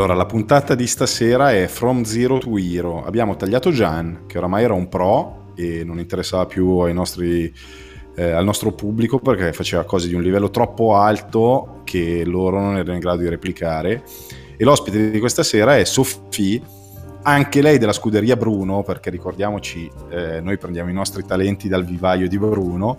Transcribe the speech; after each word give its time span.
Allora, 0.00 0.14
la 0.14 0.24
puntata 0.24 0.74
di 0.74 0.86
stasera 0.86 1.52
è 1.52 1.66
From 1.66 2.04
Zero 2.04 2.38
to 2.38 2.56
Hero. 2.56 3.04
Abbiamo 3.04 3.36
tagliato 3.36 3.70
Gian, 3.70 4.22
che 4.26 4.38
oramai 4.38 4.64
era 4.64 4.72
un 4.72 4.88
pro 4.88 5.52
e 5.54 5.84
non 5.84 5.98
interessava 5.98 6.46
più 6.46 6.90
nostri, 6.90 7.52
eh, 8.14 8.30
al 8.30 8.42
nostro 8.42 8.72
pubblico 8.72 9.18
perché 9.18 9.52
faceva 9.52 9.84
cose 9.84 10.08
di 10.08 10.14
un 10.14 10.22
livello 10.22 10.48
troppo 10.48 10.96
alto 10.96 11.82
che 11.84 12.24
loro 12.24 12.62
non 12.62 12.76
erano 12.78 12.94
in 12.94 13.00
grado 13.00 13.20
di 13.20 13.28
replicare. 13.28 14.02
E 14.56 14.64
l'ospite 14.64 15.10
di 15.10 15.18
questa 15.18 15.42
sera 15.42 15.76
è 15.76 15.84
Sofì, 15.84 16.62
anche 17.24 17.60
lei 17.60 17.76
della 17.76 17.92
scuderia 17.92 18.36
Bruno, 18.36 18.82
perché 18.82 19.10
ricordiamoci, 19.10 19.86
eh, 20.08 20.40
noi 20.40 20.56
prendiamo 20.56 20.88
i 20.88 20.94
nostri 20.94 21.26
talenti 21.26 21.68
dal 21.68 21.84
vivaio 21.84 22.26
di 22.26 22.38
Bruno 22.38 22.96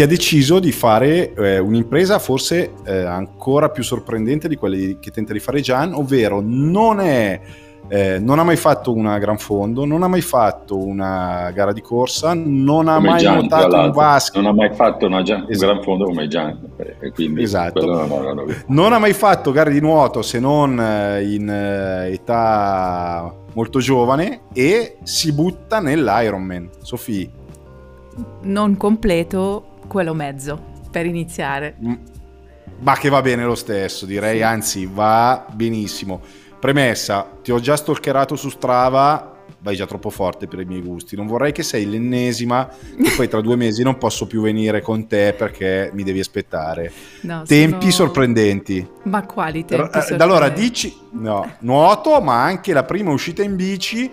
che 0.00 0.06
ha 0.06 0.08
deciso 0.08 0.60
di 0.60 0.72
fare 0.72 1.34
eh, 1.34 1.58
un'impresa 1.58 2.18
forse 2.18 2.72
eh, 2.86 3.02
ancora 3.02 3.68
più 3.68 3.82
sorprendente 3.82 4.48
di 4.48 4.56
quelle 4.56 4.98
che 4.98 5.10
tenta 5.10 5.34
di 5.34 5.40
fare 5.40 5.60
Gian, 5.60 5.92
ovvero 5.92 6.40
non, 6.42 7.00
è, 7.00 7.38
eh, 7.86 8.18
non 8.18 8.38
ha 8.38 8.42
mai 8.42 8.56
fatto 8.56 8.94
una 8.94 9.18
gran 9.18 9.36
fondo, 9.36 9.84
non 9.84 10.02
ha 10.02 10.08
mai 10.08 10.22
fatto 10.22 10.82
una 10.82 11.50
gara 11.52 11.74
di 11.74 11.82
corsa, 11.82 12.32
non 12.32 12.88
ha 12.88 12.94
come 12.94 13.10
mai 13.10 13.20
Gian, 13.20 13.38
nuotato 13.40 13.76
un 13.76 13.90
basket. 13.90 14.40
Non 14.40 14.50
ha 14.50 14.54
mai 14.54 14.74
fatto 14.74 15.04
una 15.04 15.22
Gian, 15.22 15.44
esatto. 15.46 15.52
un 15.52 15.72
gran 15.74 15.84
fondo 15.84 16.04
come 16.06 16.28
Gian. 16.28 16.58
Quindi 17.12 17.42
esatto. 17.42 17.84
Non, 17.84 18.46
non, 18.68 18.92
ha 18.94 18.98
mai 18.98 19.12
fatto 19.12 19.52
gare 19.52 19.70
di 19.70 19.80
nuoto 19.80 20.22
se 20.22 20.40
non 20.40 20.80
eh, 20.80 21.30
in 21.30 21.46
eh, 21.46 22.12
età 22.14 23.34
molto 23.52 23.80
giovane 23.80 24.44
e 24.54 24.96
si 25.02 25.30
butta 25.34 25.78
nell'Ironman. 25.78 26.70
Sofì. 26.80 27.30
Non 28.42 28.76
completo, 28.78 29.69
quello 29.90 30.14
mezzo 30.14 30.68
per 30.88 31.04
iniziare. 31.04 31.74
Mm. 31.84 31.94
Ma 32.78 32.96
che 32.96 33.08
va 33.08 33.20
bene 33.20 33.44
lo 33.44 33.56
stesso, 33.56 34.06
direi, 34.06 34.36
sì. 34.36 34.42
anzi 34.42 34.90
va 34.90 35.44
benissimo. 35.52 36.20
Premessa, 36.60 37.28
ti 37.42 37.50
ho 37.50 37.58
già 37.58 37.76
stalkerato 37.76 38.36
su 38.36 38.50
Strava, 38.50 39.44
vai 39.62 39.74
già 39.74 39.86
troppo 39.86 40.08
forte 40.10 40.46
per 40.46 40.60
i 40.60 40.64
miei 40.64 40.80
gusti. 40.80 41.16
Non 41.16 41.26
vorrei 41.26 41.50
che 41.50 41.64
sei 41.64 41.90
l'ennesima 41.90 42.70
e 42.70 43.10
poi 43.16 43.28
tra 43.28 43.40
due 43.40 43.56
mesi 43.56 43.82
non 43.82 43.98
posso 43.98 44.26
più 44.26 44.40
venire 44.40 44.80
con 44.80 45.08
te 45.08 45.34
perché 45.36 45.90
mi 45.92 46.04
devi 46.04 46.20
aspettare. 46.20 46.92
No, 47.22 47.42
tempi 47.44 47.90
sono... 47.90 48.06
sorprendenti. 48.06 48.88
Ma 49.04 49.26
quali 49.26 49.64
tempi? 49.64 49.82
Sorprendenti? 49.82 50.22
Allora 50.22 50.48
dici, 50.48 50.96
no, 51.12 51.56
nuoto, 51.60 52.20
ma 52.20 52.44
anche 52.44 52.72
la 52.72 52.84
prima 52.84 53.10
uscita 53.10 53.42
in 53.42 53.56
bici 53.56 54.10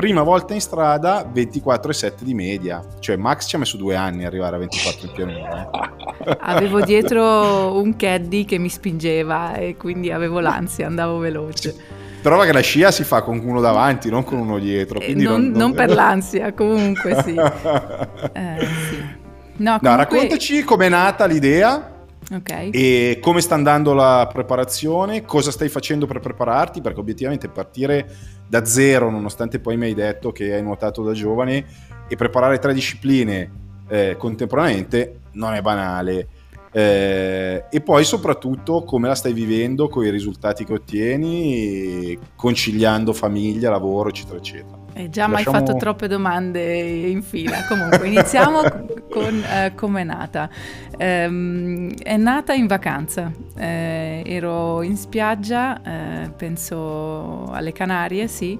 prima 0.00 0.22
volta 0.22 0.54
in 0.54 0.62
strada 0.62 1.30
24,7 1.30 2.22
di 2.22 2.32
media. 2.32 2.82
Cioè 3.00 3.16
Max 3.16 3.46
ci 3.46 3.56
ha 3.56 3.58
messo 3.58 3.76
due 3.76 3.96
anni 3.96 4.20
ad 4.20 4.28
arrivare 4.28 4.56
a 4.56 4.58
24 4.60 5.06
in 5.06 5.12
pianura 5.12 5.70
eh. 5.70 6.36
avevo 6.40 6.80
dietro 6.80 7.78
un 7.78 7.96
caddy 7.96 8.46
che 8.46 8.56
mi 8.56 8.70
spingeva 8.70 9.56
e 9.56 9.76
quindi 9.76 10.10
avevo 10.10 10.40
l'ansia 10.40 10.86
andavo 10.86 11.18
veloce. 11.18 11.74
Però 12.22 12.40
che 12.42 12.52
la 12.52 12.60
scia 12.60 12.90
si 12.90 13.04
fa 13.04 13.20
con 13.20 13.40
uno 13.44 13.60
davanti 13.60 14.08
non 14.08 14.24
con 14.24 14.38
uno 14.38 14.58
dietro 14.58 15.00
eh, 15.00 15.14
non, 15.14 15.22
non, 15.22 15.42
non... 15.42 15.58
non, 15.58 15.74
per 15.74 15.88
l'ansia 15.94 16.52
comunque 16.54 17.22
sì, 17.22 17.34
eh, 17.36 18.66
sì. 18.88 19.18
No, 19.56 19.78
comunque... 19.78 19.88
no, 19.88 19.96
raccontaci 19.96 20.64
com'è 20.64 20.88
nata 20.88 21.26
l'idea 21.26 21.89
Okay. 22.32 22.70
E 22.70 23.18
come 23.20 23.40
sta 23.40 23.54
andando 23.54 23.92
la 23.92 24.28
preparazione? 24.32 25.24
Cosa 25.24 25.50
stai 25.50 25.68
facendo 25.68 26.06
per 26.06 26.20
prepararti? 26.20 26.80
Perché 26.80 27.00
obiettivamente 27.00 27.48
partire 27.48 28.08
da 28.46 28.64
zero, 28.64 29.10
nonostante 29.10 29.58
poi 29.58 29.76
mi 29.76 29.86
hai 29.86 29.94
detto 29.94 30.32
che 30.32 30.54
hai 30.54 30.62
nuotato 30.62 31.02
da 31.02 31.12
giovane, 31.12 31.64
e 32.08 32.16
preparare 32.16 32.58
tre 32.58 32.74
discipline 32.74 33.50
eh, 33.88 34.16
contemporaneamente 34.16 35.20
non 35.32 35.54
è 35.54 35.60
banale. 35.60 36.28
Eh, 36.72 37.64
e 37.68 37.80
poi 37.80 38.04
soprattutto 38.04 38.84
come 38.84 39.08
la 39.08 39.16
stai 39.16 39.32
vivendo 39.32 39.88
con 39.88 40.04
i 40.04 40.10
risultati 40.10 40.64
che 40.64 40.72
ottieni, 40.72 42.16
conciliando 42.36 43.12
famiglia, 43.12 43.70
lavoro, 43.70 44.08
eccetera, 44.08 44.38
eccetera. 44.38 44.79
Eh, 45.00 45.08
già 45.08 45.26
Lasciamo... 45.26 45.56
hai 45.56 45.64
fatto 45.64 45.78
troppe 45.78 46.08
domande 46.08 46.78
in 46.80 47.22
fila. 47.22 47.64
Comunque, 47.66 48.06
iniziamo 48.06 48.60
con 49.10 49.42
eh, 49.42 49.72
come 49.74 50.02
è 50.02 50.04
nata. 50.04 50.50
Eh, 50.96 51.94
è 52.02 52.16
nata 52.16 52.52
in 52.52 52.66
vacanza. 52.66 53.32
Eh, 53.56 54.22
ero 54.26 54.82
in 54.82 54.96
spiaggia, 54.96 55.80
eh, 55.82 56.30
penso 56.30 57.50
alle 57.50 57.72
Canarie, 57.72 58.28
sì, 58.28 58.58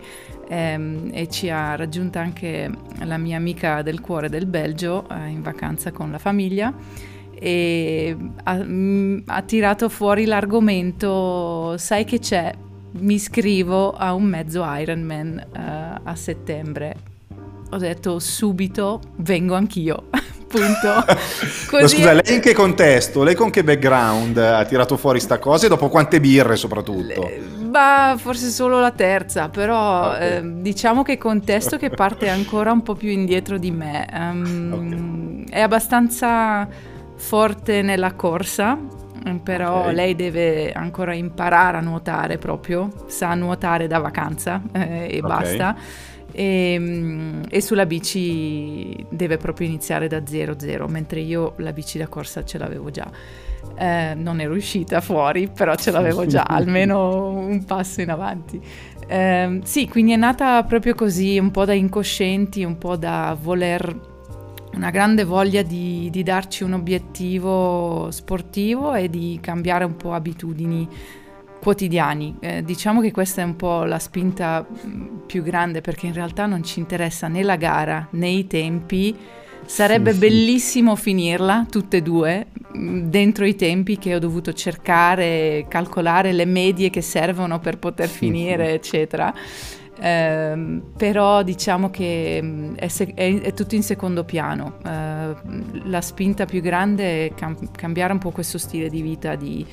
ehm, 0.48 1.10
e 1.12 1.28
ci 1.28 1.50
ha 1.50 1.76
raggiunta 1.76 2.20
anche 2.20 2.70
la 3.04 3.18
mia 3.18 3.36
amica 3.36 3.82
del 3.82 4.00
cuore 4.00 4.28
del 4.28 4.46
Belgio 4.46 5.06
eh, 5.10 5.28
in 5.28 5.42
vacanza 5.42 5.92
con 5.92 6.10
la 6.10 6.18
famiglia 6.18 6.72
e 7.42 8.16
ha, 8.44 8.54
mh, 8.54 9.22
ha 9.26 9.42
tirato 9.42 9.88
fuori 9.88 10.24
l'argomento, 10.24 11.76
sai 11.78 12.04
che 12.04 12.18
c'è? 12.18 12.52
Mi 12.92 13.14
iscrivo 13.14 13.92
a 13.92 14.12
un 14.14 14.24
mezzo 14.24 14.64
Ironman 14.66 15.46
uh, 15.54 16.00
a 16.02 16.14
settembre. 16.14 16.96
Ho 17.70 17.76
detto 17.76 18.18
subito 18.18 19.00
vengo 19.16 19.54
anch'io. 19.54 20.08
Punto. 20.50 21.04
Così... 21.70 21.96
scusa, 21.96 22.12
lei 22.12 22.34
in 22.34 22.40
che 22.40 22.52
contesto? 22.52 23.22
Lei 23.22 23.36
con 23.36 23.50
che 23.50 23.62
background 23.62 24.36
ha 24.36 24.64
tirato 24.64 24.96
fuori 24.96 25.20
sta 25.20 25.38
cosa 25.38 25.66
e 25.66 25.68
dopo 25.68 25.88
quante 25.88 26.18
birre 26.18 26.56
soprattutto? 26.56 27.22
Le... 27.22 27.40
Bah, 27.68 28.16
forse 28.18 28.48
solo 28.48 28.80
la 28.80 28.90
terza, 28.90 29.48
però 29.48 30.08
okay. 30.08 30.38
eh, 30.38 30.42
diciamo 30.60 31.02
che 31.04 31.18
contesto 31.18 31.76
che 31.76 31.90
parte 31.90 32.28
ancora 32.28 32.72
un 32.72 32.82
po' 32.82 32.96
più 32.96 33.10
indietro 33.10 33.58
di 33.58 33.70
me. 33.70 34.08
Um, 34.12 34.72
okay. 34.72 35.44
È 35.50 35.60
abbastanza 35.60 36.66
forte 37.14 37.82
nella 37.82 38.14
corsa, 38.14 38.76
però 39.42 39.81
okay. 39.81 39.94
lei 39.94 40.14
deve 40.14 40.72
ancora 40.72 41.14
imparare 41.14 41.76
a 41.76 41.81
nuotare 41.81 42.38
proprio, 42.38 42.91
sa 43.06 43.34
nuotare 43.34 43.86
da 43.86 43.98
vacanza 43.98 44.62
eh, 44.72 45.08
e 45.10 45.19
okay. 45.19 45.20
basta. 45.20 45.76
E, 46.32 46.76
mm, 46.78 47.42
e, 47.50 47.60
sulla 47.60 47.86
bici 47.86 49.04
deve 49.10 49.36
proprio 49.36 49.66
iniziare 49.66 50.06
da 50.09 50.19
0-0, 50.19 50.88
mentre 50.88 51.20
io 51.20 51.54
la 51.59 51.72
bici 51.72 51.98
da 51.98 52.06
corsa 52.06 52.44
ce 52.44 52.59
l'avevo 52.59 52.91
già. 52.91 53.10
Eh, 53.76 54.14
non 54.14 54.41
ero 54.41 54.54
uscita 54.54 55.00
fuori, 55.00 55.48
però 55.48 55.75
ce 55.75 55.91
l'avevo 55.91 56.26
già, 56.26 56.44
almeno 56.48 57.30
un 57.30 57.64
passo 57.64 58.00
in 58.00 58.10
avanti. 58.10 58.60
Eh, 59.06 59.60
sì, 59.64 59.88
quindi 59.88 60.12
è 60.12 60.16
nata 60.16 60.62
proprio 60.62 60.94
così, 60.94 61.38
un 61.38 61.50
po' 61.50 61.64
da 61.64 61.72
incoscienti, 61.72 62.62
un 62.62 62.78
po' 62.78 62.97
da 62.97 63.36
voler 63.41 64.09
una 64.75 64.91
grande 64.91 65.25
voglia 65.25 65.62
di, 65.62 66.08
di, 66.10 66.22
darci 66.22 66.62
un 66.62 66.75
obiettivo 66.75 68.08
sportivo 68.10 68.94
e 68.94 69.10
di 69.10 69.38
cambiare 69.41 69.84
un 69.84 69.97
po' 69.97 70.12
abitudini 70.12 70.88
quotidiani. 71.60 72.36
Eh, 72.41 72.64
diciamo 72.64 73.00
che 73.00 73.10
questa 73.10 73.42
è 73.42 73.44
un 73.44 73.56
po' 73.56 73.84
la 73.84 73.98
spinta 73.98 74.66
mm, 74.66 75.19
più 75.26 75.42
grande 75.42 75.80
perché 75.80 76.06
in 76.06 76.14
realtà 76.14 76.47
non 76.47 76.64
ci 76.64 76.80
interessa 76.80 77.28
né 77.28 77.42
la 77.42 77.56
gara 77.56 78.09
né 78.12 78.28
i 78.28 78.47
tempi. 78.47 79.16
Sarebbe 79.64 80.14
bellissimo 80.14 80.97
finirla 80.97 81.66
tutte 81.70 81.98
e 81.98 82.03
due 82.03 82.47
mm, 82.76 83.09
dentro 83.09 83.44
i 83.44 83.54
tempi 83.54 83.98
che 83.98 84.14
ho 84.14 84.19
dovuto 84.19 84.53
cercare, 84.53 85.66
calcolare 85.69 86.32
le 86.32 86.47
medie 86.47 86.91
che 86.91 87.03
servono 87.03 87.60
per 87.60 87.78
poter 87.78 88.09
finire, 88.09 88.72
eccetera. 88.72 89.32
Eh, 90.00 90.80
però 90.96 91.42
diciamo 91.42 91.90
che 91.90 92.40
mm, 92.42 92.74
è, 92.76 92.88
se- 92.88 93.12
è, 93.14 93.40
è, 93.40 93.52
tutto 93.52 93.74
in 93.74 93.82
secondo 93.82 94.24
piano. 94.24 94.78
Eh, 94.84 95.34
la 95.84 96.00
spinta 96.00 96.46
più 96.46 96.62
grande 96.62 97.26
è 97.26 97.34
cam- 97.34 97.70
cambiare 97.70 98.12
un 98.12 98.18
po' 98.18 98.30
questo 98.30 98.56
stile 98.56 98.88
di 98.88 99.02
vita, 99.02 99.34
di 99.34 99.66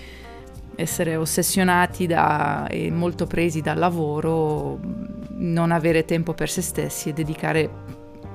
essere 0.75 1.15
ossessionati 1.15 2.05
da, 2.07 2.67
e 2.67 2.91
molto 2.91 3.25
presi 3.25 3.61
dal 3.61 3.77
lavoro, 3.77 4.79
non 5.37 5.71
avere 5.71 6.03
tempo 6.05 6.33
per 6.33 6.49
se 6.49 6.61
stessi 6.61 7.09
e 7.09 7.13
dedicare, 7.13 7.69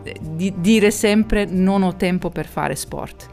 eh, 0.02 0.16
di- 0.20 0.54
dire 0.56 0.90
sempre 0.90 1.44
non 1.44 1.82
ho 1.82 1.94
tempo 1.96 2.30
per 2.30 2.46
fare 2.46 2.74
sport. 2.74 3.28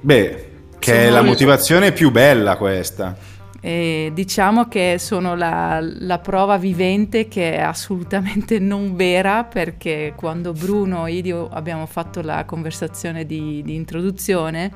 Beh, 0.00 0.50
che 0.78 0.92
Sono 0.92 1.06
è 1.06 1.10
la 1.10 1.22
motivazione 1.22 1.92
più 1.92 2.10
bella 2.10 2.56
questa. 2.56 3.36
E 3.60 4.12
diciamo 4.14 4.68
che 4.68 4.96
sono 5.00 5.34
la, 5.34 5.80
la, 5.80 6.20
prova 6.20 6.56
vivente 6.58 7.26
che 7.26 7.56
è 7.56 7.60
assolutamente 7.60 8.58
non 8.60 8.94
vera 8.94 9.42
perché 9.42 10.12
quando 10.14 10.52
Bruno 10.52 11.06
e 11.06 11.14
io 11.14 11.48
abbiamo 11.48 11.86
fatto 11.86 12.22
la 12.22 12.44
conversazione 12.44 13.26
di, 13.26 13.62
di 13.64 13.74
introduzione 13.74 14.70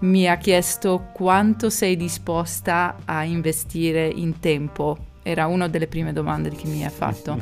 mi 0.00 0.28
ha 0.28 0.36
chiesto 0.36 1.08
quanto 1.12 1.70
sei 1.70 1.96
disposta 1.96 2.96
a 3.04 3.24
investire 3.24 4.06
in 4.06 4.38
tempo. 4.38 4.96
Era 5.22 5.46
una 5.46 5.68
delle 5.68 5.86
prime 5.86 6.12
domande 6.12 6.50
che 6.50 6.66
mi 6.66 6.84
ha 6.84 6.90
fatto. 6.90 7.38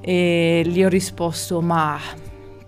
E 0.00 0.62
gli 0.66 0.82
ho 0.82 0.88
risposto 0.88 1.60
ma 1.60 1.98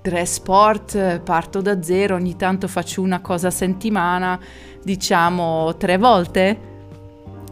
tre 0.00 0.25
sport, 0.25 1.20
parto 1.20 1.60
da 1.60 1.82
zero, 1.82 2.14
ogni 2.14 2.37
tanto 2.37 2.69
faccio 2.69 3.02
una 3.02 3.20
cosa 3.20 3.49
a 3.49 3.50
settimana, 3.50 4.38
diciamo 4.82 5.76
tre 5.76 5.99
volte 5.99 6.75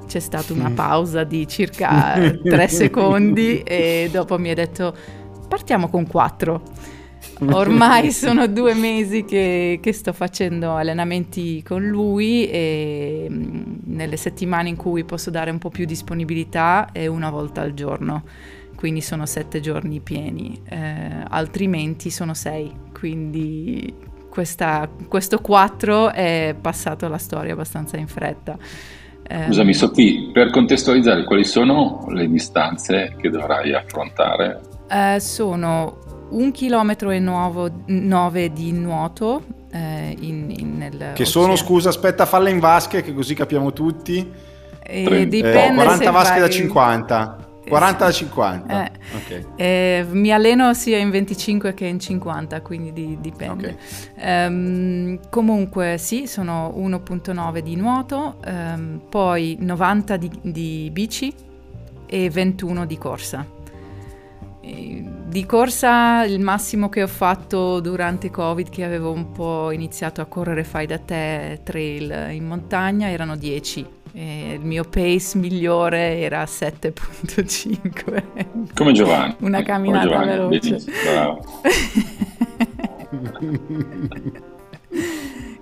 c'è 0.06 0.20
stata 0.20 0.52
una 0.52 0.70
pausa 0.70 1.24
di 1.24 1.46
circa 1.46 2.14
tre 2.42 2.68
secondi 2.68 3.60
e 3.62 4.08
dopo 4.12 4.38
mi 4.38 4.50
ha 4.50 4.54
detto 4.54 4.94
partiamo 5.48 5.88
con 5.88 6.06
quattro. 6.06 6.62
ormai 7.50 8.10
sono 8.12 8.46
due 8.46 8.74
mesi 8.74 9.24
che, 9.24 9.78
che, 9.80 9.92
sto 9.92 10.12
facendo 10.12 10.74
allenamenti 10.74 11.62
con 11.62 11.86
lui 11.86 12.48
e 12.48 13.26
mm, 13.30 13.62
nelle 13.84 14.16
settimane 14.16 14.68
in 14.68 14.76
cui 14.76 15.04
posso 15.04 15.30
dare 15.30 15.50
un 15.50 15.58
po' 15.58 15.70
più 15.70 15.84
disponibilità 15.84 16.90
è 16.92 17.06
una 17.06 17.30
volta 17.30 17.60
al 17.60 17.74
giorno, 17.74 18.24
quindi 18.76 19.00
sono 19.00 19.26
sette 19.26 19.60
giorni 19.60 20.00
pieni, 20.00 20.60
eh, 20.68 21.24
altrimenti 21.28 22.10
sono 22.10 22.34
sei, 22.34 22.72
quindi 22.92 24.12
questa, 24.34 24.90
questo 25.06 25.38
4 25.38 26.10
è 26.10 26.56
passato 26.60 27.06
alla 27.06 27.18
storia 27.18 27.52
abbastanza 27.52 27.96
in 27.96 28.08
fretta. 28.08 28.58
Scusami 29.26 29.72
ehm, 29.72 29.76
Sofì, 29.76 30.30
per 30.32 30.50
contestualizzare 30.50 31.24
quali 31.24 31.44
sono 31.44 32.04
le 32.08 32.28
distanze 32.28 33.14
che 33.18 33.30
dovrai 33.30 33.74
affrontare? 33.74 34.60
Eh, 34.88 35.18
sono 35.18 35.98
un 36.30 36.50
chilometro 36.50 37.10
e 37.10 37.18
nove 37.18 38.52
di 38.52 38.72
nuoto 38.72 39.42
eh, 39.72 40.16
in, 40.20 40.52
in, 40.56 40.76
nel 40.76 41.12
Che 41.14 41.24
sono, 41.24 41.56
scusa, 41.56 41.88
aspetta, 41.88 42.26
falla 42.26 42.48
in 42.48 42.60
vasche 42.60 43.02
che 43.02 43.14
così 43.14 43.34
capiamo 43.34 43.72
tutti. 43.72 44.30
Eh, 44.82 45.26
dipende 45.26 45.68
eh, 45.68 45.74
40 45.74 46.10
vasche 46.10 46.40
vai... 46.40 46.40
da 46.40 46.50
50. 46.50 47.43
40 47.68 48.04
da 48.04 48.10
50. 48.10 48.84
Eh, 48.84 48.92
okay. 49.16 49.44
eh, 49.56 50.06
mi 50.10 50.32
alleno 50.32 50.74
sia 50.74 50.98
in 50.98 51.10
25 51.10 51.74
che 51.74 51.86
in 51.86 51.98
50, 51.98 52.60
quindi 52.62 52.92
di, 52.92 53.18
dipende. 53.20 53.76
Okay. 54.16 54.46
Um, 54.46 55.20
comunque 55.30 55.96
sì, 55.98 56.26
sono 56.26 56.72
1.9 56.76 57.58
di 57.58 57.76
nuoto, 57.76 58.36
um, 58.46 59.00
poi 59.08 59.56
90 59.60 60.16
di, 60.16 60.30
di, 60.42 60.90
bici 60.92 61.32
e 62.06 62.30
21 62.30 62.86
di 62.86 62.98
corsa. 62.98 63.46
E 64.60 65.04
di 65.26 65.46
corsa 65.46 66.22
il 66.24 66.38
massimo 66.38 66.88
che 66.88 67.02
ho 67.02 67.08
fatto 67.08 67.80
durante 67.80 68.30
Covid, 68.30 68.68
che 68.68 68.84
avevo 68.84 69.10
un 69.10 69.32
po' 69.32 69.72
iniziato 69.72 70.20
a 70.20 70.26
correre 70.26 70.62
fai 70.62 70.86
da 70.86 70.98
te 70.98 71.58
trail 71.64 72.28
in 72.30 72.46
montagna, 72.46 73.10
erano 73.10 73.34
10 73.36 73.80
e 73.80 74.03
il 74.20 74.60
mio 74.60 74.84
pace 74.84 75.38
migliore 75.38 76.20
era 76.20 76.44
7.5. 76.44 78.72
Come 78.74 78.92
Giovanni. 78.92 79.34
Una 79.40 79.62
camminata 79.62 80.06
Giovanni, 80.06 80.30
veloce. 80.30 80.84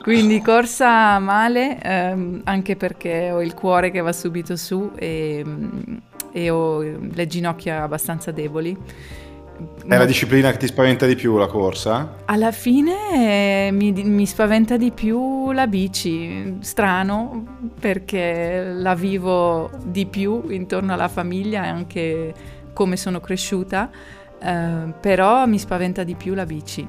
Quindi 0.03 0.43
corsa 0.43 1.19
male, 1.21 1.81
ehm, 1.81 2.43
anche 2.45 2.77
perché 2.77 3.31
ho 3.31 3.41
il 3.41 3.55
cuore 3.55 3.91
che 3.91 4.01
va 4.01 4.13
subito 4.13 4.57
su 4.57 4.91
e, 4.97 5.43
e 6.33 6.51
ho 6.51 6.83
le 6.83 7.27
ginocchia 7.27 7.85
abbastanza 7.85 8.33
deboli 8.33 8.77
è 9.87 9.97
la 9.97 10.05
disciplina 10.05 10.51
che 10.51 10.59
ti 10.59 10.67
spaventa 10.67 11.07
di 11.07 11.15
più 11.15 11.37
la 11.37 11.47
corsa? 11.47 12.17
Alla 12.27 12.53
fine 12.53 13.67
eh, 13.67 13.71
mi, 13.73 13.93
mi, 13.93 14.27
spaventa 14.27 14.77
di 14.77 14.91
più 14.91 15.53
la 15.53 15.67
bici, 15.67 16.59
strano 16.61 17.71
perché 17.79 18.73
la 18.75 18.95
vivo 18.95 19.71
di 19.85 20.07
più 20.07 20.49
intorno 20.51 20.93
alla 20.93 21.09
famiglia 21.09 21.65
e 21.65 21.69
anche 21.69 22.35
come 22.73 22.97
sono 22.97 23.21
cresciuta, 23.21 23.91
eh, 24.41 24.93
però 25.01 25.47
mi 25.47 25.59
spaventa 25.59 26.05
di 26.05 26.15
più 26.15 26.35
la 26.35 26.47
bici. 26.47 26.87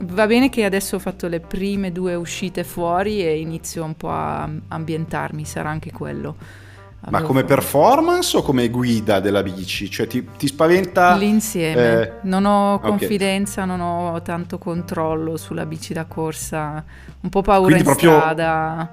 Va 0.00 0.26
bene 0.26 0.50
che 0.50 0.64
adesso 0.64 0.96
ho 0.96 0.98
fatto 0.98 1.26
le 1.26 1.40
prime 1.40 1.90
due 1.90 2.14
uscite 2.14 2.64
fuori 2.64 3.24
e 3.24 3.38
inizio 3.38 3.82
un 3.82 3.96
po' 3.96 4.10
a 4.10 4.48
ambientarmi, 4.68 5.44
sarà 5.44 5.70
anche 5.70 5.90
quello 5.90 6.64
ma 7.08 7.22
come 7.22 7.44
performance 7.44 8.36
o 8.36 8.42
come 8.42 8.68
guida 8.68 9.20
della 9.20 9.42
bici? 9.42 9.88
Cioè 9.88 10.06
ti, 10.06 10.26
ti 10.36 10.46
spaventa... 10.48 11.14
L'insieme. 11.14 12.00
Eh... 12.00 12.12
Non 12.22 12.44
ho 12.44 12.80
confidenza, 12.80 13.62
okay. 13.62 13.76
non 13.76 13.80
ho 13.86 14.22
tanto 14.22 14.58
controllo 14.58 15.36
sulla 15.36 15.66
bici 15.66 15.92
da 15.92 16.04
corsa, 16.06 16.84
un 17.20 17.28
po' 17.30 17.42
paura 17.42 17.74
Quindi 17.74 17.88
in 17.88 17.94
strada. 17.94 18.90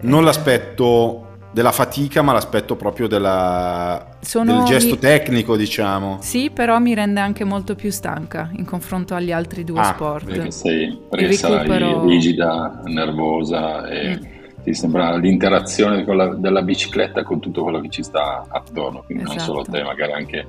Non 0.00 0.22
eh... 0.22 0.24
l'aspetto 0.24 1.28
della 1.52 1.70
fatica, 1.70 2.22
ma 2.22 2.32
l'aspetto 2.32 2.74
proprio 2.74 3.06
della, 3.06 4.16
Sono... 4.20 4.56
del 4.56 4.64
gesto 4.64 4.94
mi... 4.94 4.98
tecnico, 4.98 5.56
diciamo. 5.56 6.18
Sì, 6.20 6.50
però 6.50 6.80
mi 6.80 6.92
rende 6.92 7.20
anche 7.20 7.44
molto 7.44 7.76
più 7.76 7.92
stanca 7.92 8.50
in 8.56 8.64
confronto 8.64 9.14
agli 9.14 9.30
altri 9.30 9.62
due 9.62 9.78
ah, 9.78 9.84
sport. 9.84 10.24
Perché 10.24 10.50
sei 10.50 10.98
presa, 11.08 11.48
recupero... 11.48 12.04
rigida, 12.04 12.80
nervosa 12.86 13.86
e... 13.86 14.18
Mm 14.18 14.33
ti 14.64 14.74
sembra 14.74 15.14
l'interazione 15.16 16.04
la, 16.06 16.34
della 16.34 16.62
bicicletta 16.62 17.22
con 17.22 17.38
tutto 17.38 17.62
quello 17.62 17.80
che 17.80 17.90
ci 17.90 18.02
sta 18.02 18.46
attorno, 18.48 19.02
quindi 19.04 19.24
esatto. 19.24 19.38
non 19.38 19.46
solo 19.46 19.62
te, 19.62 19.82
magari 19.84 20.12
anche 20.12 20.46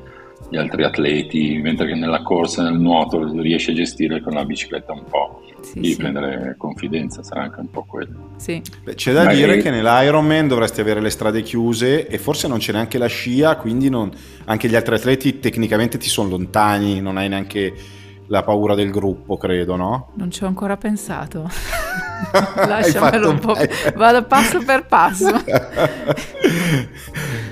gli 0.50 0.58
altri 0.58 0.84
atleti, 0.84 1.60
mentre 1.62 1.88
che 1.88 1.96
nella 1.96 2.22
corsa, 2.22 2.64
nel 2.64 2.80
nuoto 2.80 3.24
riesci 3.42 3.72
a 3.72 3.74
gestire 3.74 4.22
con 4.22 4.34
la 4.34 4.46
bicicletta 4.46 4.94
un 4.94 5.04
po', 5.10 5.42
sì, 5.62 5.80
di 5.80 5.92
sì. 5.92 5.98
prendere 5.98 6.56
confidenza, 6.58 7.24
sarà 7.24 7.44
anche 7.44 7.60
un 7.60 7.70
po' 7.70 7.84
quello. 7.84 8.30
Sì. 8.38 8.62
Beh, 8.84 8.96
c'è 8.96 9.12
da 9.12 9.24
Magari... 9.24 9.38
dire 9.38 9.58
che 9.58 9.70
nell'Ironman 9.72 10.48
dovresti 10.48 10.82
avere 10.82 11.02
le 11.02 11.10
strade 11.10 11.42
chiuse 11.42 12.08
e 12.08 12.18
forse 12.18 12.48
non 12.48 12.60
c'è 12.60 12.72
neanche 12.72 12.98
la 12.98 13.08
scia, 13.08 13.56
quindi 13.58 13.90
non... 13.90 14.12
anche 14.46 14.68
gli 14.68 14.76
altri 14.76 14.96
atleti 14.96 15.40
tecnicamente 15.40 15.98
ti 15.98 16.10
sono 16.10 16.30
lontani, 16.30 17.02
non 17.02 17.18
hai 17.18 17.28
neanche 17.28 17.74
la 18.28 18.44
paura 18.44 18.76
del 18.76 18.92
gruppo, 18.92 19.38
credo, 19.38 19.76
no? 19.76 20.12
Non 20.16 20.32
ci 20.32 20.44
ho 20.44 20.48
ancora 20.48 20.78
pensato. 20.78 21.50
Lasciamelo 22.68 23.30
un 23.30 23.40
po'. 23.40 23.56
Vado 23.96 24.24
passo 24.24 24.64
per 24.64 24.86
passo. 24.86 25.32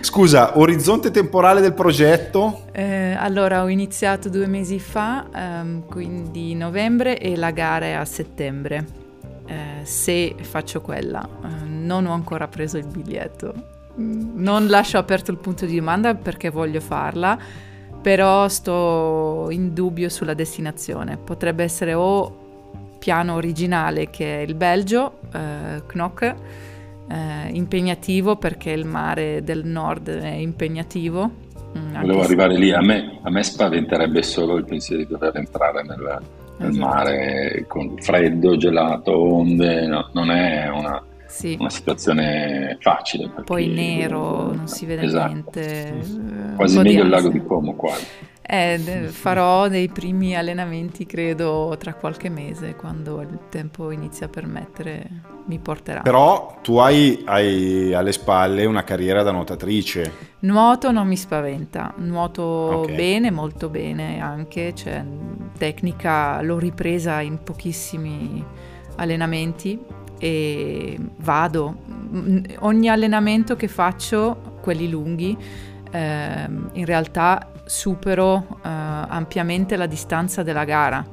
Scusa, 0.01 0.57
orizzonte 0.57 1.12
temporale 1.12 1.62
del 1.62 1.74
progetto? 1.74 2.66
Eh, 2.72 3.16
allora, 3.18 3.63
ho 3.63 3.69
iniziato 3.69 4.30
due 4.30 4.48
mesi 4.48 4.80
fa, 4.80 5.28
ehm, 5.34 5.86
quindi 5.88 6.54
novembre, 6.56 7.18
e 7.18 7.36
la 7.36 7.51
gara 7.51 7.86
è 7.86 7.92
a 7.94 8.06
settembre. 8.06 9.01
Eh, 9.45 9.86
se 9.86 10.36
faccio 10.42 10.81
quella, 10.81 11.22
eh, 11.24 11.66
non 11.66 12.06
ho 12.06 12.13
ancora 12.13 12.48
preso 12.48 12.78
il 12.78 12.86
biglietto. 12.86 13.54
Non 13.96 14.68
lascio 14.68 14.98
aperto 14.98 15.31
il 15.31 15.38
punto 15.38 15.66
di 15.66 15.78
domanda 15.78 16.16
perché 16.16 16.50
voglio 16.50 16.80
farla 16.80 17.38
però 18.04 18.50
sto 18.50 19.48
in 19.50 19.74
dubbio 19.74 20.10
sulla 20.10 20.34
destinazione. 20.34 21.16
Potrebbe 21.16 21.63
essere 21.63 21.94
o 21.94 22.43
piano 23.04 23.34
originale 23.34 24.10
che 24.10 24.38
è 24.38 24.42
il 24.44 24.56
Belgio, 24.56 25.20
eh, 25.34 25.84
Knock, 25.86 26.22
eh, 26.24 27.50
impegnativo 27.52 28.38
perché 28.38 28.72
il 28.72 28.86
mare 28.86 29.44
del 29.44 29.66
nord 29.66 30.08
è 30.08 30.30
impegnativo. 30.30 31.30
Mm, 31.78 32.00
Volevo 32.00 32.22
se... 32.22 32.26
arrivare 32.28 32.58
lì, 32.58 32.72
a 32.72 32.80
me, 32.80 33.20
a 33.22 33.30
me, 33.30 33.44
spaventerebbe 33.44 34.24
solo 34.24 34.56
il 34.56 34.64
pensiero 34.64 35.02
di 35.04 35.10
dover 35.10 35.36
entrare 35.36 35.84
nel, 35.84 36.22
nel 36.60 36.70
esatto. 36.70 36.88
mare 36.88 37.66
con 37.68 37.98
freddo, 37.98 38.56
gelato, 38.56 39.22
onde, 39.22 39.86
no, 39.86 40.10
non 40.14 40.32
è 40.32 40.70
una 40.70 41.04
sì. 41.34 41.58
una 41.60 41.70
situazione 41.70 42.78
facile. 42.80 43.32
Poi 43.44 43.68
nero, 43.68 44.54
non 44.54 44.68
si 44.68 44.86
vede 44.86 45.06
esatto. 45.06 45.32
niente. 45.32 46.54
Quasi 46.56 46.78
meglio 46.78 47.04
il 47.04 47.10
lago 47.10 47.30
di 47.30 47.44
Como 47.44 47.74
quasi. 47.74 48.06
Eh, 48.46 49.08
farò 49.10 49.68
dei 49.68 49.88
primi 49.88 50.36
allenamenti, 50.36 51.06
credo, 51.06 51.75
tra 51.80 51.96
qualche 51.96 52.30
mese, 52.30 52.75
quando 52.75 53.22
il 53.22 53.40
tempo 53.50 53.90
inizia 53.90 54.28
a 54.28 54.30
permettere, 54.30 55.10
mi 55.46 55.58
porterà. 55.58 56.02
Però 56.02 56.60
tu 56.62 56.78
hai, 56.78 57.24
hai 57.25 57.94
alle 57.94 58.12
spalle 58.12 58.66
una 58.66 58.84
carriera 58.84 59.24
da 59.24 59.32
nuotatrice. 59.32 60.32
Nuoto 60.40 60.92
non 60.92 61.08
mi 61.08 61.16
spaventa, 61.16 61.94
nuoto 61.98 62.44
okay. 62.44 62.96
bene, 62.96 63.32
molto 63.32 63.70
bene 63.70 64.20
anche, 64.20 64.75
cioè, 64.75 65.04
tecnica 65.58 66.42
l'ho 66.42 66.60
ripresa 66.60 67.22
in 67.22 67.42
pochissimi 67.44 68.46
allenamenti 68.98 70.02
e 70.24 70.98
vado. 71.18 71.75
Ogni 72.60 72.88
allenamento 72.88 73.58
che 73.58 73.68
faccio, 73.68 74.60
quelli 74.62 74.89
lunghi, 74.89 75.38
eh, 75.92 76.50
in 76.72 76.86
realtà 76.86 77.51
supero 77.65 78.60
eh, 78.63 78.70
ampiamente 78.70 79.75
la 79.75 79.86
distanza 79.86 80.42
della 80.42 80.63
gara 80.63 81.06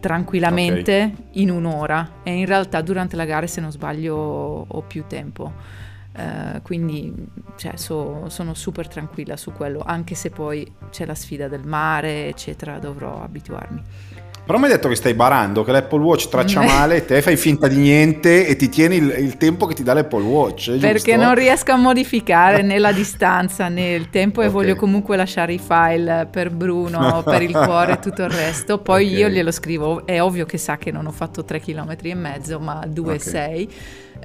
tranquillamente 0.00 1.12
okay. 1.12 1.42
in 1.42 1.50
un'ora 1.50 2.20
e 2.22 2.32
in 2.32 2.46
realtà 2.46 2.80
durante 2.80 3.16
la 3.16 3.26
gara 3.26 3.46
se 3.46 3.60
non 3.60 3.70
sbaglio 3.70 4.14
ho 4.16 4.82
più 4.82 5.04
tempo 5.08 5.52
uh, 6.16 6.62
quindi 6.62 7.12
cioè, 7.56 7.76
so, 7.76 8.28
sono 8.28 8.54
super 8.54 8.86
tranquilla 8.86 9.36
su 9.36 9.50
quello 9.50 9.82
anche 9.84 10.14
se 10.14 10.30
poi 10.30 10.72
c'è 10.90 11.04
la 11.04 11.16
sfida 11.16 11.48
del 11.48 11.66
mare 11.66 12.28
eccetera 12.28 12.78
dovrò 12.78 13.24
abituarmi 13.24 13.82
però 14.48 14.58
mi 14.60 14.64
hai 14.64 14.70
detto 14.70 14.88
che 14.88 14.94
stai 14.94 15.12
barando, 15.12 15.62
che 15.62 15.72
l'Apple 15.72 15.98
Watch 15.98 16.30
traccia 16.30 16.62
male, 16.62 16.96
e 16.96 17.04
te 17.04 17.20
fai 17.20 17.36
finta 17.36 17.68
di 17.68 17.76
niente 17.76 18.46
e 18.46 18.56
ti 18.56 18.70
tieni 18.70 18.96
il, 18.96 19.14
il 19.18 19.36
tempo 19.36 19.66
che 19.66 19.74
ti 19.74 19.82
dà 19.82 19.92
l'Apple 19.92 20.22
Watch. 20.22 20.78
Perché 20.78 21.16
non 21.16 21.34
riesco 21.34 21.72
a 21.72 21.76
modificare 21.76 22.62
né 22.62 22.78
la 22.78 22.90
distanza 22.96 23.68
né 23.68 23.92
il 23.92 24.08
tempo 24.08 24.38
okay. 24.38 24.48
e 24.48 24.54
voglio 24.54 24.74
comunque 24.74 25.18
lasciare 25.18 25.52
i 25.52 25.58
file 25.58 26.26
per 26.30 26.48
Bruno, 26.48 27.20
per 27.28 27.42
il 27.42 27.52
cuore 27.52 27.92
e 27.92 27.98
tutto 27.98 28.22
il 28.22 28.30
resto. 28.30 28.78
Poi 28.78 29.04
okay. 29.04 29.18
io 29.18 29.28
glielo 29.28 29.50
scrivo, 29.50 30.06
è 30.06 30.22
ovvio 30.22 30.46
che 30.46 30.56
sa 30.56 30.78
che 30.78 30.90
non 30.90 31.04
ho 31.04 31.12
fatto 31.12 31.44
3 31.44 31.60
km 31.60 31.96
e 32.00 32.14
mezzo, 32.14 32.58
ma 32.58 32.80
2,6 32.86 33.26
okay. 33.26 33.68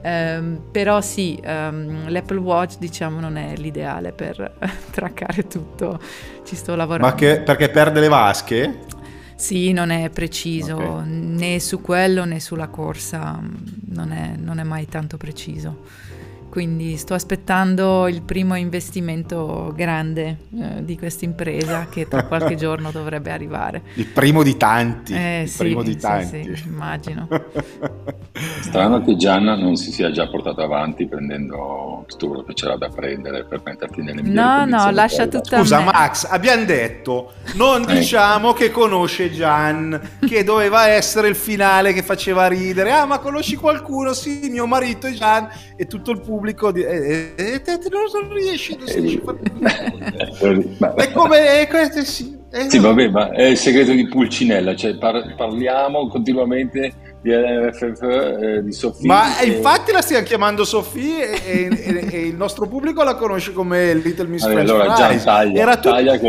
Um, 0.06 0.62
però 0.72 1.01
sì, 1.01 1.38
um, 1.46 2.10
l'Apple 2.10 2.39
Watch 2.39 2.77
diciamo 2.77 3.20
non 3.20 3.36
è 3.36 3.56
l'ideale 3.58 4.13
per 4.13 4.53
traccare 4.89 5.48
tutto, 5.48 6.00
ci 6.46 6.56
sto 6.56 6.75
lavorando. 6.75 7.08
Ma 7.08 7.13
che, 7.13 7.42
perché 7.42 7.68
perde 7.68 8.00
le 8.00 8.08
vasche? 8.08 9.01
Sì, 9.36 9.72
non 9.72 9.90
è 9.90 10.10
preciso 10.10 10.75
okay. 10.75 11.10
né 11.10 11.60
su 11.60 11.82
quello 11.82 12.25
né 12.25 12.40
sulla 12.40 12.68
corsa, 12.68 13.40
non 13.88 14.12
è, 14.12 14.36
non 14.38 14.60
è 14.60 14.63
mai 14.63 14.88
tanto 14.88 15.18
preciso 15.18 16.12
quindi 16.54 16.98
sto 16.98 17.16
aspettando 17.16 18.08
il 18.08 18.22
primo 18.22 18.54
investimento 18.54 19.74
grande 19.75 20.38
eh, 20.56 20.86
di 20.86 20.96
questa 21.00 21.25
impresa 21.25 21.88
che 21.90 22.08
tra 22.08 22.25
qualche 22.30 22.54
giorno 22.54 22.92
dovrebbe 22.92 23.32
arrivare. 23.32 23.82
Il 23.96 24.06
primo 24.06 24.44
di 24.44 24.56
tanti. 24.56 25.16
Eh, 25.16 25.42
il 25.42 25.50
sì, 25.50 25.58
primo 25.58 25.82
di 25.82 25.98
tanti. 25.98 26.44
Sì, 26.44 26.56
sì, 26.56 26.68
immagino. 26.68 27.28
Strano 28.63 29.03
che 29.03 29.15
Gianna 29.17 29.55
non 29.55 29.75
si 29.75 29.91
sia 29.91 30.10
già 30.10 30.27
portato 30.27 30.62
avanti 30.62 31.05
prendendo 31.05 32.05
tutto 32.08 32.27
quello 32.27 32.43
che 32.43 32.53
c'era 32.53 32.77
da 32.77 32.88
prendere 32.88 33.43
per 33.43 33.62
metterti 33.63 34.01
nelle 34.01 34.22
migliori 34.22 34.36
No, 34.36 34.65
no, 34.65 34.91
lascia 34.91 35.27
tutto 35.27 35.58
Scusa 35.58 35.82
Max, 35.82 36.25
abbiamo 36.29 36.63
detto, 36.63 37.34
non 37.55 37.84
eh. 37.88 37.96
diciamo 37.96 38.53
che 38.53 38.72
conosce 38.72 39.32
Gian, 39.32 40.00
che 40.25 40.43
doveva 40.43 40.88
essere 40.88 41.27
il 41.27 41.36
finale 41.36 41.93
che 41.93 42.03
faceva 42.03 42.48
ridere. 42.48 42.91
Ah, 42.91 43.05
ma 43.05 43.20
conosci 43.20 43.55
qualcuno? 43.55 44.13
Sì, 44.13 44.48
mio 44.50 44.65
marito 44.65 45.08
è 45.08 45.12
Gian 45.12 45.50
e 45.75 45.86
tutto 45.86 46.12
il 46.12 46.22
pubblico 46.22 46.72
di, 46.72 46.82
eh, 46.82 47.34
eh, 47.36 47.62
eh, 47.65 47.79
non 47.89 48.34
riesci, 48.34 48.77
non 48.77 48.88
riesci 48.88 49.22
a 49.25 50.93
è 50.96 51.12
come 51.12 51.60
è 51.60 51.67
questo 51.67 52.03
sì 52.03 52.41
vabbè 52.79 53.10
ma 53.10 53.32
è 53.32 53.46
il 53.46 53.58
segreto 53.58 53.91
di 53.91 54.08
Pulcinella 54.08 54.75
cioè 54.75 54.96
par- 54.98 55.36
parliamo 55.36 56.08
continuamente 56.08 57.12
di 57.24 57.32
LFF 57.32 58.01
eh, 58.01 58.63
di 58.63 58.74
Sofì 58.74 59.08
ma 59.08 59.39
e... 59.39 59.46
infatti 59.46 59.94
la 59.94 60.01
stiamo 60.01 60.25
chiamando 60.25 60.65
Sofì 60.65 61.22
e, 61.22 61.39
e, 61.42 62.08
e, 62.12 62.27
il 62.27 62.36
nostro 62.36 62.68
pubblico 62.68 63.01
la 63.01 63.15
conosce 63.15 63.53
come 63.53 63.94
Little 63.94 64.27
Miss 64.27 64.44
French 64.44 64.70
allora, 64.70 64.94
Fries. 64.94 65.24
taglia, 65.24 65.62
era, 65.62 65.77
tu- 65.77 65.88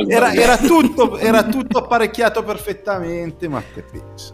era, 0.09 0.33
era, 0.33 0.57
tutto, 0.57 1.19
era 1.19 1.43
tutto 1.43 1.79
apparecchiato 1.79 2.45
perfettamente 2.45 3.49
ma 3.49 3.61
che 3.75 3.83
pensi 3.83 4.33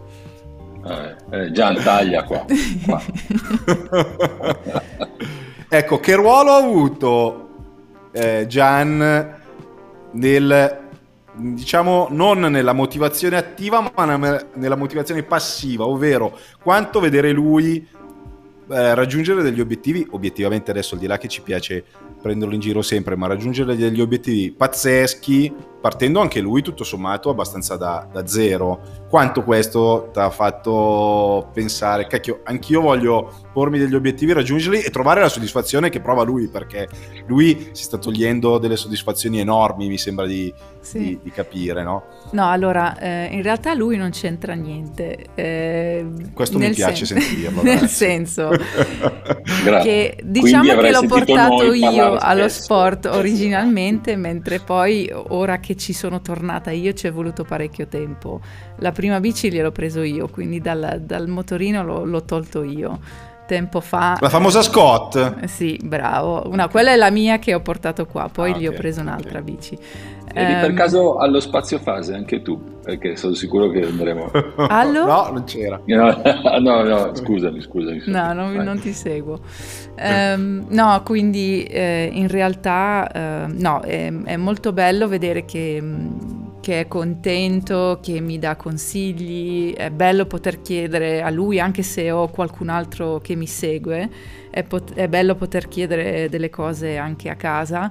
eh, 0.86 1.16
eh, 1.30 1.50
Gian 1.50 1.82
taglia 1.82 2.24
qua, 2.24 2.44
qua. 2.84 3.02
Ecco, 5.72 6.00
che 6.00 6.16
ruolo 6.16 6.50
ha 6.50 6.56
avuto 6.56 7.48
eh, 8.10 8.44
Gian 8.48 9.38
nel, 10.10 10.78
diciamo, 11.34 12.08
non 12.10 12.40
nella 12.40 12.72
motivazione 12.72 13.36
attiva, 13.36 13.90
ma 13.94 14.44
nella 14.54 14.76
motivazione 14.76 15.22
passiva, 15.22 15.86
ovvero 15.86 16.36
quanto 16.62 17.00
vedere 17.00 17.30
lui 17.30 17.86
eh, 18.70 18.94
raggiungere 18.94 19.42
degli 19.42 19.60
obiettivi, 19.60 20.06
obiettivamente 20.10 20.70
adesso 20.70 20.94
al 20.94 21.00
di 21.00 21.06
là 21.06 21.18
che 21.18 21.28
ci 21.28 21.42
piace 21.42 21.84
prenderlo 22.20 22.54
in 22.54 22.60
giro 22.60 22.82
sempre, 22.82 23.16
ma 23.16 23.26
raggiungere 23.26 23.76
degli 23.76 24.00
obiettivi 24.00 24.52
pazzeschi, 24.52 25.52
partendo 25.80 26.20
anche 26.20 26.40
lui 26.40 26.62
tutto 26.62 26.84
sommato 26.84 27.30
abbastanza 27.30 27.76
da, 27.76 28.06
da 28.10 28.26
zero. 28.26 28.98
Quanto 29.08 29.42
questo 29.42 30.10
ti 30.12 30.18
ha 30.18 30.30
fatto 30.30 31.48
pensare, 31.52 32.06
cacchio, 32.06 32.40
anch'io 32.44 32.80
voglio 32.80 33.32
pormi 33.52 33.78
degli 33.78 33.94
obiettivi, 33.94 34.32
raggiungerli 34.32 34.82
e 34.82 34.90
trovare 34.90 35.20
la 35.20 35.28
soddisfazione 35.28 35.88
che 35.88 36.00
prova 36.00 36.22
lui, 36.22 36.48
perché 36.48 36.86
lui 37.26 37.70
si 37.72 37.84
sta 37.84 37.96
togliendo 37.96 38.58
delle 38.58 38.76
soddisfazioni 38.76 39.40
enormi, 39.40 39.88
mi 39.88 39.98
sembra 39.98 40.26
di, 40.26 40.52
sì. 40.80 40.98
di, 40.98 41.18
di 41.24 41.30
capire, 41.30 41.82
no? 41.82 42.04
No, 42.32 42.48
allora, 42.48 42.96
eh, 42.98 43.28
in 43.32 43.42
realtà 43.42 43.74
lui 43.74 43.96
non 43.96 44.10
c'entra 44.10 44.52
niente. 44.54 45.26
Eh, 45.34 46.06
questo 46.34 46.58
mi 46.58 46.70
piace 46.70 47.06
sen- 47.06 47.20
sentirlo. 47.20 47.62
nel 47.64 47.88
senso 47.88 48.50
che 49.82 50.18
diciamo 50.22 50.76
che 50.76 50.90
l'ho 50.90 51.06
portato 51.06 51.72
io 51.72 52.09
allo 52.16 52.48
sport 52.48 53.06
originalmente, 53.06 54.16
mentre 54.16 54.60
poi 54.60 55.10
ora 55.12 55.58
che 55.58 55.76
ci 55.76 55.92
sono 55.92 56.20
tornata 56.20 56.70
io 56.70 56.92
ci 56.92 57.06
è 57.06 57.12
voluto 57.12 57.44
parecchio 57.44 57.86
tempo. 57.86 58.40
La 58.78 58.92
prima 58.92 59.20
bici 59.20 59.50
gliel'ho 59.50 59.72
preso 59.72 60.02
io, 60.02 60.28
quindi 60.28 60.60
dal, 60.60 61.00
dal 61.04 61.28
motorino 61.28 61.82
l'ho, 61.82 62.04
l'ho 62.04 62.24
tolto 62.24 62.62
io 62.62 63.28
tempo 63.50 63.80
fa. 63.80 64.16
La 64.20 64.28
famosa 64.28 64.62
Scott? 64.62 65.16
Eh, 65.40 65.48
sì, 65.48 65.76
bravo. 65.82 66.48
Una, 66.48 66.68
quella 66.68 66.92
è 66.92 66.96
la 66.96 67.10
mia 67.10 67.40
che 67.40 67.52
ho 67.52 67.60
portato 67.60 68.06
qua, 68.06 68.28
poi 68.32 68.52
ah, 68.52 68.56
gli 68.56 68.66
okay, 68.66 68.76
ho 68.76 68.78
preso 68.78 69.00
un'altra 69.00 69.40
okay. 69.40 69.42
bici. 69.42 69.78
Eri 70.32 70.52
um, 70.52 70.60
per 70.60 70.70
ehm, 70.70 70.76
caso 70.76 71.16
allo 71.16 71.40
spazio 71.40 71.80
fase 71.80 72.14
anche 72.14 72.42
tu? 72.42 72.78
Perché 72.80 73.16
sono 73.16 73.34
sicuro 73.34 73.68
che 73.68 73.82
andremo. 73.82 74.30
Allo? 74.68 75.04
no, 75.04 75.30
non 75.32 75.44
c'era. 75.44 75.80
No, 76.60 76.82
no, 76.82 77.14
scusami, 77.14 77.60
scusami. 77.60 78.02
No, 78.06 78.32
non, 78.32 78.52
non, 78.54 78.78
ti 78.78 78.92
seguo. 78.92 79.40
Um, 80.02 80.64
no, 80.70 81.02
quindi 81.04 81.64
eh, 81.64 82.08
in 82.10 82.26
realtà 82.28 83.46
uh, 83.46 83.52
no, 83.54 83.82
è, 83.82 84.10
è, 84.10 84.36
molto 84.36 84.72
bello 84.72 85.06
vedere 85.08 85.44
che 85.44 85.82
che 86.60 86.80
è 86.80 86.88
contento, 86.88 87.98
che 88.02 88.20
mi 88.20 88.38
dà 88.38 88.54
consigli, 88.54 89.72
è 89.74 89.90
bello 89.90 90.26
poter 90.26 90.60
chiedere 90.60 91.22
a 91.22 91.30
lui, 91.30 91.58
anche 91.58 91.82
se 91.82 92.10
ho 92.10 92.28
qualcun 92.28 92.68
altro 92.68 93.18
che 93.18 93.34
mi 93.34 93.46
segue, 93.46 94.08
è, 94.50 94.62
pot- 94.62 94.92
è 94.92 95.08
bello 95.08 95.34
poter 95.34 95.68
chiedere 95.68 96.28
delle 96.28 96.50
cose 96.50 96.98
anche 96.98 97.30
a 97.30 97.34
casa 97.34 97.90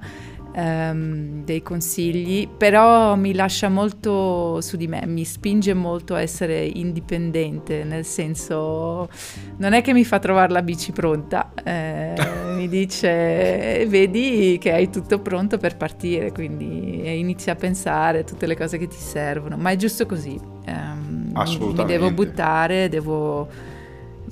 ehm, 0.59 1.43
dei 1.45 1.61
consigli, 1.61 2.47
però 2.47 3.15
mi 3.15 3.33
lascia 3.33 3.69
molto 3.69 4.61
su 4.61 4.77
di 4.77 4.87
me, 4.87 5.05
mi 5.05 5.23
spinge 5.23 5.73
molto 5.73 6.15
a 6.15 6.21
essere 6.21 6.63
indipendente, 6.63 7.83
nel 7.83 8.05
senso 8.05 9.09
non 9.57 9.73
è 9.73 9.81
che 9.81 9.93
mi 9.93 10.03
fa 10.03 10.19
trovare 10.19 10.51
la 10.51 10.61
bici 10.61 10.91
pronta, 10.91 11.51
eh, 11.63 12.13
mi 12.55 12.67
dice 12.67 13.85
vedi 13.87 14.57
che 14.59 14.73
hai 14.73 14.89
tutto 14.89 15.19
pronto 15.19 15.57
per 15.57 15.77
partire, 15.77 16.31
quindi 16.31 17.17
inizia 17.19 17.53
a 17.53 17.55
pensare 17.55 18.19
a 18.19 18.23
tutte 18.23 18.45
le 18.45 18.57
cose 18.57 18.77
che 18.77 18.87
ti 18.87 18.97
servono, 18.97 19.57
ma 19.57 19.71
è 19.71 19.75
giusto 19.75 20.05
così. 20.05 20.39
Eh, 20.65 21.17
Assolutamente. 21.33 21.83
Mi 21.83 21.99
devo 21.99 22.11
buttare, 22.11 22.89
devo 22.89 23.47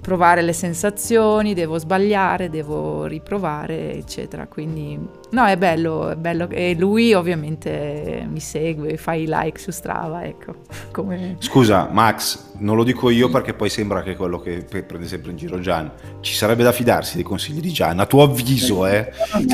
provare 0.08 0.42
le 0.42 0.54
sensazioni, 0.54 1.54
devo 1.54 1.78
sbagliare, 1.78 2.50
devo 2.50 3.08
riprovare, 3.08 3.94
eccetera. 3.94 4.48
Quindi 4.48 4.98
no, 5.32 5.46
è 5.46 5.58
bello, 5.58 6.12
è 6.12 6.16
bello. 6.16 6.48
E 6.50 6.78
lui 6.80 7.14
ovviamente 7.14 8.26
mi 8.32 8.40
segue, 8.40 8.96
fa 8.96 9.16
i 9.16 9.26
like 9.28 9.60
su 9.60 9.70
Strava, 9.70 10.24
ecco. 10.24 10.54
Come... 10.94 11.36
Scusa, 11.40 11.90
Max, 11.92 12.54
non 12.60 12.78
lo 12.78 12.86
dico 12.86 13.10
io 13.10 13.28
perché 13.28 13.54
poi 13.54 13.68
sembra 13.68 14.02
che 14.02 14.16
quello 14.16 14.40
che 14.40 14.64
prende 14.64 15.08
sempre 15.08 15.32
in 15.32 15.38
giro 15.38 15.60
Gian. 15.60 15.92
Ci 16.22 16.34
sarebbe 16.34 16.64
da 16.64 16.72
fidarsi 16.72 17.16
dei 17.16 17.26
consigli 17.26 17.60
di 17.60 17.74
Gian, 17.74 18.00
a 18.00 18.06
tuo 18.06 18.24
avviso, 18.24 18.86
eh? 18.86 19.12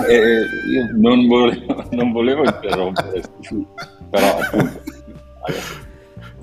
eh 0.08 0.40
io 0.72 0.92
non 0.98 1.26
volevo, 1.26 1.84
non 1.90 2.12
volevo 2.12 2.44
interrompere, 2.44 3.24
però 4.12 4.38
appunto... 4.38 4.82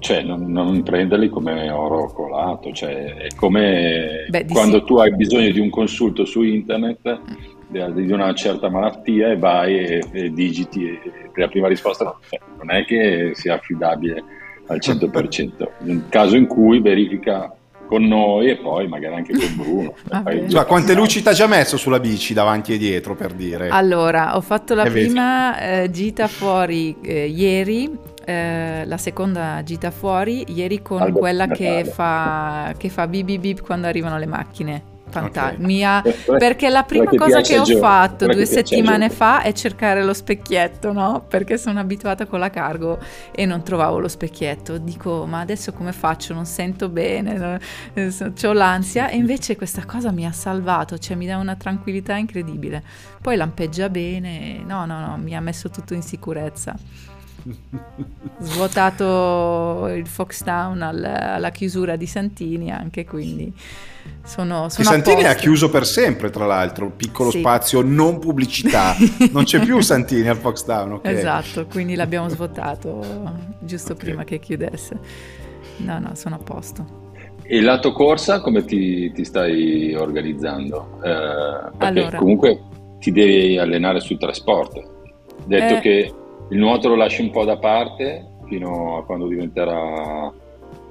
Cioè, 0.00 0.23
non, 0.23 0.50
non, 0.50 0.83
prenderli 0.83 1.28
come 1.28 1.71
oro 1.71 2.12
colato, 2.12 2.73
cioè, 2.73 3.14
è 3.14 3.26
come 3.37 4.26
Beh, 4.28 4.47
quando 4.47 4.78
sì. 4.78 4.85
tu 4.87 4.97
hai 4.97 5.14
bisogno 5.14 5.50
di 5.50 5.61
un 5.61 5.71
consulto 5.71 6.25
su 6.25 6.42
internet 6.42 7.21
di 7.71 8.11
una 8.11 8.35
certa 8.35 8.69
malattia 8.69 9.30
e 9.30 9.37
vai 9.37 9.78
e, 9.78 10.04
e 10.11 10.33
digiti 10.33 10.87
e, 10.87 11.00
e 11.04 11.40
la 11.40 11.47
prima 11.47 11.69
risposta 11.69 12.16
cioè, 12.28 12.40
non 12.59 12.73
è 12.73 12.85
che 12.85 13.30
sia 13.35 13.54
affidabile 13.54 14.25
al 14.66 14.78
100%. 14.80 15.69
Nel 15.80 16.04
caso 16.11 16.37
in 16.37 16.47
cui 16.47 16.80
verifica 16.80 17.54
con 17.87 18.07
noi 18.07 18.50
e 18.50 18.57
poi 18.57 18.87
magari 18.87 19.16
anche 19.16 19.33
con 19.33 19.57
Bruno. 19.57 19.95
cioè, 20.49 20.64
quante 20.64 20.95
luci 20.95 21.23
ti 21.23 21.28
ha 21.28 21.33
già 21.33 21.49
messo 21.49 21.76
sulla 21.76 21.99
bici 21.99 22.33
davanti 22.33 22.73
e 22.73 22.78
dietro 22.78 23.16
per 23.16 23.33
dire? 23.33 23.69
Allora, 23.69 24.37
ho 24.37 24.40
fatto 24.40 24.75
la 24.75 24.85
e 24.85 24.90
prima 24.90 25.59
eh, 25.59 25.90
gita 25.90 26.28
fuori 26.28 26.97
eh, 27.02 27.26
ieri 27.26 27.90
eh, 28.30 28.84
la 28.87 28.96
seconda 28.96 29.62
gita 29.64 29.90
fuori 29.90 30.44
ieri 30.54 30.80
con 30.82 31.02
Albo, 31.02 31.18
quella 31.18 31.49
che 31.49 31.84
fa, 31.84 32.72
che 32.76 32.88
fa 32.88 33.08
bip 33.08 33.25
bip 33.25 33.40
bip 33.40 33.60
quando 33.62 33.88
arrivano 33.88 34.18
le 34.18 34.26
macchine. 34.26 34.82
Fantastica. 35.10 35.99
Okay. 35.99 36.38
Perché 36.38 36.68
la 36.68 36.84
prima 36.84 37.10
cosa 37.10 37.40
che 37.40 37.58
ho 37.58 37.64
fatto 37.64 38.26
due 38.26 38.46
settimane 38.46 39.10
fa 39.10 39.42
è 39.42 39.52
cercare 39.52 40.04
lo 40.04 40.14
specchietto, 40.14 40.92
no? 40.92 41.25
Perché 41.28 41.58
sono 41.58 41.80
abituata 41.80 42.26
con 42.26 42.38
la 42.38 42.49
cargo 42.49 42.99
e 43.32 43.44
non 43.44 43.64
trovavo 43.64 43.99
lo 43.99 44.06
specchietto. 44.06 44.78
Dico, 44.78 45.26
ma 45.26 45.40
adesso 45.40 45.72
come 45.72 45.92
faccio? 45.92 46.32
Non 46.32 46.46
sento 46.46 46.88
bene, 46.88 47.60
ho 47.92 48.52
l'ansia. 48.52 49.08
E 49.08 49.16
invece 49.16 49.56
questa 49.56 49.84
cosa 49.84 50.12
mi 50.12 50.25
ha 50.25 50.32
salvato, 50.32 50.96
cioè 50.96 51.16
mi 51.16 51.26
dà 51.26 51.37
una 51.37 51.56
tranquillità 51.56 52.14
incredibile. 52.14 52.82
Poi 53.20 53.34
lampeggia 53.34 53.88
bene, 53.88 54.62
no, 54.64 54.87
no, 54.87 55.00
no, 55.04 55.16
mi 55.18 55.34
ha 55.34 55.40
messo 55.40 55.68
tutto 55.68 55.94
in 55.94 56.02
sicurezza 56.02 56.76
svuotato 58.40 59.88
il 59.88 60.06
Foxtown 60.06 60.82
al, 60.82 61.04
alla 61.04 61.50
chiusura 61.50 61.97
di 61.97 62.06
Santini 62.06 62.70
anche 62.70 63.04
quindi 63.04 63.52
sono, 64.25 64.68
sono 64.68 64.88
Santini 64.88 65.25
ha 65.25 65.35
chiuso 65.35 65.68
per 65.68 65.87
sempre 65.87 66.30
tra 66.30 66.47
l'altro 66.47 66.90
piccolo 66.90 67.30
sì. 67.30 67.40
spazio 67.40 67.82
non 67.82 68.18
pubblicità 68.18 68.94
non 69.32 69.44
c'è 69.44 69.61
più 69.61 69.80
Santini 69.80 70.28
al 70.28 70.37
Foxtown 70.37 70.92
okay. 70.92 71.14
esatto 71.14 71.66
quindi 71.66 71.94
l'abbiamo 71.94 72.28
svuotato 72.28 73.00
giusto 73.61 73.92
okay. 73.92 74.04
prima 74.04 74.25
che 74.25 74.38
chiudesse 74.38 74.99
no 75.78 75.99
no 75.99 76.14
sono 76.14 76.37
a 76.37 76.38
posto 76.38 76.99
e 77.52 77.61
lato 77.61 77.90
corsa 77.90 78.40
come 78.40 78.64
ti, 78.64 79.11
ti 79.11 79.25
stai 79.25 79.92
organizzando? 79.92 81.00
Eh, 81.02 81.70
perché 81.76 82.00
allora. 82.00 82.18
comunque 82.18 82.61
ti 83.00 83.11
devi 83.11 83.59
allenare 83.59 83.99
sul 83.99 84.18
trasporto 84.18 85.00
detto 85.47 85.75
eh, 85.75 85.80
che 85.80 86.14
il 86.50 86.59
nuoto 86.59 86.88
lo 86.88 86.97
lasci 86.97 87.23
un 87.23 87.30
po' 87.30 87.45
da 87.45 87.57
parte 87.57 88.26
fino 88.47 88.99
a 88.99 89.04
quando 89.04 89.26
diventerà 89.26 90.33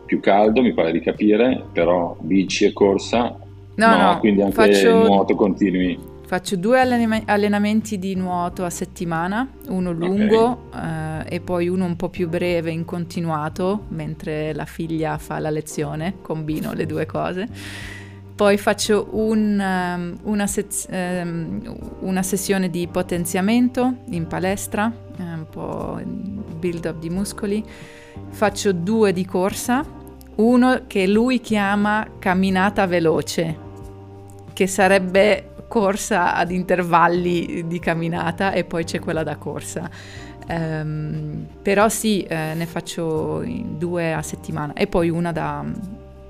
più 0.06 0.20
caldo, 0.20 0.62
mi 0.62 0.74
pare 0.74 0.92
di 0.92 1.02
capire, 1.02 1.66
però 1.72 2.16
bici 2.20 2.66
e 2.66 2.74
corsa 2.74 3.38
no, 3.76 3.98
no, 3.98 3.98
no 3.98 4.20
quindi 4.20 4.42
anche 4.42 4.54
faccio, 4.54 5.06
nuoto 5.06 5.36
continui. 5.36 6.18
Faccio 6.26 6.56
due 6.58 6.80
allenamenti 6.80 7.98
di 7.98 8.16
nuoto 8.16 8.64
a 8.64 8.70
settimana, 8.70 9.48
uno 9.70 9.92
lungo 9.92 10.66
okay. 10.68 11.26
eh, 11.26 11.36
e 11.36 11.40
poi 11.40 11.68
uno 11.68 11.86
un 11.86 11.96
po' 11.96 12.10
più 12.10 12.30
breve 12.30 12.70
in 12.70 12.86
continuato, 12.86 13.86
mentre 13.90 14.54
la 14.54 14.66
figlia 14.66 15.18
fa 15.18 15.40
la 15.40 15.50
lezione, 15.50 16.16
combino 16.22 16.74
le 16.74 16.86
due 16.86 17.08
cose. 17.08 17.48
Poi 18.40 18.58
faccio 18.58 19.10
un, 19.12 19.60
um, 19.60 20.18
una, 20.32 20.48
sez- 20.48 20.88
um, 20.90 21.60
una, 22.00 22.24
sessione 22.24 22.70
di 22.70 22.88
potenziamento 22.88 23.96
in 24.12 24.28
palestra, 24.28 24.90
eh, 25.18 25.22
un 25.22 25.46
po' 25.50 26.00
build 26.02 26.86
up 26.86 27.00
di 27.00 27.10
muscoli. 27.10 27.62
Faccio 28.30 28.72
due 28.72 29.12
di 29.12 29.26
corsa, 29.26 29.86
uno 30.36 30.84
che 30.88 31.06
lui 31.06 31.42
chiama 31.42 32.08
camminata 32.18 32.88
veloce, 32.88 33.58
che 34.54 34.68
sarebbe 34.68 35.56
corsa 35.68 36.34
ad 36.34 36.52
intervalli 36.52 37.68
di 37.68 37.80
camminata 37.80 38.54
e 38.54 38.64
poi 38.64 38.86
c'è 38.86 39.00
quella 39.00 39.24
da 39.24 39.36
corsa. 39.36 39.90
Um, 40.48 41.46
però 41.62 41.90
sì, 41.90 42.24
eh, 42.24 42.54
ne 42.54 42.66
faccio 42.66 43.44
due 43.46 44.14
a 44.14 44.22
settimana 44.22 44.72
e 44.72 44.88
poi 44.88 45.10
una 45.10 45.34
da, 45.34 45.66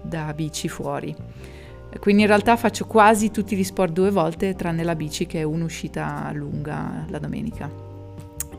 da 0.01 0.33
bici 0.33 0.67
fuori. 0.67 1.15
Quindi 1.98 2.22
in 2.22 2.27
realtà 2.27 2.55
faccio 2.55 2.86
quasi 2.86 3.31
tutti 3.31 3.55
gli 3.55 3.63
sport 3.63 3.91
due 3.91 4.12
volte, 4.12 4.55
tranne 4.55 4.84
la 4.84 4.96
bici 4.96 5.25
che 5.25 5.39
è 5.39 5.43
un'uscita 5.43 6.29
lunga 6.34 7.05
la 7.10 7.17
domenica. 7.17 7.88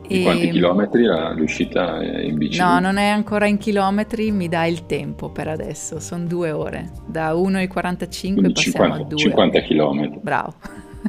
E 0.07 0.23
quanti 0.23 0.49
chilometri 0.49 1.05
l'uscita 1.35 2.03
in 2.03 2.37
bici? 2.37 2.59
No, 2.59 2.79
non 2.79 2.97
è 2.97 3.07
ancora 3.07 3.47
in 3.47 3.57
chilometri, 3.57 4.31
mi 4.31 4.49
dà 4.49 4.65
il 4.65 4.85
tempo 4.85 5.29
per 5.29 5.47
adesso, 5.47 6.01
sono 6.01 6.25
due 6.25 6.51
ore, 6.51 6.91
da 7.05 7.31
1,45 7.31 7.67
passiamo 7.69 8.53
50, 8.53 8.95
a 8.95 9.03
2 9.03 9.17
50 9.17 9.59
chilometri. 9.61 10.19
Bravo, 10.21 10.53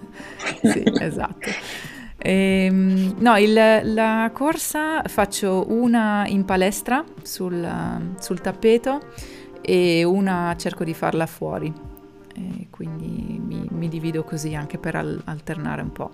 sì, 0.62 0.84
esatto. 1.00 1.48
Ehm, 2.18 3.16
no, 3.18 3.36
il, 3.38 3.52
la 3.52 4.30
corsa 4.32 5.02
faccio 5.06 5.66
una 5.70 6.24
in 6.28 6.44
palestra 6.44 7.04
sul, 7.22 7.68
sul 8.20 8.40
tappeto 8.40 9.00
e 9.60 10.04
una 10.04 10.54
cerco 10.56 10.84
di 10.84 10.94
farla 10.94 11.26
fuori 11.26 11.90
e 12.60 12.66
quindi 12.70 13.40
mi, 13.44 13.66
mi 13.70 13.88
divido 13.88 14.24
così 14.24 14.54
anche 14.54 14.78
per 14.78 14.96
al- 14.96 15.20
alternare 15.24 15.82
un 15.82 15.92
po'. 15.92 16.10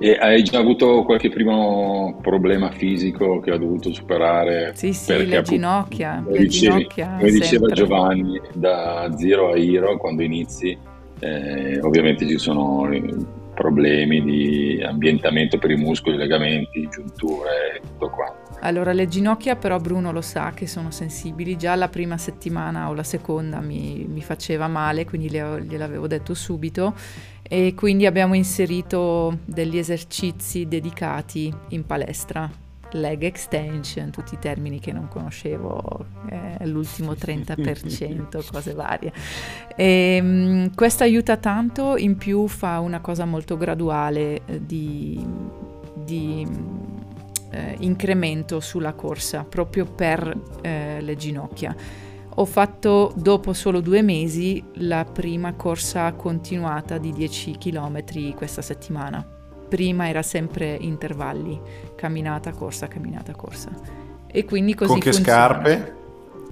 E 0.00 0.16
hai 0.16 0.44
già 0.44 0.58
avuto 0.60 1.02
qualche 1.02 1.28
primo 1.28 2.18
problema 2.22 2.70
fisico 2.70 3.40
che 3.40 3.50
ha 3.50 3.58
dovuto 3.58 3.92
superare? 3.92 4.72
Sì, 4.74 4.92
sì, 4.92 5.26
le 5.26 5.42
ginocchia. 5.42 6.22
Come, 6.24 6.38
le 6.38 6.46
ginocchia 6.46 7.16
come 7.18 7.30
diceva 7.30 7.66
Giovanni, 7.68 8.40
da 8.54 9.10
zero 9.16 9.50
a 9.50 9.56
hero 9.56 9.96
quando 9.96 10.22
inizi, 10.22 10.78
eh, 11.18 11.80
ovviamente 11.80 12.28
ci 12.28 12.38
sono 12.38 12.88
problemi 13.58 14.22
di 14.22 14.80
ambientamento 14.80 15.58
per 15.58 15.72
i 15.72 15.76
muscoli, 15.76 16.16
legamenti, 16.16 16.88
giunture 16.88 17.74
e 17.74 17.80
tutto 17.80 18.08
quanto. 18.08 18.56
Allora, 18.60 18.92
le 18.92 19.08
ginocchia 19.08 19.56
però 19.56 19.78
Bruno 19.80 20.12
lo 20.12 20.20
sa 20.20 20.52
che 20.54 20.68
sono 20.68 20.92
sensibili, 20.92 21.56
già 21.56 21.74
la 21.74 21.88
prima 21.88 22.16
settimana 22.18 22.88
o 22.88 22.94
la 22.94 23.02
seconda 23.02 23.58
mi, 23.58 24.06
mi 24.08 24.22
faceva 24.22 24.68
male, 24.68 25.04
quindi 25.04 25.28
le, 25.28 25.64
gliel'avevo 25.66 26.06
detto 26.06 26.34
subito. 26.34 26.94
E 27.42 27.74
quindi 27.74 28.06
abbiamo 28.06 28.34
inserito 28.34 29.38
degli 29.44 29.76
esercizi 29.78 30.68
dedicati 30.68 31.52
in 31.70 31.84
palestra, 31.84 32.48
leg 32.92 33.22
extension, 33.22 34.10
tutti 34.10 34.34
i 34.34 34.38
termini 34.38 34.80
che 34.80 34.92
non 34.92 35.08
conoscevo, 35.08 36.06
eh, 36.30 36.66
l'ultimo 36.66 37.12
30%, 37.12 38.42
cose 38.50 38.74
varie. 38.74 39.12
E, 39.76 40.16
ehm, 40.16 40.74
questo 40.74 41.02
aiuta 41.02 41.36
tanto, 41.36 41.96
in 41.96 42.16
più 42.16 42.46
fa 42.46 42.80
una 42.80 43.00
cosa 43.00 43.24
molto 43.24 43.56
graduale 43.56 44.42
eh, 44.46 44.64
di, 44.64 45.24
di 45.94 46.46
eh, 47.50 47.76
incremento 47.80 48.60
sulla 48.60 48.92
corsa 48.92 49.44
proprio 49.44 49.84
per 49.84 50.36
eh, 50.60 51.00
le 51.00 51.16
ginocchia. 51.16 51.74
Ho 52.40 52.44
fatto 52.44 53.12
dopo 53.16 53.52
solo 53.52 53.80
due 53.80 54.00
mesi 54.00 54.62
la 54.74 55.04
prima 55.04 55.54
corsa 55.54 56.12
continuata 56.12 56.96
di 56.96 57.12
10 57.12 57.58
km 57.58 58.34
questa 58.36 58.62
settimana. 58.62 59.37
Prima 59.68 60.08
era 60.08 60.22
sempre 60.22 60.76
intervalli, 60.80 61.60
camminata, 61.94 62.52
corsa, 62.52 62.88
camminata, 62.88 63.34
corsa. 63.34 63.70
E 64.30 64.44
quindi 64.44 64.74
così 64.74 64.90
Con 64.90 65.00
che 65.00 65.12
funziona. 65.12 65.38
scarpe? 65.38 65.96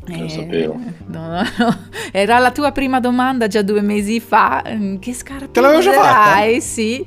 Eh, 0.09 0.71
no, 1.07 1.29
no, 1.29 1.43
no. 1.59 1.79
Era 2.13 2.39
la 2.39 2.53
tua 2.53 2.71
prima 2.71 3.01
domanda 3.01 3.49
già 3.49 3.63
due 3.63 3.81
mesi 3.81 4.21
fa. 4.21 4.63
Che 5.01 5.13
scarpe 5.13 5.51
Te 5.51 5.61
l'avevo 5.61 5.81
già 5.81 5.93
fatta? 5.93 6.61
Sì. 6.61 7.05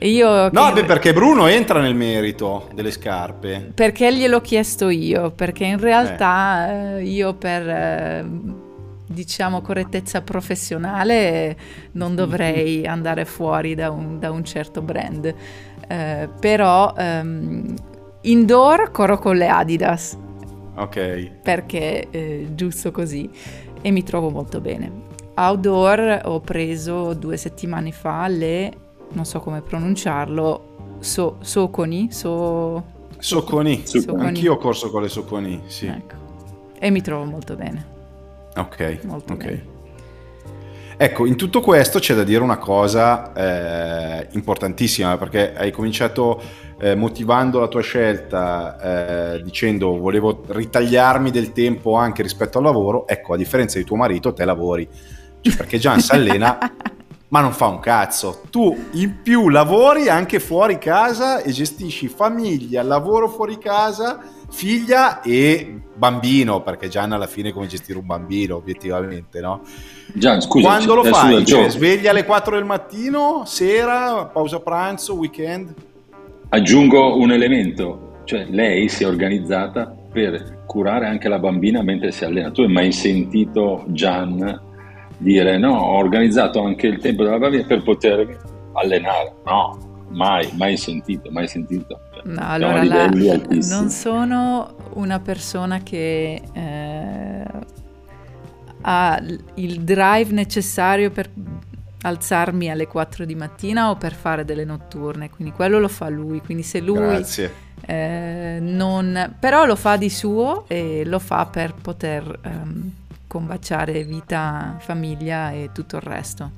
Io 0.00 0.50
no, 0.50 0.72
che... 0.72 0.80
beh, 0.80 0.84
perché 0.84 1.12
Bruno 1.12 1.46
entra 1.46 1.80
nel 1.80 1.94
merito 1.94 2.68
delle 2.74 2.90
scarpe. 2.90 3.70
Perché 3.72 4.12
gliel'ho 4.14 4.40
chiesto 4.40 4.88
io, 4.88 5.30
perché 5.30 5.64
in 5.64 5.78
realtà 5.78 6.96
eh. 6.96 7.04
io 7.04 7.34
per... 7.34 8.26
Diciamo 9.12 9.60
correttezza 9.60 10.22
professionale 10.22 11.56
non 11.92 12.14
dovrei 12.14 12.86
andare 12.86 13.24
fuori 13.24 13.74
da 13.74 13.90
un, 13.90 14.18
da 14.18 14.30
un 14.30 14.44
certo 14.44 14.80
brand 14.82 15.34
eh, 15.88 16.28
però 16.40 16.94
ehm, 16.96 17.74
indoor 18.22 18.90
corro 18.90 19.18
con 19.18 19.36
le 19.36 19.48
Adidas 19.48 20.16
ok 20.76 21.30
perché 21.42 22.08
eh, 22.10 22.48
giusto 22.54 22.90
così 22.90 23.28
e 23.80 23.90
mi 23.90 24.02
trovo 24.02 24.30
molto 24.30 24.60
bene 24.60 24.90
outdoor 25.34 26.22
ho 26.24 26.40
preso 26.40 27.14
due 27.14 27.36
settimane 27.36 27.92
fa 27.92 28.26
le 28.28 28.82
non 29.12 29.24
so 29.24 29.40
come 29.40 29.60
pronunciarlo, 29.60 30.96
so, 31.00 31.36
Soconi, 31.40 32.10
so... 32.10 33.00
Soconi. 33.18 33.82
Soconi. 33.84 34.26
Anch'io 34.26 34.54
ho 34.54 34.56
corso 34.56 34.90
con 34.90 35.02
le 35.02 35.08
Soconi, 35.08 35.62
sì. 35.66 35.86
Ecco. 35.86 36.14
E 36.78 36.90
mi 36.90 37.00
trovo 37.00 37.24
molto 37.24 37.54
bene. 37.54 37.91
Ok, 38.56 39.00
molto 39.04 39.32
ok. 39.32 39.44
Bene. 39.44 39.70
Ecco, 40.96 41.26
in 41.26 41.36
tutto 41.36 41.60
questo 41.60 41.98
c'è 41.98 42.14
da 42.14 42.22
dire 42.22 42.42
una 42.42 42.58
cosa 42.58 43.32
eh, 43.32 44.28
importantissima, 44.32 45.16
perché 45.16 45.52
hai 45.54 45.72
cominciato 45.72 46.40
eh, 46.78 46.94
motivando 46.94 47.58
la 47.58 47.66
tua 47.66 47.80
scelta 47.80 49.34
eh, 49.34 49.42
dicendo 49.42 49.98
volevo 49.98 50.44
ritagliarmi 50.46 51.30
del 51.30 51.52
tempo 51.52 51.96
anche 51.96 52.22
rispetto 52.22 52.58
al 52.58 52.64
lavoro, 52.64 53.06
ecco, 53.08 53.34
a 53.34 53.36
differenza 53.36 53.78
di 53.78 53.84
tuo 53.84 53.96
marito, 53.96 54.32
te 54.32 54.44
lavori. 54.44 54.88
Cioè, 55.40 55.56
perché 55.56 55.78
Gian 55.78 56.00
si 56.00 56.12
allena 56.12 56.58
ma 57.32 57.40
non 57.40 57.52
fa 57.52 57.66
un 57.66 57.80
cazzo. 57.80 58.42
Tu 58.50 58.88
in 58.92 59.22
più 59.22 59.48
lavori 59.48 60.08
anche 60.08 60.38
fuori 60.38 60.78
casa 60.78 61.40
e 61.42 61.50
gestisci 61.50 62.06
famiglia, 62.06 62.82
lavoro 62.82 63.28
fuori 63.28 63.58
casa, 63.58 64.20
figlia 64.52 65.20
e 65.22 65.80
bambino, 65.94 66.62
perché 66.62 66.88
Gian 66.88 67.12
alla 67.12 67.26
fine 67.26 67.48
è 67.48 67.52
come 67.52 67.66
gestire 67.66 67.98
un 67.98 68.06
bambino, 68.06 68.56
obiettivamente, 68.56 69.40
no? 69.40 69.62
Gian, 70.14 70.40
scusa, 70.40 70.68
Quando 70.68 70.94
lo 70.94 71.04
fai? 71.04 71.44
Cioè, 71.44 71.68
sveglia 71.68 72.10
alle 72.10 72.24
4 72.24 72.54
del 72.54 72.64
mattino, 72.64 73.42
sera, 73.46 74.26
pausa 74.26 74.60
pranzo, 74.60 75.14
weekend? 75.14 75.74
Aggiungo 76.50 77.16
un 77.16 77.32
elemento, 77.32 78.20
cioè 78.24 78.46
lei 78.48 78.88
si 78.88 79.04
è 79.04 79.06
organizzata 79.06 79.94
per 80.12 80.64
curare 80.66 81.06
anche 81.06 81.28
la 81.28 81.38
bambina 81.38 81.82
mentre 81.82 82.12
si 82.12 82.24
allena. 82.24 82.50
Tu 82.50 82.62
hai 82.62 82.68
mai 82.68 82.92
sentito 82.92 83.84
Gian 83.88 84.60
dire 85.16 85.56
no, 85.56 85.78
ho 85.78 85.96
organizzato 85.96 86.62
anche 86.62 86.86
il 86.88 86.98
tempo 86.98 87.24
della 87.24 87.38
bambina 87.38 87.64
per 87.64 87.82
poter 87.82 88.38
allenare. 88.74 89.34
No, 89.46 89.91
mai, 90.12 90.50
mai 90.54 90.76
sentito, 90.76 91.30
mai 91.30 91.48
sentito. 91.48 92.00
No, 92.24 92.40
allora 92.40 92.84
la, 92.84 93.08
non 93.08 93.88
sono 93.88 94.76
una 94.94 95.18
persona 95.18 95.82
che 95.82 96.40
eh, 96.52 97.44
ha 98.82 99.22
il 99.54 99.80
drive 99.80 100.32
necessario 100.32 101.10
per 101.10 101.30
alzarmi 102.02 102.70
alle 102.70 102.86
4 102.86 103.24
di 103.24 103.34
mattina 103.34 103.90
o 103.90 103.96
per 103.96 104.12
fare 104.14 104.44
delle 104.44 104.64
notturne, 104.64 105.30
quindi 105.30 105.52
quello 105.52 105.78
lo 105.78 105.88
fa 105.88 106.08
lui, 106.08 106.40
quindi 106.40 106.62
se 106.62 106.80
lui 106.80 107.24
eh, 107.86 108.58
non... 108.60 109.34
però 109.38 109.64
lo 109.64 109.76
fa 109.76 109.96
di 109.96 110.10
suo 110.10 110.64
e 110.68 111.04
lo 111.04 111.18
fa 111.18 111.46
per 111.46 111.74
poter... 111.74 112.40
Um, 112.44 112.92
combaciare 113.32 114.04
vita, 114.04 114.76
famiglia 114.78 115.52
e 115.52 115.70
tutto 115.72 115.96
il 115.96 116.02
resto. 116.02 116.50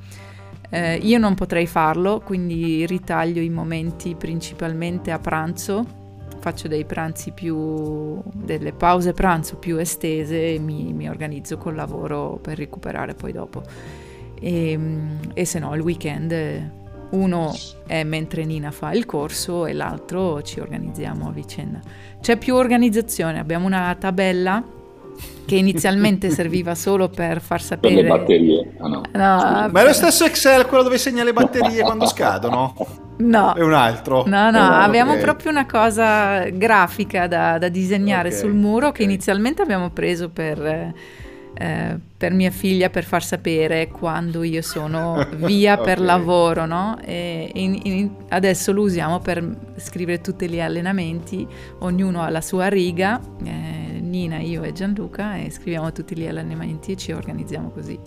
Eh, 0.71 0.97
io 0.97 1.19
non 1.19 1.35
potrei 1.35 1.67
farlo, 1.67 2.21
quindi 2.21 2.85
ritaglio 2.87 3.41
i 3.41 3.49
momenti 3.51 4.15
principalmente 4.15 5.11
a 5.11 5.19
pranzo, 5.19 5.85
faccio 6.41 6.69
dei 6.69 6.85
pranzi 6.85 7.31
più, 7.31 8.21
delle 8.33 8.73
pause 8.73 9.13
pranzo 9.13 9.57
più 9.57 9.79
estese 9.79 10.55
e 10.55 10.59
mi, 10.59 10.93
mi 10.93 11.09
organizzo 11.09 11.57
col 11.59 11.75
lavoro 11.75 12.39
per 12.43 12.59
recuperare 12.59 13.15
poi 13.15 13.33
dopo. 13.33 13.63
E, 14.41 14.79
e 15.33 15.45
se 15.45 15.59
no 15.59 15.75
il 15.75 15.81
weekend 15.81 16.83
uno 17.11 17.55
è 17.87 18.03
mentre 18.03 18.45
Nina 18.45 18.71
fa 18.71 18.93
il 18.93 19.07
corso 19.07 19.67
e 19.67 19.73
l'altro 19.73 20.43
ci 20.43 20.61
organizziamo 20.61 21.29
a 21.29 21.33
vicenda. 21.33 21.81
C'è 22.21 22.37
più 22.37 22.55
organizzazione, 22.55 23.39
abbiamo 23.39 23.67
una 23.67 23.95
tabella 23.99 24.63
che 25.45 25.57
inizialmente 25.57 26.31
serviva 26.31 26.75
solo 26.75 27.09
per 27.09 27.41
far 27.41 27.61
sapere... 27.61 27.95
Per 27.95 28.03
le 28.03 28.09
batterie. 28.09 28.73
Ah, 28.79 28.89
no. 28.89 29.03
No, 29.13 29.69
Ma 29.71 29.81
è 29.81 29.85
lo 29.85 29.93
stesso 29.93 30.25
Excel 30.25 30.67
quello 30.67 30.83
dove 30.83 30.99
segna 30.99 31.23
le 31.25 31.33
batterie 31.33 31.83
quando 31.83 32.07
scadono? 32.07 32.75
No. 33.19 33.55
È 33.55 33.61
un 33.61 33.75
altro? 33.75 34.25
No, 34.27 34.51
no, 34.51 34.59
oh, 34.59 34.73
abbiamo 34.73 35.13
okay. 35.13 35.23
proprio 35.23 35.51
una 35.51 35.67
cosa 35.67 36.49
grafica 36.49 37.27
da, 37.27 37.59
da 37.59 37.69
disegnare 37.69 38.29
okay. 38.29 38.41
sul 38.41 38.55
muro 38.55 38.91
che 38.91 39.03
inizialmente 39.03 39.63
abbiamo 39.63 39.91
preso 39.91 40.31
per 40.31 40.93
eh, 41.57 41.97
per 42.17 42.33
mia 42.33 42.51
figlia 42.51 42.91
per 42.91 43.05
far 43.05 43.23
sapere 43.23 43.87
quando 43.89 44.43
io 44.43 44.61
sono 44.61 45.25
via 45.37 45.75
okay. 45.79 45.85
per 45.85 46.01
lavoro, 46.01 46.67
no? 46.67 46.99
E 47.05 47.49
in, 47.55 47.79
in, 47.85 48.11
adesso 48.31 48.73
lo 48.73 48.83
usiamo 48.83 49.21
per 49.21 49.57
scrivere 49.77 50.21
tutti 50.21 50.49
gli 50.49 50.61
allenamenti, 50.61 51.47
ognuno 51.81 52.23
ha 52.23 52.31
la 52.31 52.41
sua 52.41 52.67
riga, 52.67 53.21
eh, 53.45 53.64
Nina, 54.15 54.39
io 54.39 54.63
e 54.63 54.73
Gianluca, 54.73 55.39
e 55.39 55.51
scriviamo 55.51 55.91
tutti 55.91 56.17
gli 56.17 56.25
allenamenti 56.25 56.93
e 56.93 56.97
ci 56.97 57.11
organizziamo 57.11 57.71
così. 57.71 57.99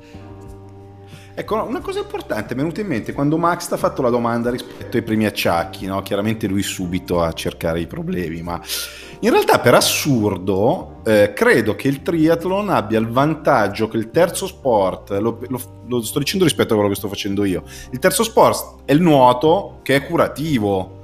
Ecco, 1.36 1.62
una 1.64 1.82
cosa 1.82 2.00
importante 2.00 2.54
è 2.54 2.56
venuta 2.56 2.80
in 2.82 2.88
mente 2.88 3.14
quando 3.14 3.38
Max 3.38 3.68
ti 3.68 3.74
ha 3.74 3.78
fatto 3.78 4.02
la 4.02 4.10
domanda 4.10 4.50
rispetto 4.50 4.96
ai 4.98 5.04
primi 5.04 5.26
acciacchi, 5.26 5.86
no? 5.86 6.02
chiaramente 6.02 6.48
lui 6.48 6.64
subito 6.64 7.22
a 7.22 7.32
cercare 7.34 7.82
i 7.82 7.88
problemi, 7.88 8.42
ma 8.42 8.60
in 9.20 9.30
realtà 9.30 9.60
per 9.60 9.76
assurdo 9.76 11.02
eh, 11.06 11.34
credo 11.36 11.76
che 11.76 11.90
il 11.90 12.02
triathlon 12.02 12.70
abbia 12.70 12.98
il 12.98 13.08
vantaggio 13.08 13.88
che 13.88 13.98
il 13.98 14.10
terzo 14.10 14.48
sport, 14.48 15.12
lo, 15.20 15.40
lo, 15.48 15.60
lo 15.86 16.02
sto 16.02 16.18
dicendo 16.18 16.46
rispetto 16.46 16.74
a 16.74 16.76
quello 16.76 16.90
che 16.90 16.98
sto 16.98 17.08
facendo 17.08 17.44
io, 17.44 17.64
il 17.92 18.00
terzo 18.00 18.24
sport 18.24 18.86
è 18.86 18.94
il 18.94 19.02
nuoto 19.02 19.80
che 19.84 19.96
è 19.96 20.08
curativo, 20.08 20.98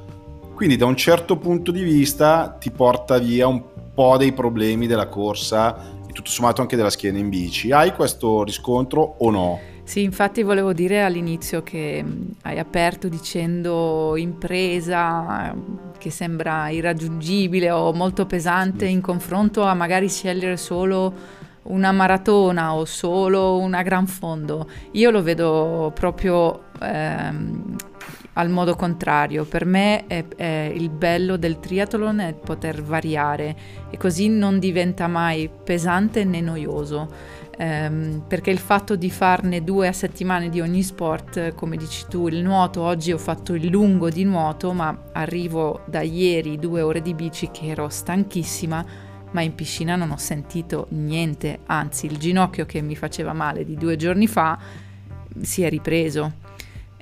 quindi 0.55 0.77
da 0.77 0.85
un 0.85 0.95
certo 0.95 1.37
punto 1.37 1.71
di 1.71 1.83
vista 1.83 2.55
ti 2.59 2.71
porta 2.71 3.19
via 3.19 3.45
un 3.45 3.72
po' 3.93 4.17
dei 4.17 4.33
problemi 4.33 4.87
della 4.87 5.07
corsa 5.07 5.75
e 6.07 6.11
tutto 6.11 6.29
sommato 6.29 6.61
anche 6.61 6.75
della 6.75 6.89
schiena 6.89 7.17
in 7.17 7.29
bici. 7.29 7.71
Hai 7.71 7.93
questo 7.93 8.43
riscontro 8.43 9.15
o 9.19 9.29
no? 9.29 9.59
Sì, 9.83 10.01
infatti 10.01 10.43
volevo 10.43 10.71
dire 10.71 11.03
all'inizio 11.03 11.61
che 11.61 12.03
hai 12.43 12.57
aperto 12.57 13.09
dicendo 13.09 14.15
impresa 14.15 15.53
che 15.97 16.09
sembra 16.09 16.69
irraggiungibile 16.69 17.69
o 17.69 17.91
molto 17.91 18.25
pesante 18.25 18.85
in 18.85 19.01
confronto 19.01 19.63
a 19.63 19.73
magari 19.73 20.07
scegliere 20.07 20.55
solo 20.55 21.41
una 21.63 21.91
maratona 21.91 22.75
o 22.75 22.85
solo 22.85 23.57
una 23.57 23.81
gran 23.83 24.07
fondo. 24.07 24.69
Io 24.91 25.11
lo 25.11 25.21
vedo 25.21 25.91
proprio 25.93 26.63
ehm, 26.81 27.75
al 28.33 28.49
modo 28.49 28.75
contrario. 28.75 29.45
Per 29.45 29.65
me 29.65 30.07
è, 30.07 30.25
è 30.35 30.71
il 30.73 30.89
bello 30.89 31.37
del 31.37 31.59
triathlon 31.59 32.19
è 32.19 32.33
poter 32.33 32.81
variare 32.81 33.55
e 33.89 33.97
così 33.97 34.29
non 34.29 34.59
diventa 34.59 35.07
mai 35.07 35.49
pesante 35.63 36.23
né 36.23 36.41
noioso 36.41 37.41
ehm, 37.57 38.23
perché 38.27 38.51
il 38.51 38.59
fatto 38.59 38.95
di 38.95 39.09
farne 39.09 39.63
due 39.63 39.87
a 39.87 39.93
settimana 39.93 40.47
di 40.47 40.61
ogni 40.61 40.83
sport, 40.83 41.53
come 41.55 41.77
dici 41.77 42.05
tu, 42.09 42.27
il 42.27 42.41
nuoto, 42.41 42.81
oggi 42.81 43.11
ho 43.11 43.17
fatto 43.17 43.53
il 43.53 43.67
lungo 43.67 44.09
di 44.09 44.23
nuoto, 44.23 44.73
ma 44.73 45.09
arrivo 45.11 45.81
da 45.85 46.01
ieri 46.01 46.57
due 46.57 46.81
ore 46.81 47.01
di 47.01 47.13
bici 47.13 47.49
che 47.51 47.67
ero 47.67 47.89
stanchissima, 47.89 48.85
ma 49.31 49.41
in 49.41 49.55
piscina 49.55 49.95
non 49.95 50.11
ho 50.11 50.17
sentito 50.17 50.87
niente, 50.89 51.59
anzi 51.65 52.05
il 52.05 52.17
ginocchio 52.17 52.65
che 52.65 52.81
mi 52.81 52.95
faceva 52.95 53.33
male 53.33 53.65
di 53.65 53.75
due 53.75 53.95
giorni 53.95 54.27
fa 54.27 54.59
si 55.41 55.63
è 55.63 55.69
ripreso. 55.69 56.42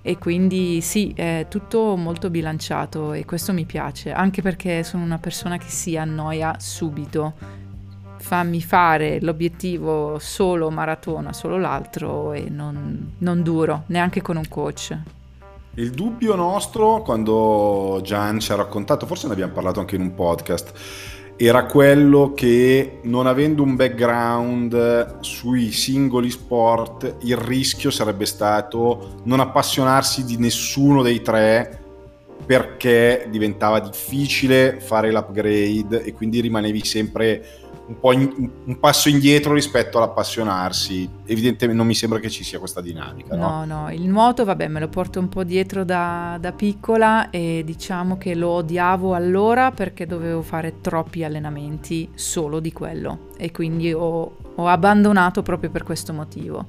E 0.01 0.17
quindi 0.17 0.81
sì, 0.81 1.13
è 1.15 1.45
tutto 1.47 1.95
molto 1.95 2.29
bilanciato 2.29 3.13
e 3.13 3.23
questo 3.25 3.53
mi 3.53 3.65
piace, 3.65 4.11
anche 4.11 4.41
perché 4.41 4.83
sono 4.83 5.03
una 5.03 5.19
persona 5.19 5.57
che 5.57 5.69
si 5.69 5.95
annoia 5.95 6.55
subito 6.59 7.59
fammi 8.21 8.61
fare 8.61 9.19
l'obiettivo 9.19 10.17
solo 10.19 10.69
maratona, 10.69 11.33
solo 11.33 11.57
l'altro 11.57 12.33
e 12.33 12.47
non, 12.49 13.13
non 13.17 13.41
duro, 13.41 13.83
neanche 13.87 14.21
con 14.21 14.37
un 14.37 14.47
coach. 14.47 14.97
Il 15.75 15.91
dubbio 15.91 16.35
nostro, 16.35 17.01
quando 17.01 17.99
Gian 18.03 18.39
ci 18.39 18.51
ha 18.51 18.55
raccontato, 18.55 19.05
forse 19.05 19.27
ne 19.27 19.33
abbiamo 19.33 19.53
parlato 19.53 19.79
anche 19.79 19.95
in 19.95 20.01
un 20.01 20.13
podcast, 20.13 20.73
era 21.43 21.65
quello 21.65 22.33
che 22.35 22.99
non 23.01 23.25
avendo 23.25 23.63
un 23.63 23.75
background 23.75 25.21
sui 25.21 25.71
singoli 25.71 26.29
sport, 26.29 27.15
il 27.21 27.35
rischio 27.35 27.89
sarebbe 27.89 28.27
stato 28.27 29.21
non 29.23 29.39
appassionarsi 29.39 30.23
di 30.23 30.37
nessuno 30.37 31.01
dei 31.01 31.23
tre 31.23 31.79
perché 32.45 33.27
diventava 33.31 33.79
difficile 33.79 34.79
fare 34.81 35.11
l'upgrade 35.11 36.03
e 36.03 36.13
quindi 36.13 36.41
rimanevi 36.41 36.85
sempre 36.85 37.43
un 37.91 37.99
po' 37.99 38.13
in, 38.13 38.49
un 38.63 38.79
passo 38.79 39.09
indietro 39.09 39.53
rispetto 39.53 39.97
all'appassionarsi. 39.97 41.09
Evidentemente 41.25 41.77
non 41.77 41.85
mi 41.85 41.93
sembra 41.93 42.19
che 42.19 42.29
ci 42.29 42.43
sia 42.43 42.59
questa 42.59 42.81
dinamica. 42.81 43.35
No, 43.35 43.65
no, 43.65 43.81
no. 43.81 43.91
il 43.91 44.07
nuoto, 44.07 44.45
vabbè, 44.45 44.67
me 44.67 44.79
lo 44.79 44.87
porto 44.87 45.19
un 45.19 45.29
po' 45.29 45.43
dietro 45.43 45.83
da, 45.83 46.37
da, 46.39 46.51
piccola 46.53 47.29
e 47.29 47.63
diciamo 47.65 48.17
che 48.17 48.35
lo 48.35 48.49
odiavo 48.49 49.13
allora 49.13 49.71
perché 49.71 50.05
dovevo 50.05 50.41
fare 50.41 50.79
troppi 50.81 51.23
allenamenti 51.23 52.09
solo 52.15 52.59
di 52.59 52.71
quello 52.71 53.29
e 53.37 53.51
quindi 53.51 53.91
ho, 53.93 54.35
ho 54.55 54.67
abbandonato 54.67 55.41
proprio 55.41 55.69
per 55.69 55.83
questo 55.83 56.13
motivo. 56.13 56.65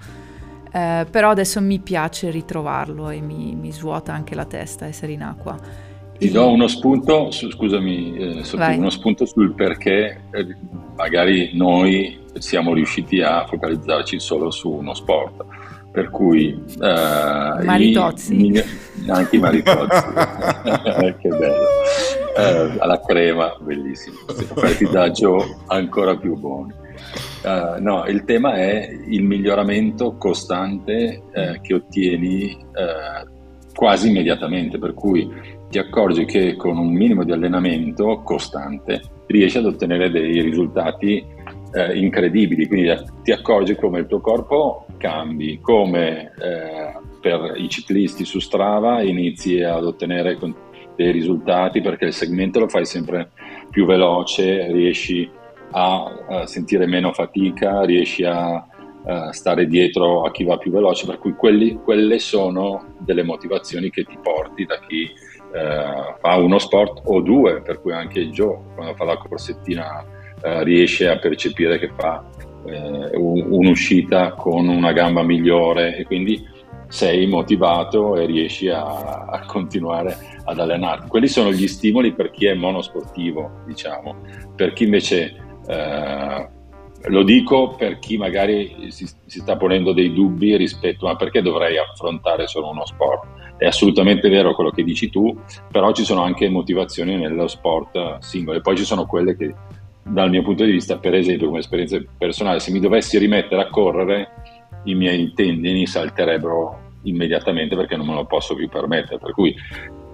Eh, 0.72 1.06
però 1.11 1.30
adesso 1.30 1.61
mi 1.61 1.78
piace 1.78 2.30
ritrovarlo 2.30 3.11
e 3.11 3.20
mi, 3.20 3.54
mi 3.54 3.72
svuota 3.72 4.12
anche 4.12 4.35
la 4.35 4.46
testa 4.46 4.87
essere 4.87 5.12
in 5.12 5.22
acqua. 5.22 5.90
Ti 6.22 6.30
do 6.30 6.52
uno 6.52 6.68
spunto, 6.68 7.32
su, 7.32 7.50
scusami, 7.50 8.14
eh, 8.16 8.76
uno 8.76 8.90
spunto 8.90 9.26
sul 9.26 9.54
perché 9.54 10.20
eh, 10.30 10.56
magari 10.94 11.50
noi 11.54 12.16
siamo 12.35 12.72
riusciti 12.74 13.20
a 13.20 13.44
focalizzarci 13.44 14.20
solo 14.20 14.52
su 14.52 14.70
uno 14.70 14.94
sport. 14.94 15.44
Per 15.90 16.11
cui 16.11 16.50
eh, 16.80 17.64
Maritozzi. 17.64 18.52
I, 18.52 18.62
anche 19.08 19.35
i 19.35 19.40
maritozzi, 19.40 20.04
che 21.18 21.28
bello, 21.28 21.66
eh, 22.37 22.76
alla 22.78 23.00
crema, 23.00 23.56
bellissimo, 23.61 24.18
offerti 24.28 24.88
da 24.92 25.11
Joe 25.11 25.44
ancora 25.66 26.16
più 26.16 26.37
buoni. 26.37 26.72
Uh, 27.42 27.82
no, 27.82 28.04
il 28.06 28.22
tema 28.22 28.54
è 28.54 28.88
il 29.08 29.24
miglioramento 29.24 30.16
costante 30.16 31.20
uh, 31.35 31.61
che 31.61 31.74
ottieni 31.74 32.56
uh, 32.56 33.31
quasi 33.74 34.08
immediatamente, 34.08 34.78
per 34.78 34.94
cui 34.94 35.28
ti 35.68 35.78
accorgi 35.78 36.24
che 36.24 36.56
con 36.56 36.76
un 36.76 36.92
minimo 36.92 37.24
di 37.24 37.32
allenamento 37.32 38.20
costante 38.22 39.00
riesci 39.26 39.58
ad 39.58 39.64
ottenere 39.64 40.11
dei 40.11 40.42
risultati 40.42 41.24
eh, 41.72 41.98
incredibili, 41.98 42.66
quindi 42.66 42.94
ti 43.22 43.32
accorgi 43.32 43.74
come 43.74 44.00
il 44.00 44.06
tuo 44.06 44.20
corpo 44.20 44.87
cambi, 44.98 45.58
come 45.61 46.32
eh, 46.38 46.92
per 47.20 47.54
i 47.56 47.68
ciclisti 47.68 48.24
su 48.24 48.38
Strava 48.38 49.02
inizi 49.02 49.61
ad 49.62 49.85
ottenere 49.85 50.38
dei 50.94 51.11
risultati 51.11 51.80
perché 51.80 52.06
il 52.06 52.12
segmento 52.12 52.61
lo 52.61 52.68
fai 52.68 52.85
sempre 52.85 53.30
più 53.70 53.87
veloce, 53.87 54.70
riesci 54.70 55.28
a, 55.70 56.24
a 56.28 56.46
sentire 56.46 56.87
meno 56.87 57.12
fatica, 57.12 57.82
riesci 57.82 58.24
a 58.24 58.66
Uh, 59.04 59.32
stare 59.32 59.66
dietro 59.66 60.22
a 60.22 60.30
chi 60.30 60.44
va 60.44 60.58
più 60.58 60.70
veloce, 60.70 61.06
per 61.06 61.18
cui 61.18 61.32
quelli, 61.32 61.74
quelle 61.82 62.20
sono 62.20 62.94
delle 62.98 63.24
motivazioni 63.24 63.90
che 63.90 64.04
ti 64.04 64.16
porti 64.22 64.64
da 64.64 64.78
chi 64.86 65.10
eh, 65.52 66.14
fa 66.20 66.36
uno 66.36 66.58
sport 66.58 67.02
o 67.04 67.20
due, 67.20 67.62
per 67.62 67.80
cui 67.80 67.92
anche 67.92 68.28
Joe 68.28 68.58
quando 68.74 68.94
fa 68.94 69.04
la 69.04 69.16
corsettina 69.16 70.04
eh, 70.42 70.64
riesce 70.64 71.08
a 71.08 71.18
percepire 71.18 71.78
che 71.78 71.90
fa 71.96 72.24
eh, 72.66 73.16
un'uscita 73.16 74.32
con 74.32 74.68
una 74.68 74.92
gamba 74.92 75.22
migliore 75.22 75.96
e 75.96 76.04
quindi 76.04 76.48
sei 76.88 77.26
motivato 77.26 78.16
e 78.16 78.26
riesci 78.26 78.68
a, 78.68 78.84
a, 79.26 79.44
continuare 79.46 80.16
ad 80.44 80.58
allenarti. 80.58 81.08
Quelli 81.08 81.26
sono 81.26 81.50
gli 81.50 81.66
stimoli 81.66 82.12
per 82.12 82.30
chi 82.30 82.46
è 82.46 82.54
monosportivo, 82.54 83.62
diciamo, 83.66 84.16
per 84.54 84.74
chi 84.74 84.84
invece 84.84 85.34
eh, 85.66 86.48
lo 87.06 87.22
dico 87.22 87.74
per 87.76 87.98
chi 87.98 88.16
magari 88.16 88.90
si, 88.90 89.06
si, 89.26 89.40
sta 89.40 89.56
ponendo 89.56 89.92
dei 89.92 90.12
dubbi 90.12 90.56
rispetto 90.56 91.08
a 91.08 91.16
perché 91.16 91.42
dovrei 91.42 91.76
affrontare 91.78 92.46
solo 92.46 92.70
uno 92.70 92.86
sport. 92.86 93.26
È 93.56 93.66
assolutamente 93.66 94.28
vero 94.28 94.54
quello 94.54 94.70
che 94.70 94.84
dici 94.84 95.10
tu, 95.10 95.36
però 95.70 95.92
ci 95.92 96.04
sono 96.04 96.22
anche 96.22 96.48
motivazioni 96.48 97.16
nello 97.16 97.48
sport 97.48 98.18
singolo 98.18 98.58
e 98.58 98.60
poi 98.60 98.76
ci 98.76 98.84
sono 98.84 99.06
quelle 99.06 99.36
che 99.36 99.54
dal 100.04 100.30
mio 100.30 100.42
punto 100.42 100.64
di 100.64 100.72
vista, 100.72 100.98
per 100.98 101.14
esempio 101.14 101.46
come 101.46 101.60
esperienza 101.60 102.00
personale, 102.18 102.60
se 102.60 102.72
mi 102.72 102.80
dovessi 102.80 103.18
rimettere 103.18 103.62
a 103.62 103.68
correre 103.68 104.28
i 104.84 104.94
miei 104.94 105.32
tendini 105.32 105.86
salterebbero 105.86 106.90
immediatamente 107.02 107.76
perché 107.76 107.96
non 107.96 108.06
me 108.06 108.14
lo 108.14 108.26
posso 108.26 108.54
più 108.54 108.68
permettere, 108.68 109.18
per 109.18 109.32
cui 109.32 109.54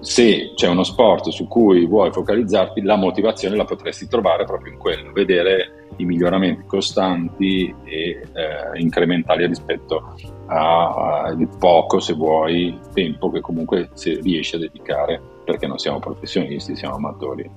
se 0.00 0.52
c'è 0.54 0.68
uno 0.68 0.84
sport 0.84 1.28
su 1.28 1.48
cui 1.48 1.86
vuoi 1.86 2.12
focalizzarti, 2.12 2.82
la 2.82 2.96
motivazione 2.96 3.56
la 3.56 3.64
potresti 3.64 4.06
trovare 4.08 4.44
proprio 4.44 4.72
in 4.72 4.78
quello, 4.78 5.12
vedere 5.12 5.77
i 5.98 6.04
miglioramenti 6.04 6.64
costanti 6.66 7.74
e 7.84 8.22
eh, 8.32 8.80
incrementali 8.80 9.46
rispetto 9.46 10.14
al 10.46 11.48
poco, 11.58 12.00
se 12.00 12.14
vuoi, 12.14 12.78
tempo 12.94 13.30
che 13.30 13.40
comunque 13.40 13.90
si 13.94 14.18
riesce 14.20 14.56
a 14.56 14.60
dedicare 14.60 15.20
perché 15.44 15.66
non 15.66 15.78
siamo 15.78 15.98
professionisti, 15.98 16.74
siamo 16.74 16.96
amatori 16.96 17.50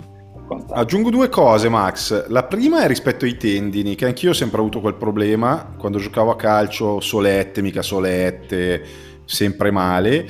Aggiungo 0.71 1.09
due 1.09 1.29
cose, 1.29 1.69
Max. 1.69 2.27
La 2.27 2.43
prima 2.43 2.83
è 2.83 2.87
rispetto 2.87 3.25
ai 3.25 3.37
tendini, 3.37 3.95
che 3.95 4.05
anch'io 4.05 4.31
ho 4.31 4.33
sempre 4.33 4.59
avuto 4.59 4.81
quel 4.81 4.95
problema. 4.95 5.73
Quando 5.77 5.97
giocavo 5.97 6.31
a 6.31 6.35
calcio, 6.35 6.99
solette, 6.99 7.61
mica 7.61 7.81
solette, 7.81 8.83
sempre 9.23 9.71
male. 9.71 10.27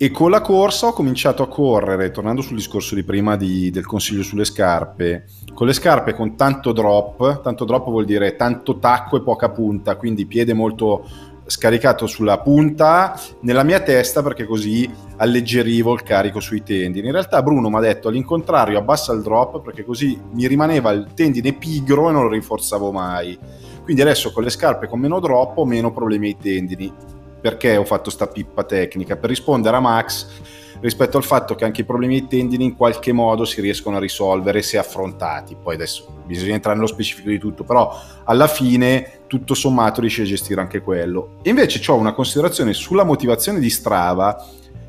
E 0.00 0.12
con 0.12 0.30
la 0.30 0.40
corsa 0.40 0.86
ho 0.86 0.92
cominciato 0.92 1.42
a 1.42 1.48
correre, 1.48 2.12
tornando 2.12 2.40
sul 2.40 2.54
discorso 2.54 2.94
di 2.94 3.02
prima 3.02 3.36
di, 3.36 3.68
del 3.72 3.84
consiglio 3.84 4.22
sulle 4.22 4.44
scarpe, 4.44 5.24
con 5.52 5.66
le 5.66 5.72
scarpe 5.72 6.14
con 6.14 6.36
tanto 6.36 6.70
drop, 6.70 7.42
tanto 7.42 7.64
drop 7.64 7.88
vuol 7.88 8.04
dire 8.04 8.36
tanto 8.36 8.78
tacco 8.78 9.16
e 9.16 9.22
poca 9.22 9.50
punta, 9.50 9.96
quindi 9.96 10.24
piede 10.24 10.54
molto 10.54 11.04
scaricato 11.46 12.06
sulla 12.06 12.38
punta 12.38 13.18
nella 13.40 13.64
mia 13.64 13.80
testa 13.80 14.22
perché 14.22 14.44
così 14.44 14.88
alleggerivo 15.16 15.94
il 15.94 16.04
carico 16.04 16.38
sui 16.38 16.62
tendini. 16.62 17.06
In 17.06 17.12
realtà 17.14 17.42
Bruno 17.42 17.68
mi 17.68 17.76
ha 17.78 17.80
detto 17.80 18.06
all'incontrario 18.06 18.78
abbassa 18.78 19.12
il 19.12 19.22
drop 19.22 19.62
perché 19.62 19.84
così 19.84 20.16
mi 20.32 20.46
rimaneva 20.46 20.92
il 20.92 21.08
tendine 21.12 21.54
pigro 21.54 22.08
e 22.08 22.12
non 22.12 22.22
lo 22.22 22.28
rinforzavo 22.28 22.92
mai. 22.92 23.36
Quindi 23.82 24.00
adesso 24.00 24.30
con 24.30 24.44
le 24.44 24.50
scarpe 24.50 24.86
con 24.86 25.00
meno 25.00 25.18
drop 25.18 25.58
ho 25.58 25.64
meno 25.64 25.90
problemi 25.90 26.28
ai 26.28 26.36
tendini. 26.40 26.92
Perché 27.48 27.78
ho 27.78 27.84
fatto 27.86 28.10
sta 28.10 28.26
pippa 28.26 28.62
tecnica? 28.62 29.16
Per 29.16 29.30
rispondere 29.30 29.74
a 29.74 29.80
Max 29.80 30.26
rispetto 30.80 31.16
al 31.16 31.24
fatto 31.24 31.54
che 31.54 31.64
anche 31.64 31.80
i 31.80 31.84
problemi 31.84 32.16
ai 32.16 32.26
tendini 32.26 32.62
in 32.62 32.76
qualche 32.76 33.10
modo 33.10 33.46
si 33.46 33.62
riescono 33.62 33.96
a 33.96 34.00
risolvere 34.00 34.60
se 34.60 34.76
affrontati. 34.76 35.56
Poi 35.56 35.74
adesso 35.74 36.20
bisogna 36.26 36.52
entrare 36.52 36.76
nello 36.76 36.88
specifico 36.88 37.30
di 37.30 37.38
tutto, 37.38 37.64
però 37.64 37.90
alla 38.24 38.48
fine 38.48 39.20
tutto 39.28 39.54
sommato 39.54 40.02
riesci 40.02 40.20
a 40.20 40.26
gestire 40.26 40.60
anche 40.60 40.82
quello. 40.82 41.38
Invece 41.44 41.90
ho 41.90 41.96
una 41.96 42.12
considerazione 42.12 42.74
sulla 42.74 43.04
motivazione 43.04 43.60
di 43.60 43.70
Strava 43.70 44.44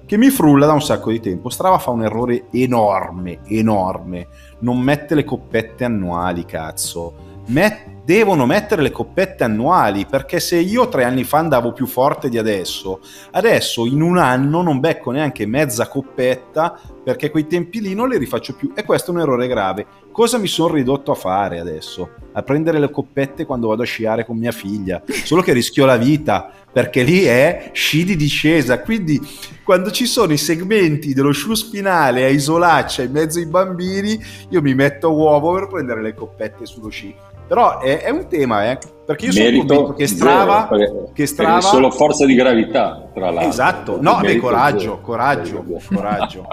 che 0.06 0.18
mi 0.18 0.30
frulla 0.30 0.66
da 0.66 0.74
un 0.74 0.82
sacco 0.82 1.12
di 1.12 1.22
tempo. 1.22 1.48
Strava 1.48 1.78
fa 1.78 1.92
un 1.92 2.04
errore 2.04 2.48
enorme, 2.52 3.40
enorme. 3.46 4.28
Non 4.60 4.80
mette 4.80 5.16
le 5.16 5.24
coppette 5.24 5.86
annuali, 5.86 6.44
cazzo. 6.44 7.29
Met- 7.50 7.90
devono 8.10 8.48
mettere 8.48 8.82
le 8.82 8.90
coppette 8.90 9.44
annuali 9.44 10.08
perché 10.08 10.40
se 10.40 10.58
io 10.58 10.90
tre 10.90 11.04
anni 11.04 11.24
fa 11.24 11.38
andavo 11.38 11.74
più 11.74 11.86
forte 11.86 12.28
di 12.28 12.40
adesso, 12.40 13.02
adesso 13.34 13.86
in 13.86 14.02
un 14.02 14.18
anno 14.18 14.64
non 14.64 14.80
becco 14.80 15.12
neanche 15.12 15.46
mezza 15.46 15.88
coppetta 15.88 16.80
perché 17.04 17.30
quei 17.30 17.46
tempi 17.46 17.80
lì 17.82 17.94
non 17.94 18.10
li 18.10 18.18
rifaccio 18.18 18.56
più 18.56 18.72
e 18.74 18.84
questo 18.84 19.12
è 19.12 19.14
un 19.14 19.22
errore 19.22 19.48
grave. 19.48 19.86
Cosa 20.12 20.40
mi 20.40 20.48
sono 20.48 20.74
ridotto 20.74 21.12
a 21.12 21.16
fare 21.16 21.60
adesso? 21.60 22.10
A 22.34 22.42
prendere 22.42 22.80
le 22.80 22.90
coppette 22.90 23.46
quando 23.46 23.68
vado 23.68 23.84
a 23.84 23.86
sciare 23.86 24.26
con 24.26 24.40
mia 24.40 24.52
figlia, 24.52 25.04
solo 25.06 25.44
che 25.44 25.54
rischio 25.54 25.86
la 25.86 25.98
vita 25.98 26.52
perché 26.72 27.04
lì 27.04 27.26
è 27.26 27.70
sci 27.74 28.06
di 28.06 28.16
discesa, 28.16 28.82
quindi 28.82 29.22
quando 29.64 29.92
ci 29.92 30.08
sono 30.08 30.34
i 30.34 30.38
segmenti 30.38 31.14
dello 31.14 31.32
sciù 31.32 31.54
spinale 31.54 32.24
a 32.24 32.30
isolaccia 32.30 33.04
in 33.04 33.12
mezzo 33.12 33.38
ai 33.38 33.46
bambini, 33.46 34.20
io 34.50 34.62
mi 34.64 34.74
metto 34.74 35.10
a 35.10 35.12
uovo 35.12 35.54
per 35.54 35.68
prendere 35.68 36.02
le 36.02 36.16
coppette 36.16 36.66
sullo 36.66 36.90
sci 36.90 37.28
però 37.50 37.80
è, 37.80 38.04
è 38.04 38.12
un 38.12 38.28
tema, 38.28 38.70
eh, 38.70 38.78
perché 39.04 39.26
io 39.26 39.34
Merito 39.34 39.74
sono 39.74 39.80
convinto 39.80 39.94
che 39.96 40.06
Strava, 40.08 40.68
zero, 40.72 41.10
che 41.12 41.26
Strava... 41.26 41.62
Solo 41.62 41.90
forza 41.90 42.28
di 42.28 42.36
gravità, 42.36 43.10
tra 43.12 43.32
l'altro. 43.32 43.50
Esatto, 43.50 43.98
no, 44.00 44.20
beh, 44.22 44.38
coraggio, 44.38 45.02
coraggio, 45.02 45.66
coraggio. 45.92 46.48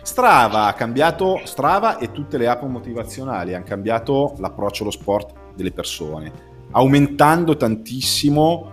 Strava 0.00 0.68
ha 0.68 0.72
cambiato, 0.72 1.42
Strava 1.44 1.98
e 1.98 2.12
tutte 2.12 2.38
le 2.38 2.48
app 2.48 2.62
motivazionali 2.62 3.52
hanno 3.52 3.64
cambiato 3.64 4.32
l'approccio 4.38 4.84
allo 4.84 4.90
sport 4.90 5.34
delle 5.54 5.70
persone, 5.70 6.32
aumentando 6.70 7.54
tantissimo 7.54 8.72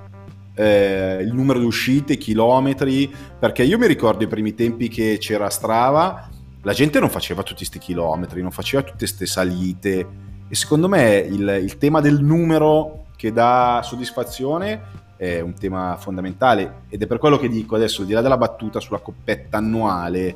eh, 0.56 1.18
il 1.22 1.34
numero 1.34 1.60
di 1.60 1.66
uscite, 1.66 2.14
i 2.14 2.18
chilometri, 2.18 3.14
perché 3.38 3.64
io 3.64 3.78
mi 3.78 3.86
ricordo 3.86 4.24
i 4.24 4.28
primi 4.28 4.56
tempi 4.56 4.88
che 4.88 5.18
c'era 5.20 5.50
Strava, 5.50 6.30
la 6.62 6.74
gente 6.74 7.02
non 7.02 7.10
faceva 7.10 7.42
tutti 7.44 7.58
questi 7.58 7.80
chilometri, 7.80 8.42
non 8.42 8.52
faceva 8.52 8.82
tutte 8.82 9.00
queste 9.00 9.26
salite, 9.26 10.08
e 10.50 10.56
secondo 10.56 10.90
me 10.90 11.18
il, 11.18 11.60
il 11.62 11.78
tema 11.78 12.02
del 12.02 12.22
numero 12.22 13.06
che 13.16 13.32
dà 13.32 13.82
soddisfazione 13.84 15.08
è 15.16 15.40
un 15.42 15.54
tema 15.54 15.96
fondamentale 16.00 16.84
ed 16.90 17.04
è 17.04 17.08
per 17.08 17.20
quello 17.20 17.38
che 17.38 17.50
dico 17.50 17.76
adesso, 17.76 18.02
al 18.02 18.08
di 18.08 18.14
là 18.14 18.22
della 18.22 18.38
battuta 18.38 18.80
sulla 18.80 19.00
coppetta 19.00 19.58
annuale, 19.58 20.36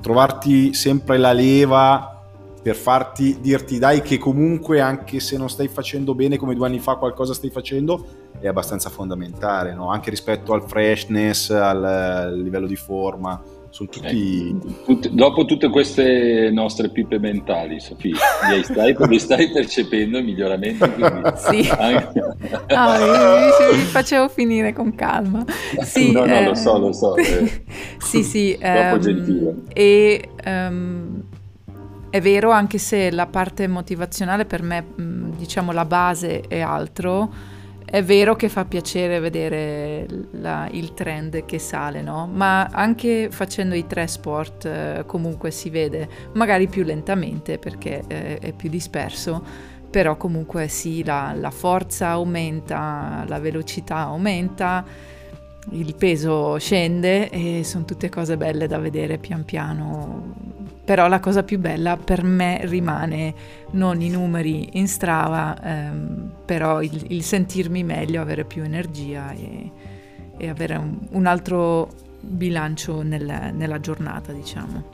trovarti 0.00 0.74
sempre 0.74 1.18
la 1.18 1.32
leva 1.32 2.22
per 2.60 2.74
farti 2.74 3.38
dirti 3.40 3.78
dai 3.78 4.00
che 4.00 4.16
comunque 4.16 4.80
anche 4.80 5.20
se 5.20 5.36
non 5.36 5.50
stai 5.50 5.68
facendo 5.68 6.14
bene 6.14 6.38
come 6.38 6.54
due 6.54 6.66
anni 6.66 6.78
fa 6.78 6.96
qualcosa 6.96 7.34
stai 7.34 7.50
facendo 7.50 8.06
è 8.40 8.48
abbastanza 8.48 8.88
fondamentale, 8.88 9.74
no? 9.74 9.90
anche 9.90 10.10
rispetto 10.10 10.54
al 10.54 10.66
freshness, 10.66 11.50
al, 11.50 11.84
al 11.84 12.40
livello 12.40 12.66
di 12.66 12.76
forma 12.76 13.40
sono 13.74 13.88
tutti... 13.88 14.06
Eh, 14.06 14.84
tutte, 14.84 15.10
dopo 15.12 15.44
tutte 15.46 15.68
queste 15.68 16.48
nostre 16.52 16.90
pippe 16.90 17.18
mentali, 17.18 17.80
Sofia, 17.80 18.14
li 18.54 18.62
stai, 18.62 18.94
li 19.08 19.18
stai 19.18 19.50
percependo 19.50 20.18
i 20.18 20.22
miglioramenti? 20.22 20.78
Sì, 21.34 21.68
anche... 21.76 22.12
no, 22.68 23.72
vi 23.72 23.80
facevo 23.80 24.28
finire 24.28 24.72
con 24.72 24.94
calma. 24.94 25.44
Sì, 25.80 26.12
no, 26.12 26.24
no, 26.24 26.32
eh... 26.32 26.44
lo 26.44 26.54
so, 26.54 26.78
lo 26.78 26.92
so. 26.92 27.16
Eh. 27.16 27.64
sì, 27.98 28.22
sì. 28.22 28.56
Troppo 28.60 28.94
um, 28.94 29.00
gentile. 29.00 29.54
E... 29.72 30.28
Um, 30.44 31.22
è 32.10 32.20
vero, 32.20 32.52
anche 32.52 32.78
se 32.78 33.10
la 33.10 33.26
parte 33.26 33.66
motivazionale 33.66 34.44
per 34.44 34.62
me, 34.62 34.84
diciamo 35.36 35.72
la 35.72 35.84
base 35.84 36.42
è 36.46 36.60
altro, 36.60 37.28
è 37.84 38.02
vero 38.02 38.34
che 38.34 38.48
fa 38.48 38.64
piacere 38.64 39.20
vedere 39.20 40.06
la, 40.32 40.68
il 40.70 40.94
trend 40.94 41.44
che 41.44 41.58
sale, 41.58 42.02
no? 42.02 42.26
Ma 42.26 42.64
anche 42.66 43.28
facendo 43.30 43.74
i 43.74 43.86
tre 43.86 44.06
sport 44.06 44.64
eh, 44.64 45.04
comunque 45.06 45.50
si 45.50 45.70
vede, 45.70 46.08
magari 46.32 46.66
più 46.66 46.82
lentamente 46.82 47.58
perché 47.58 48.02
eh, 48.08 48.38
è 48.38 48.52
più 48.52 48.68
disperso, 48.68 49.44
però 49.90 50.16
comunque 50.16 50.66
sì, 50.68 51.04
la, 51.04 51.34
la 51.38 51.50
forza 51.50 52.08
aumenta, 52.08 53.24
la 53.28 53.38
velocità 53.38 53.98
aumenta, 53.98 54.84
il 55.70 55.94
peso 55.94 56.58
scende 56.58 57.30
e 57.30 57.62
sono 57.64 57.84
tutte 57.84 58.08
cose 58.08 58.36
belle 58.36 58.66
da 58.66 58.78
vedere 58.78 59.18
pian 59.18 59.44
piano 59.44 60.63
però 60.84 61.08
la 61.08 61.18
cosa 61.18 61.42
più 61.42 61.58
bella 61.58 61.96
per 61.96 62.22
me 62.22 62.60
rimane 62.64 63.34
non 63.70 64.02
i 64.02 64.10
numeri 64.10 64.76
in 64.78 64.86
strava, 64.86 65.56
ehm, 65.62 66.32
però 66.44 66.82
il, 66.82 67.06
il, 67.08 67.22
sentirmi 67.22 67.82
meglio, 67.82 68.20
avere 68.20 68.44
più 68.44 68.62
energia 68.62 69.32
e, 69.32 69.70
e 70.36 70.48
avere 70.48 70.76
un, 70.76 70.98
un, 71.10 71.26
altro 71.26 71.88
bilancio 72.20 73.02
nel, 73.02 73.50
nella 73.54 73.80
giornata, 73.80 74.32
diciamo. 74.32 74.93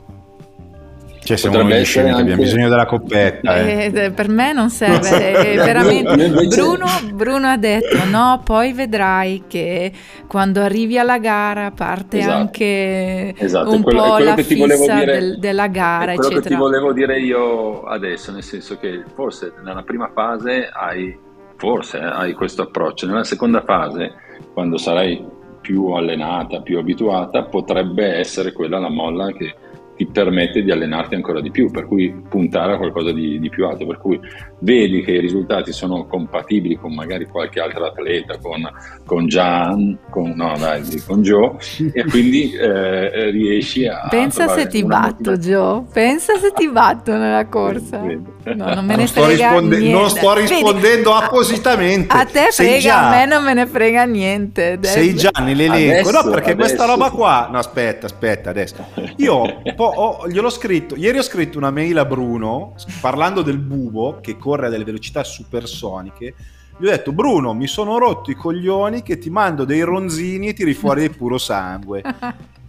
Cioè, 1.23 1.37
siamo 1.37 1.61
noi 1.61 1.83
scemi 1.85 2.09
anche... 2.09 2.21
abbiamo 2.21 2.41
bisogno 2.41 2.67
della 2.67 2.87
coppetta. 2.87 3.57
Eh. 3.57 3.91
Eh, 3.93 4.11
per 4.11 4.27
me 4.27 4.53
non 4.53 4.71
serve, 4.71 5.53
veramente. 5.55 6.29
Bruno, 6.47 6.87
Bruno, 7.13 7.47
ha 7.47 7.57
detto: 7.57 8.03
no, 8.09 8.41
poi 8.43 8.73
vedrai 8.73 9.43
che 9.47 9.91
quando 10.27 10.61
arrivi 10.61 10.97
alla 10.97 11.19
gara 11.19 11.69
parte 11.71 12.17
esatto. 12.17 12.35
anche 12.35 13.35
esatto. 13.37 13.71
un 13.71 13.83
quello, 13.83 14.01
po' 14.01 14.17
la 14.17 14.35
fissa 14.37 14.93
dire, 14.95 15.05
del, 15.05 15.39
della 15.39 15.67
gara, 15.67 16.13
quello 16.13 16.21
eccetera. 16.21 16.41
che 16.41 16.47
ti 16.49 16.55
volevo 16.55 16.91
dire 16.91 17.19
io 17.19 17.83
adesso, 17.83 18.31
nel 18.31 18.43
senso 18.43 18.79
che 18.79 19.03
forse 19.13 19.53
nella 19.63 19.83
prima 19.83 20.09
fase 20.11 20.71
hai, 20.73 21.15
forse, 21.55 21.99
eh, 21.99 22.03
hai 22.03 22.33
questo 22.33 22.63
approccio, 22.63 23.05
nella 23.05 23.23
seconda 23.23 23.61
fase, 23.61 24.11
quando 24.53 24.77
sarai 24.77 25.23
più 25.61 25.89
allenata, 25.89 26.61
più 26.61 26.79
abituata, 26.79 27.43
potrebbe 27.43 28.15
essere 28.15 28.51
quella 28.53 28.79
la 28.79 28.89
molla 28.89 29.31
che 29.31 29.53
ti 30.01 30.07
permette 30.07 30.63
di 30.63 30.71
allenarti 30.71 31.13
ancora 31.13 31.41
di 31.41 31.51
più, 31.51 31.69
per 31.69 31.85
cui 31.85 32.11
puntare 32.27 32.73
a 32.73 32.77
qualcosa 32.77 33.11
di, 33.11 33.39
di, 33.39 33.49
più 33.49 33.67
alto, 33.67 33.85
per 33.85 33.99
cui 33.99 34.19
vedi 34.61 35.01
che 35.03 35.11
i 35.11 35.19
risultati 35.19 35.71
sono 35.71 36.05
compatibili 36.05 36.75
con 36.75 36.93
magari 36.93 37.25
qualche 37.25 37.59
altro 37.59 37.85
atleta, 37.85 38.37
con, 38.37 38.61
con 39.05 39.27
Gian, 39.27 39.97
con, 40.09 40.33
no, 40.35 40.55
dai, 40.57 40.83
con 41.05 41.21
Joe, 41.21 41.55
e 41.93 42.03
quindi 42.05 42.51
eh, 42.53 43.29
riesci 43.31 43.85
a... 43.85 44.07
Pensa 44.09 44.47
se 44.47 44.67
ti 44.67 44.83
batto 44.83 45.37
Joe, 45.37 45.83
pensa 45.91 46.37
se 46.37 46.51
ti 46.51 46.69
batto 46.69 47.11
nella 47.11 47.45
corsa. 47.49 47.99
No, 48.01 48.73
non 48.73 48.85
me 48.85 48.95
ne 48.95 49.03
non 49.03 49.07
frega 49.07 49.29
risponde- 49.29 49.77
niente. 49.77 49.99
Non 49.99 50.09
sto 50.09 50.33
rispondendo 50.33 51.11
Vedi, 51.11 51.23
appositamente. 51.23 52.15
A 52.15 52.25
te 52.25 52.47
frega, 52.51 52.79
già, 52.79 53.07
a 53.07 53.09
me 53.11 53.25
non 53.25 53.43
me 53.43 53.53
ne 53.53 53.67
frega 53.67 54.03
niente. 54.05 54.79
Sei 54.81 55.15
già 55.15 55.31
nell'elenco, 55.39 55.91
adesso, 55.91 56.11
no 56.11 56.29
perché 56.31 56.51
adesso, 56.51 56.57
questa 56.57 56.85
roba 56.85 57.09
qua... 57.11 57.49
No 57.51 57.57
aspetta, 57.57 58.05
aspetta 58.07 58.49
adesso. 58.49 58.85
Io 59.17 59.33
ho, 59.75 60.27
gliel'ho 60.27 60.49
scritto, 60.49 60.95
ieri 60.95 61.17
ho 61.17 61.23
scritto 61.23 61.57
una 61.57 61.71
mail 61.71 61.97
a 61.97 62.05
Bruno 62.05 62.73
parlando 62.99 63.41
del 63.41 63.57
bubo 63.57 64.19
che 64.21 64.37
corre 64.51 64.67
a 64.67 64.69
delle 64.69 64.83
velocità 64.83 65.23
supersoniche. 65.23 66.33
Gli 66.77 66.85
ho 66.85 66.89
detto, 66.89 67.13
Bruno, 67.13 67.53
mi 67.53 67.67
sono 67.67 67.97
rotto 67.97 68.31
i 68.31 68.35
coglioni 68.35 69.01
che 69.01 69.17
ti 69.17 69.29
mando 69.29 69.63
dei 69.63 69.81
ronzini 69.81 70.49
e 70.49 70.53
tiri 70.53 70.73
fuori 70.73 71.01
del 71.01 71.15
puro 71.15 71.37
sangue. 71.37 72.03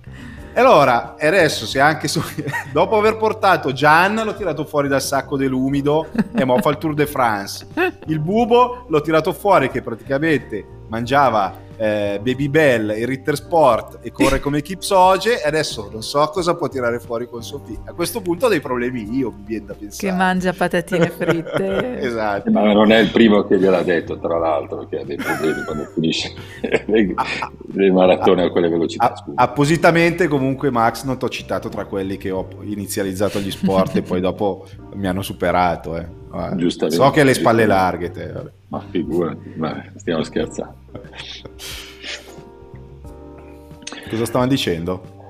E 0.54 0.60
allora, 0.60 1.16
adesso 1.18 1.64
se 1.64 1.80
anche 1.80 2.08
su, 2.08 2.20
dopo 2.74 2.98
aver 2.98 3.16
portato 3.16 3.72
Gian 3.72 4.20
l'ho 4.22 4.34
tirato 4.34 4.66
fuori 4.66 4.86
dal 4.86 5.00
sacco 5.00 5.38
dell'umido 5.38 6.08
e 6.34 6.44
mo 6.44 6.58
fa 6.58 6.68
il 6.68 6.76
Tour 6.76 6.92
de 6.92 7.06
France. 7.06 7.66
Il 8.08 8.18
bubo 8.18 8.84
l'ho 8.86 9.00
tirato 9.00 9.32
fuori 9.32 9.70
che 9.70 9.80
praticamente 9.80 10.62
mangiava 10.88 11.58
eh, 11.76 12.20
Baby 12.22 12.48
Bell 12.48 12.90
e 12.90 13.04
Ritter 13.04 13.36
Sport 13.36 13.98
e 14.02 14.12
corre 14.12 14.40
come 14.40 14.62
Kipsoge 14.62 15.42
e 15.42 15.46
adesso 15.46 15.88
non 15.90 16.02
so 16.02 16.28
cosa 16.28 16.54
può 16.54 16.68
tirare 16.68 16.98
fuori 16.98 17.28
con 17.28 17.42
Sofì. 17.42 17.78
A 17.84 17.92
questo 17.92 18.20
punto 18.20 18.46
ho 18.46 18.48
dei 18.48 18.60
problemi 18.60 19.16
io, 19.16 19.30
mi 19.30 19.42
viene 19.44 19.66
da 19.66 19.74
pensare. 19.74 20.10
Che 20.10 20.16
mangia 20.16 20.52
patatine 20.52 21.08
fritte. 21.10 21.98
esatto. 22.00 22.50
Ma 22.50 22.72
non 22.72 22.92
è 22.92 22.98
il 22.98 23.10
primo 23.10 23.44
che 23.44 23.58
gliel'ha 23.58 23.82
detto, 23.82 24.18
tra 24.18 24.38
l'altro, 24.38 24.86
che 24.86 24.98
ha 24.98 25.04
dei 25.04 25.16
problemi 25.16 25.62
quando 25.64 25.84
finisce 25.94 26.32
le, 26.86 27.14
le 27.72 27.90
maratone 27.90 28.44
a, 28.44 28.50
quelle 28.50 28.68
velocità. 28.68 29.12
A, 29.12 29.24
appositamente 29.34 30.28
comunque 30.28 30.70
Max 30.70 31.04
non 31.04 31.18
ti 31.18 31.24
ho 31.24 31.28
citato 31.28 31.68
tra 31.68 31.84
quelli 31.84 32.16
che 32.16 32.30
ho 32.30 32.48
inizializzato 32.62 33.40
gli 33.40 33.50
sport 33.50 33.96
e 33.96 34.02
poi 34.02 34.20
dopo 34.22 34.66
mi 34.94 35.06
hanno 35.06 35.22
superato. 35.22 35.96
Eh. 35.96 36.06
Giustamente. 36.56 37.02
So 37.02 37.10
che 37.10 37.20
hai 37.20 37.26
le 37.26 37.34
spalle 37.34 37.66
larghe 37.66 38.10
te. 38.10 38.32
Vabbè. 38.32 38.50
Ma 38.68 38.82
figurati, 38.88 39.54
stiamo 39.96 40.22
scherzando. 40.22 40.81
Cosa 44.08 44.24
stavano 44.26 44.50
dicendo? 44.50 45.20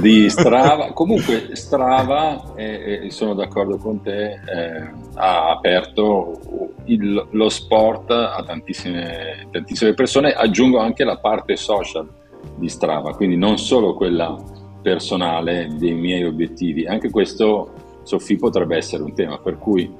Di 0.00 0.30
Strava, 0.30 0.92
comunque 0.92 1.50
Strava, 1.52 2.54
eh, 2.56 3.02
eh, 3.04 3.10
sono 3.10 3.34
d'accordo 3.34 3.76
con 3.76 4.00
te, 4.00 4.32
eh, 4.32 4.90
ha 5.14 5.50
aperto 5.50 6.40
il, 6.86 7.26
lo 7.30 7.48
sport 7.50 8.10
a 8.10 8.42
tantissime, 8.46 9.46
tantissime 9.50 9.92
persone, 9.92 10.32
aggiungo 10.32 10.78
anche 10.78 11.04
la 11.04 11.18
parte 11.18 11.56
social 11.56 12.08
di 12.56 12.68
Strava, 12.68 13.14
quindi 13.14 13.36
non 13.36 13.58
solo 13.58 13.94
quella 13.94 14.36
personale 14.80 15.68
dei 15.76 15.92
miei 15.92 16.24
obiettivi, 16.24 16.86
anche 16.86 17.10
questo 17.10 17.72
Sofì 18.04 18.36
potrebbe 18.36 18.74
essere 18.74 19.02
un 19.02 19.12
tema, 19.12 19.38
per 19.38 19.58
cui 19.58 19.92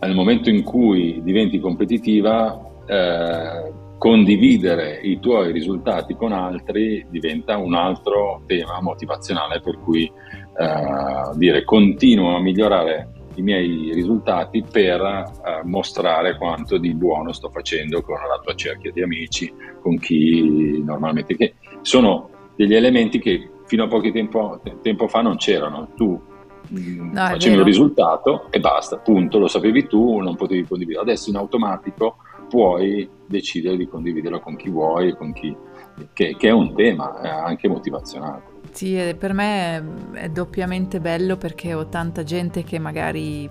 nel 0.00 0.14
momento 0.16 0.50
in 0.50 0.64
cui 0.64 1.22
diventi 1.22 1.60
competitiva, 1.60 2.60
eh, 2.86 3.72
condividere 4.02 4.98
i 5.00 5.20
tuoi 5.20 5.52
risultati 5.52 6.16
con 6.16 6.32
altri 6.32 7.06
diventa 7.08 7.56
un 7.56 7.72
altro 7.72 8.42
tema 8.48 8.80
motivazionale 8.80 9.60
per 9.60 9.78
cui 9.78 10.06
eh, 10.06 11.36
dire 11.36 11.62
continuo 11.62 12.34
a 12.34 12.40
migliorare 12.40 13.12
i 13.36 13.42
miei 13.42 13.92
risultati 13.94 14.64
per 14.68 15.00
eh, 15.00 15.60
mostrare 15.62 16.36
quanto 16.36 16.78
di 16.78 16.92
buono 16.94 17.32
sto 17.32 17.48
facendo 17.48 18.02
con 18.02 18.16
la 18.16 18.40
tua 18.42 18.56
cerchia 18.56 18.90
di 18.90 19.02
amici, 19.04 19.54
con 19.80 19.96
chi 19.98 20.82
normalmente 20.84 21.36
che 21.36 21.54
sono 21.82 22.28
degli 22.56 22.74
elementi 22.74 23.20
che 23.20 23.50
fino 23.66 23.84
a 23.84 23.86
poco 23.86 24.10
tempo, 24.10 24.60
tempo 24.82 25.06
fa 25.06 25.20
non 25.20 25.36
c'erano. 25.36 25.90
Tu 25.94 26.20
mm, 26.76 27.12
no, 27.12 27.26
facevi 27.28 27.56
un 27.56 27.62
risultato 27.62 28.48
e 28.50 28.58
basta, 28.58 28.96
punto, 28.96 29.38
lo 29.38 29.46
sapevi 29.46 29.86
tu, 29.86 30.18
non 30.18 30.34
potevi 30.34 30.66
condividere. 30.66 31.04
Adesso 31.04 31.30
in 31.30 31.36
automatico 31.36 32.16
puoi 32.52 33.08
decidere 33.26 33.78
di 33.78 33.88
condividerlo 33.88 34.38
con 34.38 34.56
chi 34.56 34.68
vuoi, 34.68 35.16
con 35.16 35.32
chi, 35.32 35.56
che, 36.12 36.36
che 36.38 36.48
è 36.48 36.50
un 36.50 36.74
tema 36.74 37.18
anche 37.18 37.66
motivazionale. 37.66 38.42
Sì, 38.72 39.16
per 39.18 39.32
me 39.32 39.82
è 40.12 40.28
doppiamente 40.28 41.00
bello 41.00 41.38
perché 41.38 41.72
ho 41.72 41.86
tanta 41.86 42.24
gente 42.24 42.62
che 42.62 42.78
magari 42.78 43.48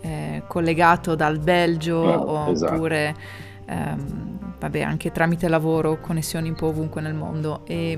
è 0.00 0.42
collegato 0.48 1.14
dal 1.14 1.38
Belgio 1.38 2.48
eh, 2.48 2.50
esatto. 2.50 2.74
oppure 2.74 3.14
ehm, 3.64 4.38
vabbè, 4.58 4.80
anche 4.80 5.12
tramite 5.12 5.46
lavoro, 5.46 6.00
connessioni 6.00 6.48
un 6.48 6.56
po' 6.56 6.66
ovunque 6.66 7.00
nel 7.00 7.14
mondo. 7.14 7.60
E, 7.64 7.96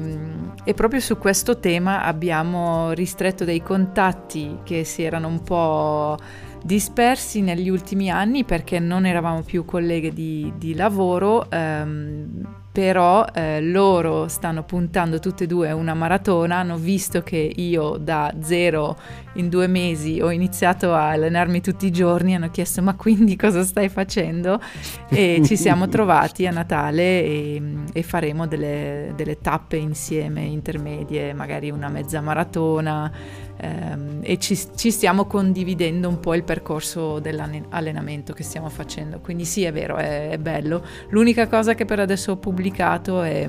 e, 0.63 0.75
proprio 0.75 1.01
su 1.01 1.17
questo 1.17 1.59
tema 1.59 2.03
abbiamo 2.03 2.93
ristretto 2.93 3.45
dei 3.45 3.63
contatti 3.63 4.59
che 4.63 4.85
si 4.85 5.03
erano 5.03 5.29
un 5.29 5.43
po' 5.43 6.19
dispersi 6.67 7.43
negli 7.43 7.69
ultimi 7.69 8.11
anni 8.11 8.45
perché 8.45 8.81
non 8.81 9.07
eravamo 9.07 9.43
più 9.43 9.65
colleghe 9.65 10.13
di, 10.13 10.53
di 10.59 10.75
lavoro. 10.75 11.49
Ehm, 11.51 12.65
però 12.77 13.25
eh, 13.33 13.63
loro 13.63 14.29
stanno 14.29 14.63
puntando 14.65 15.19
tutte 15.19 15.45
e 15.45 15.47
due 15.47 15.73
una 15.73 15.95
maratona, 15.95 16.57
hanno 16.57 16.77
visto 16.77 17.23
che 17.23 17.51
io 17.57 17.97
da 17.97 18.35
zero 18.43 18.99
in 19.37 19.49
due 19.49 19.67
mesi 19.67 20.21
ho 20.21 20.31
iniziato 20.31 20.93
a 20.95 21.11
allenarmi 21.11 21.61
tutti 21.61 21.87
i 21.87 21.91
giorni, 21.91 22.35
hanno 22.35 22.51
chiesto 22.51 22.83
ma 22.83 22.95
quindi 22.95 23.37
cosa 23.37 23.63
stai 23.65 23.89
facendo? 23.89 24.61
E 25.09 25.41
ci 25.45 25.57
siamo 25.57 25.89
trovati 25.89 26.47
a 26.47 26.51
Natale 26.51 27.23
e, 27.23 27.63
e 27.93 28.03
faremo 28.03 28.47
delle, 28.47 29.13
delle, 29.17 29.39
tappe 29.41 29.77
insieme 29.77 30.43
intermedie, 30.43 31.33
magari 31.33 31.71
una 31.71 31.89
mezza 31.89 32.21
maratona 32.21 33.13
ehm, 33.57 34.21
e 34.23 34.39
ci, 34.39 34.59
ci 34.75 34.91
stiamo 34.91 35.27
condividendo 35.27 36.09
un 36.09 36.21
po' 36.21 36.35
il 36.35 36.43
percorso 36.43 37.21
dell'allenamento 37.21 38.33
che 38.33 38.43
stiamo 38.43 38.69
facendo. 38.69 39.21
Quindi 39.21 39.45
sì, 39.45 39.65
è 39.65 39.73
vero, 39.73 39.97
è, 39.97 40.31
è 40.31 40.39
bello. 40.39 40.85
L'unica 41.11 41.47
cosa 41.47 41.75
che 41.75 41.85
per 41.85 42.01
adesso 42.01 42.33
ho 42.33 42.37
pubblicato 42.37 42.65
pubblicato 42.67 43.23
è, 43.23 43.49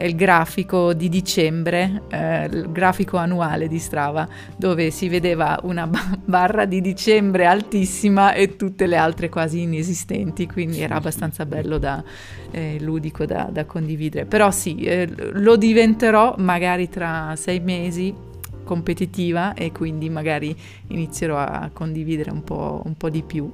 è 0.00 0.04
il 0.04 0.16
grafico 0.16 0.94
di 0.94 1.10
dicembre, 1.10 2.04
eh, 2.08 2.46
il 2.46 2.72
grafico 2.72 3.18
annuale 3.18 3.68
di 3.68 3.78
Strava, 3.78 4.26
dove 4.56 4.90
si 4.90 5.10
vedeva 5.10 5.60
una 5.64 5.86
barra 6.24 6.64
di 6.64 6.80
dicembre 6.80 7.44
altissima 7.44 8.32
e 8.32 8.56
tutte 8.56 8.86
le 8.86 8.96
altre 8.96 9.28
quasi 9.28 9.60
inesistenti, 9.60 10.46
quindi 10.46 10.80
era 10.80 10.94
abbastanza 10.94 11.44
bello 11.44 11.76
da 11.76 12.02
eh, 12.50 12.78
ludico 12.80 13.26
da, 13.26 13.50
da, 13.52 13.66
condividere. 13.66 14.24
Però 14.24 14.50
sì, 14.50 14.76
eh, 14.84 15.06
lo 15.32 15.56
diventerò 15.56 16.34
magari 16.38 16.88
tra 16.88 17.34
sei 17.36 17.60
mesi 17.60 18.14
competitiva 18.64 19.52
e 19.52 19.70
quindi 19.70 20.08
magari 20.08 20.56
inizierò 20.86 21.36
a 21.36 21.68
condividere 21.74 22.30
un 22.30 22.42
po', 22.42 22.80
un 22.86 22.96
po 22.96 23.10
di 23.10 23.22
più. 23.22 23.52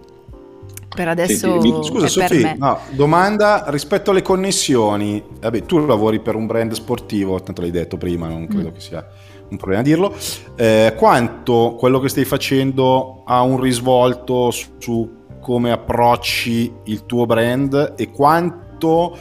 Per 0.96 1.08
adesso 1.08 1.60
Senti, 1.60 1.84
scusa 1.84 2.08
Sofì, 2.08 2.54
no, 2.56 2.78
domanda 2.92 3.64
rispetto 3.68 4.12
alle 4.12 4.22
connessioni. 4.22 5.22
Vabbè, 5.40 5.66
tu 5.66 5.84
lavori 5.84 6.20
per 6.20 6.34
un 6.36 6.46
brand 6.46 6.72
sportivo, 6.72 7.38
tanto 7.42 7.60
l'hai 7.60 7.70
detto 7.70 7.98
prima, 7.98 8.28
non 8.28 8.46
credo 8.46 8.70
mm. 8.70 8.72
che 8.72 8.80
sia 8.80 9.06
un 9.50 9.58
problema 9.58 9.82
dirlo. 9.82 10.14
Eh, 10.56 10.94
quanto 10.96 11.76
quello 11.78 12.00
che 12.00 12.08
stai 12.08 12.24
facendo 12.24 13.22
ha 13.26 13.42
un 13.42 13.60
risvolto 13.60 14.50
su, 14.50 14.68
su 14.78 15.24
come 15.38 15.70
approcci 15.70 16.72
il 16.84 17.04
tuo 17.04 17.26
brand 17.26 17.92
e 17.96 18.10
quanto 18.10 19.16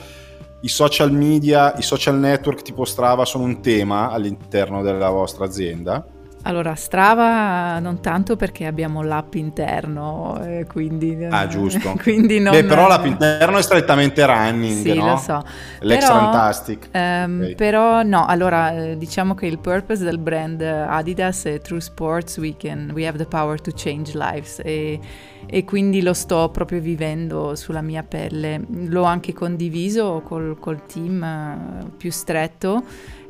i 0.61 0.69
social 0.69 1.11
media, 1.11 1.75
i 1.77 1.81
social 1.81 2.17
network 2.17 2.61
tipo 2.61 2.85
Strava 2.85 3.25
sono 3.25 3.43
un 3.43 3.61
tema 3.61 4.09
all'interno 4.11 4.81
della 4.81 5.09
vostra 5.09 5.43
azienda? 5.43 6.07
Allora, 6.47 6.75
Strava 6.75 7.79
non 7.79 8.01
tanto 8.01 8.36
perché 8.36 8.67
abbiamo 8.67 9.01
l'app 9.01 9.34
interno, 9.34 10.39
eh, 10.43 10.67
quindi... 10.67 11.25
Ah, 11.27 11.47
giusto. 11.47 11.95
quindi 12.01 12.39
non... 12.39 12.51
Beh, 12.51 12.65
però 12.65 12.88
l'app 12.88 13.05
interno 13.05 13.58
è 13.58 13.63
strettamente 13.63 14.23
running, 14.23 14.84
sì, 14.84 14.93
no? 14.93 15.08
lo 15.08 15.17
so. 15.17 15.43
L'ex 15.79 16.05
però, 16.05 16.19
Fantastic. 16.19 16.89
Um, 16.93 17.39
okay. 17.41 17.55
Però 17.55 18.03
no, 18.03 18.27
allora, 18.27 18.71
eh, 18.75 18.97
diciamo 18.97 19.34
che 19.34 19.47
il 19.47 19.58
purpose 19.58 20.03
del 20.03 20.19
brand 20.19 20.62
Adidas 20.62 21.45
è 21.45 21.60
Through 21.60 21.81
Sports 21.81 22.38
we, 22.38 22.55
can, 22.55 22.91
we 22.93 23.08
have 23.08 23.17
the 23.17 23.25
power 23.25 23.60
to 23.60 23.71
change 23.73 24.15
lives 24.15 24.62
e, 24.63 24.99
e, 25.47 25.63
quindi 25.63 26.03
lo 26.03 26.13
sto 26.13 26.49
proprio 26.49 26.79
vivendo 26.79 27.55
sulla 27.55 27.81
mia 27.81 28.03
pelle. 28.03 28.62
L'ho 28.69 29.03
anche 29.03 29.34
condiviso 29.34 30.21
col, 30.23 30.58
col 30.60 30.86
team 30.86 31.81
uh, 31.81 31.97
più 31.97 32.12
stretto 32.12 32.84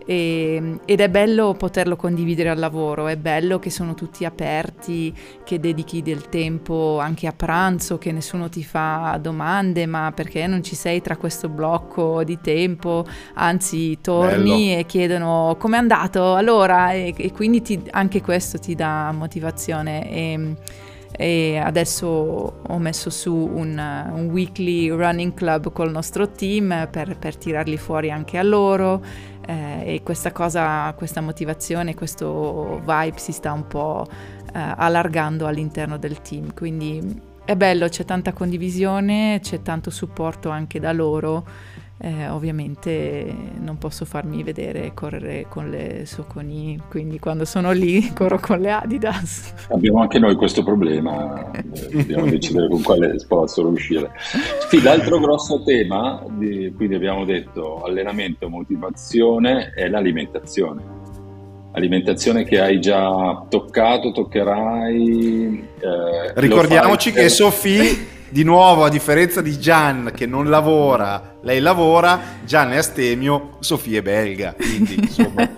e, 0.05 0.79
ed 0.85 0.99
è 0.99 1.09
bello 1.09 1.53
poterlo 1.53 1.95
condividere 1.95 2.49
al 2.49 2.59
lavoro, 2.59 3.07
è 3.07 3.17
bello 3.17 3.57
che 3.57 3.71
sono 3.71 3.95
tutti 3.95 4.23
aperti, 4.23 5.13
che 5.43 5.59
dedichi 5.59 6.03
del 6.03 6.29
tempo 6.29 6.99
anche 6.99 7.25
a 7.27 7.33
pranzo, 7.33 7.97
che 7.97 8.11
nessuno 8.11 8.47
ti 8.47 8.63
fa 8.63 9.17
domande, 9.19 9.85
ma 9.87 10.11
perché 10.15 10.45
non 10.45 10.63
ci 10.63 10.75
sei 10.75 11.01
tra 11.01 11.17
questo 11.17 11.49
blocco 11.49 12.23
di 12.23 12.39
tempo, 12.39 13.03
anzi 13.33 13.97
torni 13.99 14.67
bello. 14.67 14.79
e 14.79 14.85
chiedono 14.85 15.55
com'è 15.57 15.77
andato 15.77 16.35
allora 16.35 16.91
e, 16.91 17.13
e 17.17 17.31
quindi 17.31 17.61
ti, 17.63 17.81
anche 17.91 18.21
questo 18.21 18.59
ti 18.59 18.75
dà 18.75 19.11
motivazione. 19.11 20.11
E, 20.11 20.55
e 21.17 21.57
adesso 21.57 22.05
ho 22.67 22.77
messo 22.77 23.09
su 23.09 23.33
un, 23.33 23.77
un, 24.13 24.29
weekly 24.31 24.89
running 24.89 25.33
club 25.33 25.71
col 25.71 25.89
nostro 25.89 26.29
team 26.29 26.89
per, 26.91 27.17
per 27.17 27.37
tirarli 27.37 27.77
fuori 27.77 28.11
anche 28.11 28.37
a 28.37 28.43
loro 28.43 29.01
eh, 29.45 29.95
e 29.95 30.03
questa 30.03 30.31
cosa, 30.31 30.93
questa 30.93 31.21
motivazione, 31.21 31.95
questo 31.95 32.81
vibe 32.85 33.17
si 33.17 33.31
sta 33.31 33.51
un 33.51 33.67
po' 33.67 34.05
eh, 34.07 34.59
allargando 34.59 35.47
all'interno 35.47 35.97
del 35.97 36.21
team, 36.21 36.53
quindi 36.53 37.33
è 37.45 37.55
bello, 37.55 37.87
c'è 37.87 38.05
tanta 38.05 38.33
condivisione, 38.33 39.39
c'è 39.41 39.61
tanto 39.61 39.91
supporto 39.91 40.49
anche 40.49 40.79
da 40.79 40.91
loro 40.91 41.45
eh, 41.97 42.27
ovviamente 42.27 43.33
non 43.59 43.77
posso 43.77 44.03
farmi 44.03 44.43
vedere 44.43 44.91
correre 44.93 45.45
con 45.47 45.69
le 45.69 46.05
Soconi, 46.05 46.77
quindi 46.89 47.19
quando 47.19 47.45
sono 47.45 47.71
lì 47.71 48.11
corro 48.13 48.39
con 48.39 48.59
le 48.59 48.71
Adidas. 48.71 49.53
Abbiamo 49.69 50.01
anche 50.01 50.19
noi 50.19 50.35
questo 50.35 50.61
problema, 50.63 51.51
eh, 51.51 51.63
dobbiamo 51.91 52.25
decidere 52.25 52.67
con 52.67 52.81
quale 52.81 53.17
sponsor 53.17 53.67
uscire. 53.67 54.11
Sì, 54.69 54.81
l'altro 54.81 55.19
grosso 55.19 55.63
tema, 55.63 56.21
di, 56.31 56.73
quindi 56.75 56.95
abbiamo 56.95 57.23
detto 57.23 57.83
allenamento, 57.83 58.49
motivazione, 58.49 59.71
è 59.73 59.87
l'alimentazione. 59.87 61.03
Alimentazione 61.71 62.43
che 62.43 62.59
hai 62.59 62.79
già 62.79 63.45
toccato, 63.49 64.11
toccherai. 64.11 65.67
Eh, 65.79 66.33
Ricordiamoci 66.35 67.11
che 67.11 67.27
Sofì 67.27 68.13
di 68.35 68.43
nuovo, 68.43 68.83
a 68.83 68.89
differenza 68.89 69.41
di 69.41 69.57
Gian 69.57 70.11
che 70.13 70.25
non 70.25 70.49
lavora, 70.49 71.37
lei 71.43 71.61
lavora, 71.61 72.19
Gian 72.43 72.73
è 72.73 72.75
astemio, 72.75 73.55
Sofia 73.61 73.99
è 73.99 74.01
belga. 74.01 74.53
Quindi, 74.57 74.95
insomma... 74.99 75.49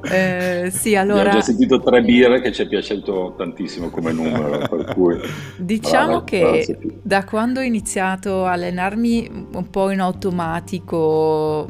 Eh, 0.00 0.70
sì, 0.72 0.96
allora... 0.96 1.28
Ho 1.28 1.32
già 1.34 1.40
sentito 1.42 1.82
tre 1.82 2.00
birre 2.00 2.40
che 2.40 2.52
ci 2.52 2.62
è 2.62 2.66
piaciuto 2.66 3.34
tantissimo 3.36 3.90
come 3.90 4.12
numero, 4.16 4.66
per 4.66 4.94
cui... 4.94 5.20
Diciamo 5.58 6.22
brava, 6.22 6.24
che 6.24 6.78
brava, 6.80 6.94
da 7.02 7.24
quando 7.24 7.60
ho 7.60 7.64
iniziato 7.64 8.46
a 8.46 8.52
allenarmi 8.52 9.48
un 9.52 9.68
po' 9.68 9.90
in 9.90 10.00
automatico, 10.00 11.68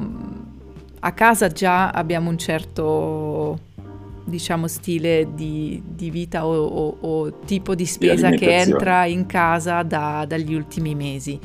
a 1.00 1.10
casa 1.10 1.48
già 1.48 1.90
abbiamo 1.90 2.30
un 2.30 2.38
certo 2.38 3.58
diciamo 4.24 4.66
stile 4.66 5.28
di, 5.34 5.82
di 5.86 6.10
vita 6.10 6.46
o, 6.46 6.54
o, 6.54 6.96
o, 7.00 7.38
tipo 7.44 7.74
di 7.74 7.86
spesa 7.86 8.30
di 8.30 8.38
che 8.38 8.56
entra 8.56 9.04
in 9.04 9.26
casa 9.26 9.82
da, 9.82 10.24
dagli 10.26 10.54
ultimi 10.54 10.94
mesi 10.94 11.38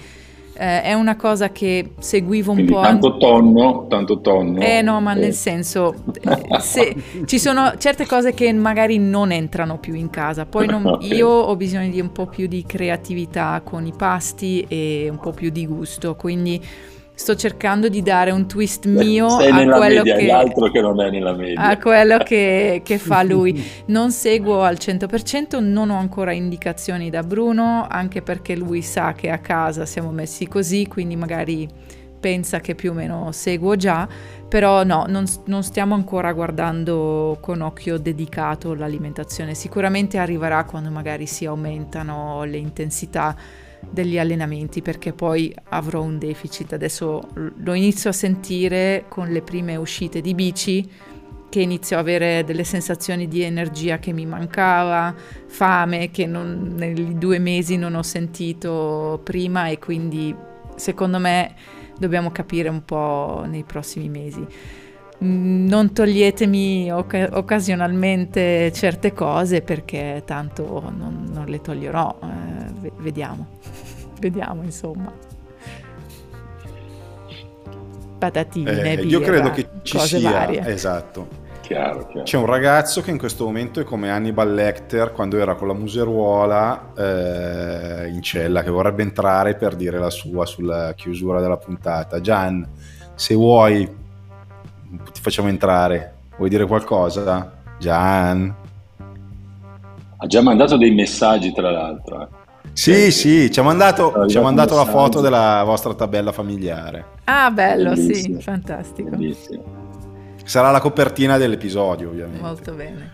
eh, 0.59 0.81
è 0.81 0.93
una 0.93 1.15
cosa 1.15 1.51
che 1.51 1.91
seguivo 1.97 2.51
un 2.51 2.57
Quindi 2.57 2.73
po'. 2.73 2.81
Tanto 2.81 3.15
tonno, 3.15 3.85
tanto 3.87 4.19
tonno. 4.19 4.59
Eh 4.59 4.81
no, 4.81 4.99
ma 4.99 5.13
eh. 5.13 5.19
nel 5.19 5.33
senso, 5.33 5.95
se, 6.59 6.95
ci 7.25 7.39
sono 7.39 7.75
certe 7.77 8.05
cose 8.05 8.33
che 8.33 8.51
magari 8.51 8.97
non 8.97 9.31
entrano 9.31 9.77
più 9.77 9.93
in 9.93 10.09
casa. 10.09 10.45
Poi 10.45 10.67
non, 10.67 10.85
okay. 10.99 11.15
io 11.15 11.29
ho 11.29 11.55
bisogno 11.55 11.89
di 11.89 12.01
un 12.01 12.11
po' 12.11 12.25
più 12.25 12.47
di 12.47 12.65
creatività 12.67 13.61
con 13.63 13.85
i 13.85 13.93
pasti 13.95 14.65
e 14.67 15.07
un 15.09 15.19
po' 15.19 15.31
più 15.31 15.49
di 15.49 15.65
gusto, 15.65 16.15
quindi 16.15 16.61
sto 17.19 17.35
cercando 17.35 17.89
di 17.89 18.01
dare 18.01 18.31
un 18.31 18.47
twist 18.47 18.85
mio 18.85 19.29
Sei 19.31 19.49
a 19.49 19.75
quello 19.75 20.03
media, 20.03 20.15
che, 20.15 20.31
altro 20.31 20.71
che 20.71 20.79
non 20.79 21.01
è 21.01 21.09
nella 21.09 21.33
media. 21.33 21.61
a 21.61 21.77
quello 21.77 22.17
che, 22.19 22.79
che 22.85 22.97
fa 22.97 23.23
lui. 23.23 23.61
Non 23.87 24.11
seguo 24.11 24.61
al 24.61 24.77
100%, 24.79 25.61
non 25.61 25.89
ho 25.89 25.97
ancora 25.97 26.31
indicazioni 26.31 27.09
da 27.09 27.21
Bruno, 27.21 27.85
anche 27.89 28.21
perché 28.21 28.55
lui 28.55 28.81
sa 28.81 29.11
che 29.11 29.29
a 29.29 29.39
casa 29.39 29.85
siamo 29.85 30.11
messi 30.11 30.47
così, 30.47 30.87
quindi 30.87 31.17
magari 31.17 31.67
pensa 32.21 32.61
che 32.61 32.73
più 32.73 32.91
o 32.91 32.93
meno 32.93 33.33
seguo 33.33 33.75
già, 33.75 34.07
però 34.47 34.85
no, 34.85 35.03
non, 35.09 35.25
non, 35.45 35.61
stiamo 35.61 35.95
ancora 35.95 36.31
guardando 36.31 37.37
con 37.41 37.59
occhio 37.59 37.97
dedicato 37.97 38.73
l'alimentazione. 38.73 39.55
Sicuramente 39.55 40.17
arriverà 40.17 40.63
quando 40.63 40.89
magari 40.89 41.25
si 41.25 41.45
aumentano 41.45 42.45
le 42.45 42.57
intensità 42.57 43.35
degli 43.89 44.19
allenamenti 44.19 44.81
perché 44.81 45.13
poi 45.13 45.53
avrò 45.69 46.01
un 46.01 46.17
deficit. 46.17 46.73
Adesso 46.73 47.21
lo 47.55 47.73
inizio 47.73 48.09
a 48.09 48.13
sentire 48.13 49.05
con 49.07 49.29
le 49.29 49.41
prime 49.41 49.75
uscite 49.75 50.21
di 50.21 50.33
bici 50.33 50.89
che 51.49 51.61
inizio 51.61 51.97
a 51.97 52.01
avere 52.01 52.43
delle 52.43 52.63
sensazioni 52.63 53.27
di 53.27 53.41
energia 53.41 53.97
che 53.97 54.13
mi 54.13 54.25
mancava, 54.25 55.13
fame 55.47 56.11
che 56.11 56.27
non, 56.27 56.75
nei 56.77 57.17
due 57.17 57.39
mesi 57.39 57.75
non 57.75 57.95
ho 57.95 58.03
sentito 58.03 59.19
prima 59.23 59.67
e 59.67 59.79
quindi 59.79 60.33
secondo 60.75 61.17
me 61.17 61.55
dobbiamo 61.97 62.31
capire 62.31 62.69
un 62.69 62.85
po' 62.85 63.43
nei 63.47 63.63
prossimi 63.63 64.09
mesi. 64.09 64.45
Non 65.21 65.91
toglietemi 65.91 66.91
oc- 66.93 67.29
occasionalmente 67.33 68.71
certe 68.71 69.11
cose 69.11 69.61
perché 69.61 70.21
tanto 70.25 70.81
non, 70.95 71.27
non 71.29 71.45
le 71.47 71.59
toglierò, 71.59 72.19
eh, 72.81 72.91
vediamo, 72.97 73.47
vediamo 74.19 74.63
insomma. 74.63 75.11
Patatine, 78.17 78.71
eh, 78.91 78.95
birra, 78.97 79.09
io 79.09 79.19
credo 79.21 79.51
che 79.51 79.67
ci 79.83 79.97
cose 79.97 80.19
sia, 80.19 80.31
varie. 80.31 80.65
esatto. 80.67 81.47
Chiaro, 81.61 82.07
chiaro. 82.07 82.23
C'è 82.23 82.37
un 82.37 82.47
ragazzo 82.47 83.01
che 83.01 83.11
in 83.11 83.19
questo 83.19 83.45
momento 83.45 83.79
è 83.79 83.83
come 83.83 84.09
Hannibal 84.09 84.51
Lecter 84.51 85.11
quando 85.11 85.37
era 85.37 85.53
con 85.53 85.67
la 85.67 85.75
museruola 85.75 86.93
eh, 86.97 88.09
in 88.09 88.23
cella 88.23 88.63
che 88.63 88.71
vorrebbe 88.71 89.03
entrare 89.03 89.53
per 89.53 89.75
dire 89.75 89.99
la 89.99 90.09
sua 90.09 90.47
sulla 90.47 90.93
chiusura 90.95 91.39
della 91.39 91.57
puntata. 91.57 92.19
Gian, 92.21 92.67
se 93.13 93.35
vuoi 93.35 93.87
ti 93.87 95.21
facciamo 95.21 95.47
entrare. 95.47 96.15
Vuoi 96.37 96.49
dire 96.49 96.65
qualcosa? 96.65 97.51
Gian? 97.77 98.55
Ha 100.17 100.27
già 100.27 100.41
mandato 100.41 100.75
dei 100.75 100.91
messaggi, 100.91 101.53
tra 101.53 101.69
l'altro. 101.69 102.29
Eh. 102.61 102.69
Sì, 102.73 103.05
eh, 103.05 103.11
sì, 103.11 103.51
ci 103.51 103.59
ha 103.59 103.63
mandato, 103.63 104.27
ci 104.27 104.37
ha 104.37 104.41
mandato 104.41 104.75
la 104.75 104.85
foto 104.85 105.21
della 105.21 105.63
vostra 105.65 105.93
tabella 105.93 106.31
familiare. 106.31 107.17
Ah, 107.25 107.51
bello, 107.51 107.91
Bellissimo. 107.91 108.37
sì, 108.37 108.43
fantastico. 108.43 109.09
Bellissimo. 109.09 109.63
Sarà 110.43 110.71
la 110.71 110.79
copertina 110.79 111.37
dell'episodio, 111.37 112.09
ovviamente. 112.09 112.41
Molto 112.41 112.73
bene. 112.73 113.11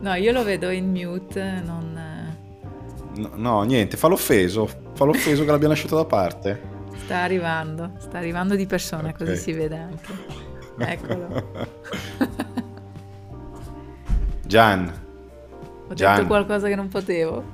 No, 0.00 0.14
io 0.14 0.32
lo 0.32 0.44
vedo 0.44 0.70
in 0.70 0.90
mute, 0.90 1.62
non... 1.64 1.98
No, 3.16 3.30
no 3.34 3.62
niente, 3.62 3.96
fa 3.96 4.06
l'offeso, 4.06 4.66
fa 4.94 5.04
l'offeso 5.04 5.44
che 5.44 5.50
l'abbiamo 5.50 5.74
lasciato 5.74 5.96
da 5.96 6.04
parte. 6.04 6.60
Sta 7.04 7.18
arrivando, 7.18 7.92
sta 7.98 8.18
arrivando 8.18 8.54
di 8.54 8.66
persona, 8.66 9.08
okay. 9.08 9.26
così 9.26 9.36
si 9.36 9.52
vede 9.52 9.76
anche. 9.76 10.12
Eccolo. 10.78 11.52
Gian. 14.46 14.92
Ho 15.88 15.94
Gian. 15.94 16.14
detto 16.14 16.26
qualcosa 16.26 16.68
che 16.68 16.76
non 16.76 16.88
potevo. 16.88 17.44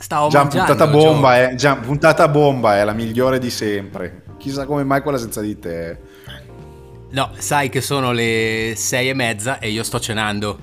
Stavo 0.00 0.28
Gian, 0.28 0.48
puntata 0.48 0.86
bomba, 0.86 1.50
eh. 1.50 1.54
Gian, 1.56 1.80
puntata 1.80 2.26
bomba 2.26 2.78
è 2.78 2.84
la 2.84 2.94
migliore 2.94 3.38
di 3.38 3.50
sempre. 3.50 4.22
Chissà 4.38 4.64
come 4.64 4.82
mai 4.82 5.02
quella 5.02 5.18
senza 5.18 5.42
di 5.42 5.58
te. 5.58 5.98
No, 7.10 7.32
sai 7.36 7.68
che 7.68 7.82
sono 7.82 8.10
le 8.10 8.72
sei 8.76 9.10
e 9.10 9.14
mezza 9.14 9.58
e 9.58 9.68
io 9.68 9.82
sto 9.82 10.00
cenando. 10.00 10.58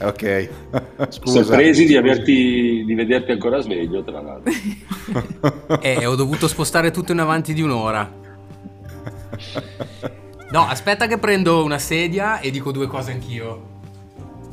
Ok, 0.00 0.48
scusa. 1.08 1.44
Sorpresi 1.44 1.84
di, 1.84 1.96
averti, 1.96 2.82
di 2.84 2.94
vederti 2.94 3.30
ancora 3.30 3.60
sveglio, 3.60 4.02
tra 4.02 4.20
l'altro. 4.20 4.52
eh, 5.80 6.04
ho 6.04 6.16
dovuto 6.16 6.48
spostare 6.48 6.90
tutto 6.90 7.12
in 7.12 7.20
avanti 7.20 7.54
di 7.54 7.62
un'ora. 7.62 8.12
No, 10.50 10.66
aspetta 10.66 11.06
che 11.06 11.18
prendo 11.18 11.62
una 11.62 11.78
sedia 11.78 12.40
e 12.40 12.50
dico 12.50 12.72
due 12.72 12.88
cose 12.88 13.12
anch'io. 13.12 13.76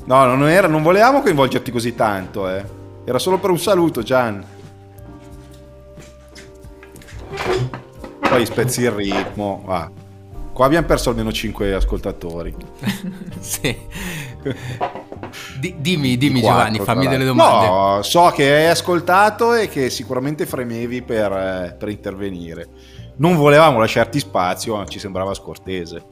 No, 0.06 0.26
non, 0.26 0.48
era, 0.48 0.68
non 0.68 0.84
volevamo 0.84 1.22
coinvolgerti 1.22 1.72
così 1.72 1.96
tanto, 1.96 2.48
eh. 2.48 2.84
Era 3.06 3.20
solo 3.20 3.40
per 3.40 3.52
un 3.52 3.60
saluto, 3.60 4.02
Gian. 4.02 4.44
Poi 8.20 8.46
spezzi 8.46 8.82
il 8.82 8.92
ritmo. 8.92 9.64
Ah. 9.68 9.90
Qua 10.52 10.66
abbiamo 10.66 10.88
perso 10.88 11.10
almeno 11.10 11.32
5 11.32 11.74
ascoltatori. 11.74 12.56
sì. 13.40 13.78
D- 15.60 15.76
dimmi, 15.78 16.18
dimmi 16.18 16.42
4, 16.42 16.58
Giovanni, 16.58 16.80
fammi 16.80 17.08
delle 17.08 17.26
domande. 17.26 17.68
No, 17.68 18.02
so 18.02 18.30
che 18.30 18.52
hai 18.52 18.68
ascoltato 18.68 19.54
e 19.54 19.70
che 19.70 19.90
sicuramente 19.90 20.46
fremevi 20.46 21.02
per, 21.02 21.32
eh, 21.32 21.76
per 21.78 21.90
intervenire 21.90 22.68
non 23.18 23.36
volevamo 23.36 23.80
lasciarti 23.80 24.20
spazio, 24.20 24.76
ma 24.76 24.86
ci 24.86 25.00
sembrava 25.00 25.34
scortese. 25.34 26.04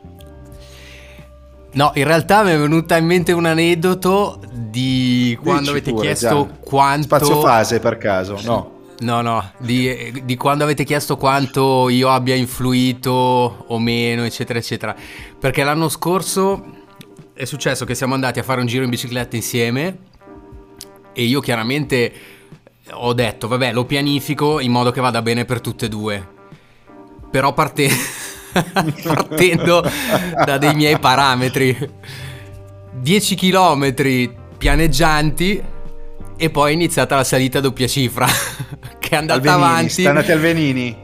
No, 1.74 1.92
in 1.96 2.04
realtà 2.04 2.44
mi 2.44 2.52
è 2.52 2.58
venuta 2.58 2.98
in 2.98 3.06
mente 3.06 3.32
un 3.32 3.46
aneddoto 3.46 4.40
di 4.52 5.38
quando 5.42 5.60
Dici 5.62 5.72
avete 5.72 5.92
pure, 5.92 6.06
chiesto 6.06 6.48
già. 6.48 6.58
quanto... 6.64 7.04
Spazio 7.04 7.40
fase 7.42 7.80
per 7.80 7.98
caso, 7.98 8.40
no. 8.44 8.72
No, 9.00 9.22
no, 9.22 9.52
di, 9.58 10.22
di, 10.24 10.38
quando 10.38 10.64
avete 10.64 10.84
chiesto 10.84 11.18
quanto 11.18 11.90
io 11.90 12.10
abbia 12.10 12.36
influito 12.36 13.12
o 13.12 13.80
meno, 13.80 14.24
eccetera, 14.24 14.60
eccetera. 14.60 14.96
Perché 15.38 15.64
l'anno 15.64 15.90
scorso 15.90 16.64
è 17.34 17.44
successo 17.44 17.86
che 17.86 17.96
siamo 17.96 18.14
andati 18.14 18.40
a 18.40 18.44
fare 18.44 18.62
un 18.62 18.68
giro 18.68 18.84
in 18.84 18.90
bicicletta 18.90 19.36
insieme 19.36 19.98
e 21.12 21.24
io 21.24 21.42
chiaramente 21.42 22.14
ho 22.92 23.14
detto, 23.14 23.48
vabbè, 23.48 23.74
lo 23.74 23.86
pianifico 23.86 24.60
in 24.60 24.72
modo 24.72 24.92
che 24.92 25.02
vada 25.02 25.22
bene 25.22 25.44
per 25.44 25.60
tutte 25.60 25.88
e 25.88 25.90
due 25.90 26.34
però 27.34 27.52
parte... 27.52 27.90
partendo 29.04 29.84
da 30.46 30.58
dei 30.58 30.76
miei 30.76 31.00
parametri. 31.00 31.90
10 32.92 33.36
km 33.36 33.94
pianeggianti 34.58 35.64
e 36.38 36.50
poi 36.50 36.72
è 36.72 36.74
iniziata 36.74 37.16
la 37.16 37.24
salita 37.24 37.58
a 37.58 37.62
doppia 37.62 37.88
cifra 37.88 38.28
che 39.00 39.10
è 39.10 39.16
andata 39.16 39.40
Venini, 39.40 39.64
avanti. 39.64 39.90
Siete 39.90 40.10
andati 40.10 40.32
al 40.32 40.40
Venini? 40.40 40.98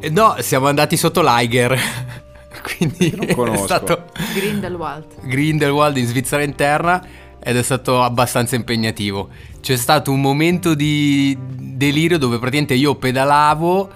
Eh, 0.00 0.10
no, 0.10 0.36
siamo 0.40 0.68
andati 0.68 0.96
sotto 0.96 1.20
l'Aiger. 1.20 1.78
Quindi 2.62 3.10
è 3.10 3.56
stato 3.56 4.04
Grindelwald. 4.34 5.06
Grindelwald 5.22 5.96
in 5.96 6.06
Svizzera 6.06 6.42
interna 6.42 7.04
ed 7.42 7.56
è 7.56 7.62
stato 7.62 8.02
abbastanza 8.02 8.56
impegnativo. 8.56 9.28
C'è 9.60 9.76
stato 9.76 10.12
un 10.12 10.20
momento 10.20 10.74
di 10.74 11.36
delirio 11.40 12.16
dove 12.16 12.38
praticamente 12.38 12.74
io 12.74 12.94
pedalavo 12.94 13.90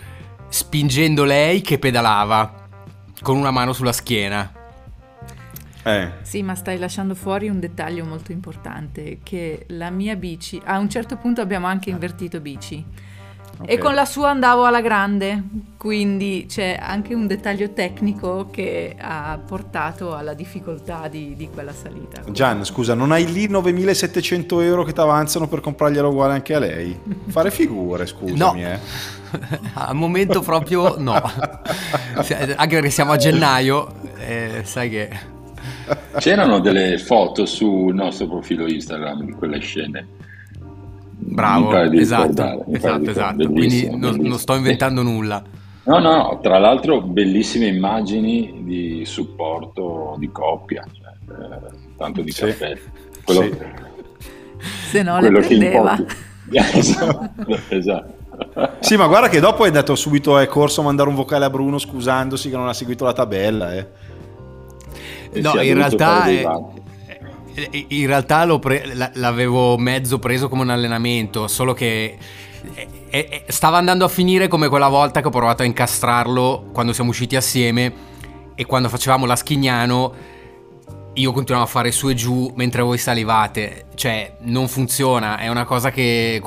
spingendo 0.49 1.25
lei 1.25 1.61
che 1.61 1.79
pedalava 1.79 2.68
con 3.23 3.37
una 3.37 3.51
mano 3.51 3.73
sulla 3.73 3.93
schiena. 3.93 4.53
Eh. 5.83 6.13
Sì, 6.23 6.43
ma 6.43 6.55
stai 6.55 6.79
lasciando 6.79 7.15
fuori 7.15 7.49
un 7.49 7.61
dettaglio 7.61 8.05
molto 8.05 8.33
importante, 8.33 9.21
che 9.23 9.65
la 9.69 9.91
mia 9.91 10.17
bici, 10.17 10.61
a 10.65 10.79
un 10.79 10.91
certo 10.91 11.17
punto 11.17 11.41
abbiamo 11.41 11.67
anche 11.67 11.91
invertito 11.91 12.41
bici. 12.41 12.85
Okay. 13.61 13.75
E 13.75 13.79
con 13.79 13.95
la 13.95 14.05
sua 14.05 14.31
andavo 14.31 14.67
alla 14.67 14.81
grande, 14.81 15.43
quindi 15.77 16.47
c'è 16.49 16.79
anche 16.81 17.13
un 17.13 17.27
dettaglio 17.27 17.73
tecnico 17.73 18.49
che 18.53 18.95
ha 18.97 19.37
portato 19.45 20.15
alla 20.15 20.33
difficoltà 20.33 21.09
di, 21.09 21.35
di 21.35 21.49
quella 21.53 21.73
salita. 21.73 22.23
Gian, 22.31 22.65
scusa, 22.65 22.95
non 22.95 23.11
hai 23.11 23.31
lì 23.33 23.49
9700 23.49 24.61
euro 24.61 24.85
che 24.85 24.93
ti 24.93 25.01
avanzano 25.01 25.49
per 25.49 25.59
comprarglielo 25.59 26.09
uguale 26.09 26.35
anche 26.35 26.55
a 26.55 26.61
lei? 26.61 26.97
Fare 27.27 27.51
figure, 27.51 28.07
scusami. 28.07 28.37
No. 28.39 28.69
Eh. 28.69 28.79
Al 29.75 29.97
momento 29.97 30.41
proprio 30.41 30.95
no. 30.97 31.15
anche 32.15 32.75
perché 32.75 32.91
siamo 32.91 33.11
a 33.11 33.17
gennaio, 33.17 33.93
eh, 34.19 34.61
sai 34.63 34.89
che... 34.89 35.37
C'erano 36.19 36.61
delle 36.61 36.97
foto 36.99 37.45
sul 37.45 37.93
nostro 37.93 38.29
profilo 38.29 38.69
Instagram 38.69 39.25
di 39.25 39.33
quelle 39.33 39.59
scene 39.59 40.27
Bravo, 41.31 41.77
esatto, 41.93 42.65
esatto, 42.71 43.11
esatto. 43.11 43.51
Quindi 43.51 43.89
non, 43.97 44.17
non, 44.17 44.39
sto 44.39 44.55
inventando 44.55 45.03
nulla. 45.03 45.43
No, 45.85 45.99
no, 45.99 46.17
no, 46.17 46.41
tra 46.43 46.59
l'altro 46.59 47.01
bellissime 47.01 47.67
immagini 47.67 48.63
di 48.65 49.05
supporto 49.05 50.17
di 50.19 50.31
coppia, 50.31 50.85
cioè, 50.93 51.37
eh, 51.37 51.95
tanto 51.97 52.23
di 52.23 52.31
sì. 52.31 52.45
cappello. 52.45 52.79
Quello, 53.25 53.43
sì. 53.43 53.57
Se 54.91 55.03
no 55.03 55.21
le 55.21 55.31
prendeva. 55.31 55.97
esatto, 56.51 57.59
esatto. 57.69 58.17
Sì, 58.81 58.97
ma 58.97 59.07
guarda 59.07 59.29
che 59.29 59.41
dopo 59.41 59.65
è 59.65 59.69
andato 59.69 59.95
subito, 59.95 60.39
è 60.39 60.47
corso 60.47 60.81
a 60.81 60.85
mandare 60.85 61.09
un 61.09 61.15
vocale 61.15 61.45
a 61.45 61.51
Bruno 61.51 61.79
scusandosi 61.79 62.51
che 62.51 62.57
non 62.57 62.69
ha 62.69 62.73
seguito 62.73 63.05
la 63.05 63.13
tabella. 63.13 63.75
Eh. 63.75 63.87
No, 65.41 65.61
in 65.61 65.75
realtà... 65.75 66.25
È, 66.25 66.47
in 67.89 68.07
realtà 68.07 68.47
pre- 68.59 69.11
l'avevo 69.15 69.77
mezzo 69.79 70.19
preso 70.19 70.49
come 70.49 70.63
un 70.63 70.71
allenamento, 70.71 71.49
solo 71.49 71.75
che 71.75 72.17
stava 73.47 73.79
andando 73.79 74.05
a 74.05 74.09
finire 74.09 74.49
come 74.49 74.69
quella 74.69 74.89
volta 74.89 75.21
che 75.21 75.27
ho 75.27 75.31
provato 75.31 75.63
a 75.63 75.65
incastrarlo 75.65 76.71
quando 76.73 76.93
siamo 76.93 77.11
usciti 77.11 77.37
assieme 77.37 77.93
e 78.55 78.67
quando 78.67 78.89
facevamo 78.89 79.25
la 79.25 79.37
Schignano 79.37 80.37
io 81.19 81.33
continuavo 81.33 81.67
a 81.67 81.71
fare 81.71 81.91
su 81.91 82.09
e 82.09 82.15
giù 82.15 82.53
mentre 82.55 82.83
voi 82.83 82.97
salivate, 82.97 83.87
cioè 83.95 84.37
non 84.41 84.69
funziona, 84.69 85.39
è 85.39 85.49
una 85.49 85.65
cosa 85.65 85.91
che, 85.91 86.41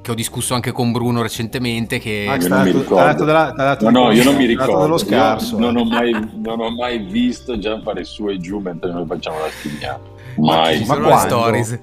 che 0.00 0.10
ho 0.10 0.14
discusso 0.14 0.54
anche 0.54 0.72
con 0.72 0.92
Bruno 0.92 1.20
recentemente 1.20 1.98
che... 1.98 2.26
Ah, 2.28 2.36
non 2.36 2.62
mi 2.62 2.70
ricordo. 2.70 3.24
Della, 3.24 3.76
no, 3.80 3.90
no, 3.90 4.10
io 4.12 4.22
non 4.22 4.36
mi 4.36 4.46
ricordo, 4.46 4.96
scarso, 4.98 5.58
non, 5.58 5.76
ho 5.76 5.84
mai, 5.84 6.12
non 6.12 6.60
ho 6.60 6.70
mai 6.70 6.98
visto 6.98 7.58
già 7.58 7.80
fare 7.80 8.04
su 8.04 8.28
e 8.28 8.38
giù 8.38 8.60
mentre 8.60 8.92
noi 8.92 9.04
facciamo 9.06 9.38
la 9.38 9.48
Schignano. 9.50 10.12
Mai. 10.36 10.84
Ma, 10.84 10.98
ma 10.98 11.18
stories. 11.18 11.78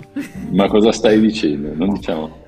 Ma 0.52 0.68
cosa 0.68 0.92
stai 0.92 1.20
dicendo? 1.20 1.72
Non 1.74 1.94
diciamo. 1.94 2.40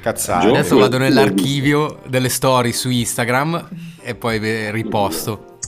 Cazzate. 0.00 0.48
Adesso 0.48 0.78
vado 0.78 0.98
nell'archivio 0.98 2.00
delle 2.06 2.28
storie 2.28 2.72
su 2.72 2.88
Instagram 2.88 3.68
e 4.02 4.14
poi 4.14 4.70
riposto. 4.70 5.58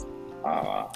Ah. 0.42 0.88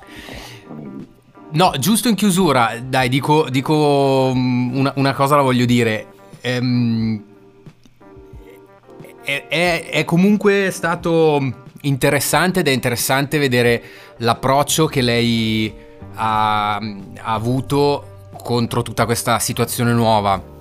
No, 1.55 1.73
giusto 1.79 2.09
in 2.09 2.17
chiusura, 2.17 2.81
dai, 2.83 3.09
dico, 3.09 3.49
dico 3.49 4.33
mm, 4.35 4.77
una, 4.77 4.93
una, 4.97 5.15
cosa 5.15 5.37
la 5.37 5.43
voglio 5.43 5.65
dire. 5.65 6.07
Ehm, 6.41 7.23
è, 9.23 9.47
è, 9.49 9.89
è 9.89 10.05
comunque 10.05 10.71
stato 10.73 11.41
interessante 11.83 12.61
ed 12.61 12.69
è 12.69 12.73
interessante 12.73 13.39
vedere 13.39 13.83
l'approccio 14.19 14.87
che 14.87 15.01
lei 15.01 15.73
ha, 16.15 16.75
ha 16.75 17.35
avuto 17.35 18.29
contro 18.43 18.83
tutta 18.83 19.05
questa 19.05 19.39
situazione 19.39 19.93
nuova. 19.93 20.54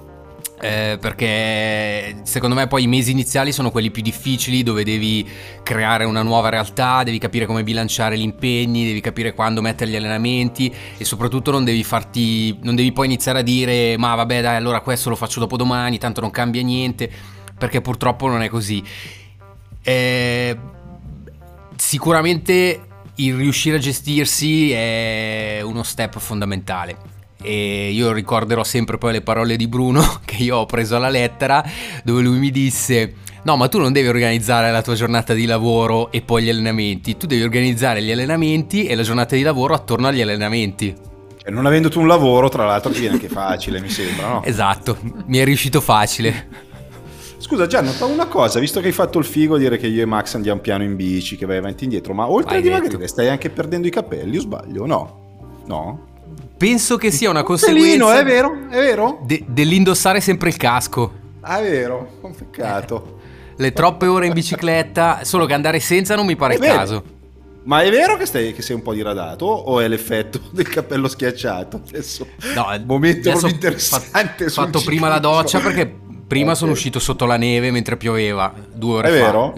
Eh, 0.64 0.98
perché 0.98 2.22
secondo 2.24 2.56
me 2.56 2.68
poi 2.68 2.84
i 2.84 2.88
mesi 2.88 3.12
iniziali 3.12 3.52
sono 3.52 3.70
quelli 3.70 3.92
più 3.92 4.02
difficili 4.02 4.64
dove 4.64 4.86
devi 4.86 5.28
creare 5.62 6.06
una 6.06 6.22
nuova 6.22 6.48
realtà, 6.48 7.04
devi 7.04 7.18
capire 7.18 7.46
come 7.46 7.64
bilanciare 7.64 8.18
gli 8.18 8.22
impegni, 8.22 8.86
devi 8.86 9.02
capire 9.02 9.34
quando 9.34 9.60
mettere 9.60 9.92
gli 9.92 9.98
allenamenti 9.98 10.74
e 10.98 11.04
soprattutto 11.04 11.52
non 11.52 11.66
devi 11.66 11.84
farti 11.84 12.58
non 12.62 12.76
devi 12.76 12.94
poi 12.94 13.08
iniziare 13.08 13.40
a 13.40 13.42
dire 13.42 13.98
ma 13.98 14.16
vabbè 14.16 14.42
dai 14.42 14.56
allora 14.56 14.80
questo 14.80 15.10
lo 15.10 15.18
faccio 15.18 15.42
dopo 15.42 15.58
domani, 15.58 15.98
tanto 15.98 16.22
non 16.22 16.32
cambia 16.32 16.62
niente, 16.62 17.12
perché 17.58 17.82
purtroppo 17.82 18.30
non 18.30 18.42
è 18.42 18.48
così. 18.48 18.82
Eh, 19.82 20.58
sicuramente 21.76 22.88
il 23.16 23.36
riuscire 23.36 23.76
a 23.76 23.80
gestirsi 23.80 24.72
è 24.72 25.60
uno 25.62 25.84
step 25.84 26.20
fondamentale 26.20 27.13
e 27.44 27.92
io 27.92 28.12
ricorderò 28.12 28.64
sempre 28.64 28.98
poi 28.98 29.12
le 29.12 29.22
parole 29.22 29.56
di 29.56 29.68
Bruno 29.68 30.02
che 30.26 30.42
io 30.42 30.58
ho 30.58 30.66
preso 30.66 30.96
alla 30.96 31.10
lettera 31.10 31.64
dove 32.04 32.22
lui 32.22 32.40
mi 32.40 32.50
disse 32.50 33.16
no 33.44 33.58
ma 33.58 33.68
tu 33.68 33.78
non 33.78 33.92
devi 33.92 34.08
organizzare 34.08 34.72
la 34.72 34.82
tua 34.82 34.96
giornata 34.96 35.34
di 35.34 35.46
lavoro 35.46 36.12
e 36.12 36.22
poi 36.22 36.44
gli 36.44 36.50
allenamenti, 36.50 37.18
tu 37.18 37.28
devi 37.28 37.44
organizzare 37.44 38.02
gli 38.02 38.12
allenamenti 38.12 38.86
e 38.86 38.96
la 38.96 39.04
giornata 39.04 39.36
di 39.36 39.42
lavoro 39.42 39.74
attorno 39.74 40.08
agli 40.08 40.22
allenamenti. 40.22 41.12
E 41.46 41.52
non 41.52 41.66
avendo 41.66 41.90
tu 41.90 42.00
un 42.00 42.08
lavoro, 42.08 42.48
tra 42.48 42.66
l'altro, 42.66 42.90
ti 42.90 43.02
viene 43.02 43.16
anche 43.16 43.28
facile, 43.28 43.82
mi 43.82 43.90
sembra, 43.90 44.28
no? 44.30 44.44
Esatto, 44.48 44.98
mi 45.26 45.40
è 45.40 45.44
riuscito 45.44 45.82
facile. 45.82 46.72
Scusa 47.38 47.68
Gianni, 47.68 47.92
una 48.00 48.28
cosa, 48.28 48.62
visto 48.62 48.80
che 48.80 48.88
hai 48.88 48.94
fatto 48.94 49.20
il 49.20 49.26
figo 49.26 49.56
a 49.56 49.58
dire 49.58 49.78
che 49.78 49.88
io 49.88 50.02
e 50.02 50.06
Max 50.06 50.36
andiamo 50.36 50.62
piano 50.62 50.84
in 50.84 50.96
bici, 50.96 51.36
che 51.36 51.46
vai 51.46 51.58
avanti 51.58 51.82
e 51.82 51.84
indietro, 51.88 52.14
ma 52.14 52.30
oltre 52.30 52.62
Vai 52.62 52.76
a 52.76 52.80
dimagrire 52.80 53.08
stai 53.08 53.28
anche 53.28 53.50
perdendo 53.50 53.88
i 53.88 53.92
capelli, 53.92 54.38
o 54.38 54.40
sbaglio? 54.40 54.86
No? 54.86 55.66
No? 55.66 56.12
Penso 56.58 56.98
che 56.98 57.12
sia 57.12 57.30
una 57.30 57.44
conseguenza. 57.44 57.88
Pelino, 57.88 58.12
è 58.12 58.24
vero? 58.24 58.68
È 58.70 58.78
vero? 58.78 59.20
De- 59.24 59.44
dell'indossare 59.48 60.22
sempre 60.22 60.50
il 60.50 60.58
casco. 60.58 61.22
Ah, 61.42 61.60
è 61.60 61.70
vero, 61.70 62.18
un 62.22 62.36
peccato. 62.36 63.20
Le 63.56 63.74
troppe 63.74 64.08
ore 64.08 64.28
in 64.28 64.34
bicicletta, 64.34 65.20
solo 65.24 65.46
che 65.46 65.54
andare 65.54 65.80
senza 65.80 66.16
non 66.16 66.26
mi 66.26 66.36
pare 66.36 66.56
il 66.56 66.60
caso. 66.60 67.04
Ma 67.66 67.82
è 67.82 67.90
vero 67.90 68.18
che, 68.18 68.26
stai, 68.26 68.54
che, 68.54 68.62
sei 68.62 68.76
un 68.76 68.82
po' 68.82 68.94
diradato 68.94 69.46
o 69.46 69.80
è 69.80 69.88
l'effetto 69.88 70.40
del 70.52 70.68
cappello 70.68 71.08
schiacciato? 71.08 71.82
Adesso, 71.88 72.28
no, 72.56 72.66
momento 72.86 73.30
adesso 73.30 73.48
interessante. 73.48 74.46
Ho 74.46 74.50
fatto 74.50 74.82
prima 74.82 75.08
la 75.08 75.20
doccia 75.20 75.60
perché 75.60 75.86
prima 76.28 76.48
okay. 76.48 76.58
sono 76.58 76.72
uscito 76.72 77.00
sotto 77.00 77.26
la 77.26 77.38
neve 77.38 77.72
mentre 77.72 77.96
pioveva 77.96 78.54
due 78.74 78.96
ore 78.96 79.08
è 79.08 79.12
fa. 79.12 79.18
È 79.18 79.22
vero? 79.22 79.54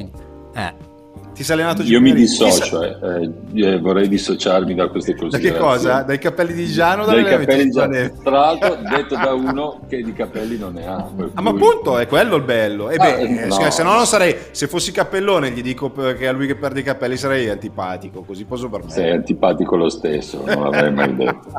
Eh. 0.53 0.93
Ti 1.35 1.43
sei 1.43 1.57
allenato 1.57 1.81
Io 1.83 1.99
mi 1.99 2.13
dissocio, 2.13 2.81
eh, 2.81 3.29
eh, 3.55 3.77
vorrei 3.79 4.07
dissociarmi 4.07 4.73
da 4.73 4.87
queste 4.87 5.17
cose. 5.17 5.37
Da 5.37 5.49
che 5.49 5.57
cosa? 5.57 6.01
Dai 6.01 6.17
capelli 6.17 6.53
di 6.53 6.65
Giano 6.65 7.03
o 7.03 7.05
dai 7.05 7.25
capelli 7.25 7.65
di 7.65 7.71
Giano? 7.71 8.11
Tra 8.23 8.31
l'altro, 8.31 8.77
detto 8.89 9.15
da 9.15 9.33
uno 9.33 9.81
che 9.85 10.01
di 10.01 10.13
capelli 10.13 10.57
non 10.57 10.75
ne 10.75 10.87
ha. 10.87 11.09
Ah, 11.33 11.41
ma 11.41 11.49
appunto, 11.49 11.97
è 11.97 12.07
quello 12.07 12.37
il 12.37 12.43
bello. 12.43 12.89
E 12.89 12.95
ah, 12.95 13.17
beh, 13.17 13.47
no. 13.47 13.69
se 13.69 13.83
no 13.83 13.95
non 13.95 14.05
sarei, 14.05 14.33
se 14.51 14.67
fossi 14.67 14.93
cappellone 14.93 15.51
gli 15.51 15.61
dico 15.61 15.91
che 15.91 16.25
a 16.25 16.31
lui 16.31 16.47
che 16.47 16.55
perde 16.55 16.79
i 16.79 16.83
capelli 16.83 17.17
sarei 17.17 17.49
antipatico, 17.49 18.21
così 18.21 18.45
posso 18.45 18.69
permettere. 18.69 19.01
Sei 19.01 19.11
antipatico 19.11 19.75
lo 19.75 19.89
stesso, 19.89 20.41
non 20.45 20.63
l'avrei 20.63 20.93
mai 20.93 21.13
detto. 21.17 21.49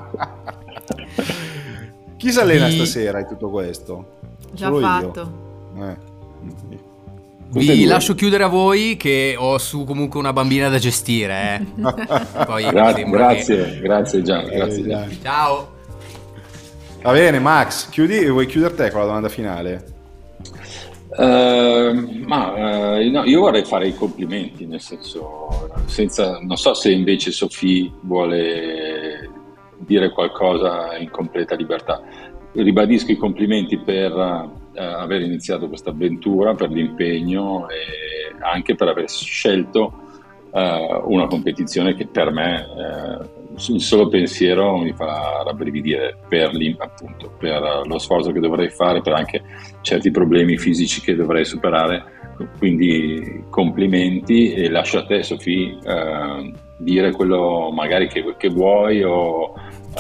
Chi 2.16 2.32
si 2.32 2.40
allena 2.40 2.70
stasera 2.70 3.20
in 3.20 3.26
tutto 3.26 3.50
questo? 3.50 4.20
Già 4.52 4.68
Solo 4.68 4.80
fatto. 4.80 5.32
Io. 5.76 5.84
Eh. 5.84 5.96
Vi 7.48 7.84
lascio 7.84 8.14
chiudere 8.14 8.44
a 8.44 8.48
voi 8.48 8.96
che 8.96 9.34
ho 9.38 9.56
su 9.58 9.84
comunque 9.84 10.18
una 10.18 10.32
bambina 10.32 10.68
da 10.68 10.78
gestire. 10.78 11.60
Eh. 11.60 11.82
Poi 12.44 12.64
Gra- 12.64 12.92
grazie, 12.92 13.74
che... 13.74 13.80
grazie 13.80 14.22
Gian, 14.22 14.46
eh, 14.50 14.56
grazie 14.56 14.86
Gian. 14.86 15.18
Ciao. 15.22 15.74
Va 17.02 17.12
bene 17.12 17.38
Max, 17.38 17.88
chiudi, 17.88 18.26
vuoi 18.26 18.46
chiudere 18.46 18.74
te 18.74 18.90
con 18.90 19.00
la 19.00 19.06
domanda 19.06 19.28
finale? 19.28 19.94
Uh, 21.16 22.24
ma 22.26 22.98
uh, 22.98 23.10
no, 23.10 23.24
io 23.24 23.40
vorrei 23.40 23.64
fare 23.64 23.86
i 23.86 23.94
complimenti, 23.94 24.66
nel 24.66 24.80
senso, 24.80 25.70
senza, 25.86 26.40
non 26.42 26.56
so 26.56 26.74
se 26.74 26.90
invece 26.90 27.30
Sofì 27.30 27.90
vuole 28.00 29.30
dire 29.78 30.10
qualcosa 30.10 30.96
in 30.96 31.08
completa 31.10 31.54
libertà. 31.54 32.02
Ribadisco 32.52 33.12
i 33.12 33.16
complimenti 33.16 33.78
per 33.78 34.12
eh, 34.76 34.84
aver 34.84 35.22
iniziato 35.22 35.68
questa 35.68 35.90
avventura, 35.90 36.54
per 36.54 36.70
l'impegno 36.70 37.68
e 37.68 38.34
anche 38.40 38.74
per 38.74 38.88
aver 38.88 39.08
scelto 39.08 40.04
eh, 40.52 41.00
una 41.04 41.26
competizione 41.26 41.94
che 41.94 42.06
per 42.06 42.30
me 42.30 42.60
eh, 42.60 43.44
il 43.72 43.80
solo 43.80 44.08
pensiero 44.08 44.76
mi 44.76 44.92
fa 44.92 45.42
rabbrividire 45.44 46.18
per, 46.28 46.50
appunto, 46.78 47.32
per 47.38 47.82
lo 47.86 47.98
sforzo 47.98 48.30
che 48.30 48.40
dovrei 48.40 48.68
fare, 48.68 49.00
per 49.00 49.14
anche 49.14 49.42
certi 49.80 50.10
problemi 50.10 50.58
fisici 50.58 51.00
che 51.00 51.14
dovrei 51.14 51.44
superare. 51.44 52.14
Quindi 52.58 53.44
complimenti 53.48 54.52
e 54.52 54.68
lascio 54.68 54.98
a 54.98 55.06
te 55.06 55.22
Sofì 55.22 55.78
eh, 55.82 56.52
dire 56.76 57.10
quello 57.12 57.70
magari 57.72 58.08
che, 58.08 58.34
che 58.36 58.48
vuoi 58.50 59.02
o 59.02 59.54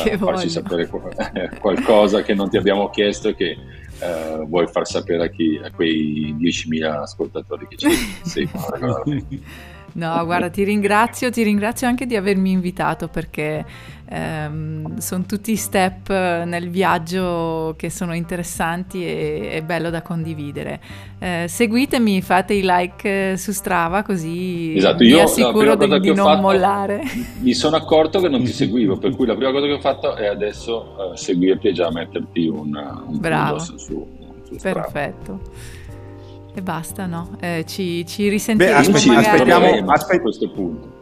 eh, 0.04 0.18
farci 0.18 0.50
sapere 0.50 0.86
qualcosa 1.58 2.22
che 2.22 2.34
non 2.34 2.50
ti 2.50 2.58
abbiamo 2.58 2.90
chiesto 2.90 3.28
e 3.28 3.34
che 3.34 3.56
eh, 4.00 4.44
vuoi 4.46 4.66
far 4.68 4.86
sapere 4.86 5.24
a, 5.24 5.28
chi, 5.28 5.60
a 5.62 5.70
quei 5.72 6.36
10.000 6.38 6.84
ascoltatori 6.84 7.66
che 7.68 7.76
ci 7.76 7.88
seguono 8.22 9.02
No, 9.96 10.22
guarda, 10.26 10.50
ti 10.50 10.62
ringrazio, 10.62 11.30
ti 11.30 11.42
ringrazio 11.42 11.86
anche 11.86 12.04
di 12.04 12.16
avermi 12.16 12.50
invitato 12.50 13.08
perché 13.08 13.64
ehm, 14.08 14.98
sono 14.98 15.24
tutti 15.26 15.54
step 15.56 16.08
nel 16.08 16.68
viaggio 16.70 17.74
che 17.76 17.90
sono 17.90 18.14
interessanti 18.14 19.04
e, 19.04 19.48
e 19.52 19.62
bello 19.62 19.90
da 19.90 20.02
condividere. 20.02 20.80
Eh, 21.18 21.46
seguitemi, 21.48 22.20
fate 22.22 22.54
i 22.54 22.62
like 22.62 23.32
eh, 23.32 23.36
su 23.36 23.52
Strava 23.52 24.02
così 24.02 24.76
esatto, 24.76 24.98
vi 24.98 25.08
io, 25.08 25.22
assicuro 25.22 25.74
di, 25.76 26.00
di 26.00 26.14
non 26.14 26.26
fatto, 26.26 26.40
mollare. 26.40 27.02
Mi 27.40 27.54
sono 27.54 27.76
accorto 27.76 28.20
che 28.20 28.28
non 28.28 28.42
ti 28.42 28.52
seguivo, 28.52 28.96
per 28.96 29.14
cui 29.14 29.26
la 29.26 29.34
prima 29.34 29.52
cosa 29.52 29.66
che 29.66 29.72
ho 29.72 29.80
fatto 29.80 30.14
è 30.14 30.26
adesso 30.26 31.12
uh, 31.12 31.16
seguirti 31.16 31.68
e 31.68 31.72
già 31.72 31.90
metterti 31.90 32.46
un, 32.46 32.74
un 33.06 33.18
Bravo. 33.18 33.58
su, 33.58 33.76
su 33.78 34.06
Perfetto. 34.60 35.40
E 36.54 36.62
basta, 36.62 37.04
no? 37.04 37.36
Eh, 37.40 37.64
ci, 37.66 38.06
ci 38.06 38.28
risentiremo 38.28 38.80
Beh, 38.80 38.88
aspetti, 38.88 39.08
magari. 39.08 39.26
aspettiamo, 39.26 39.92
a 39.92 40.20
questo 40.20 40.50
punto. 40.50 40.95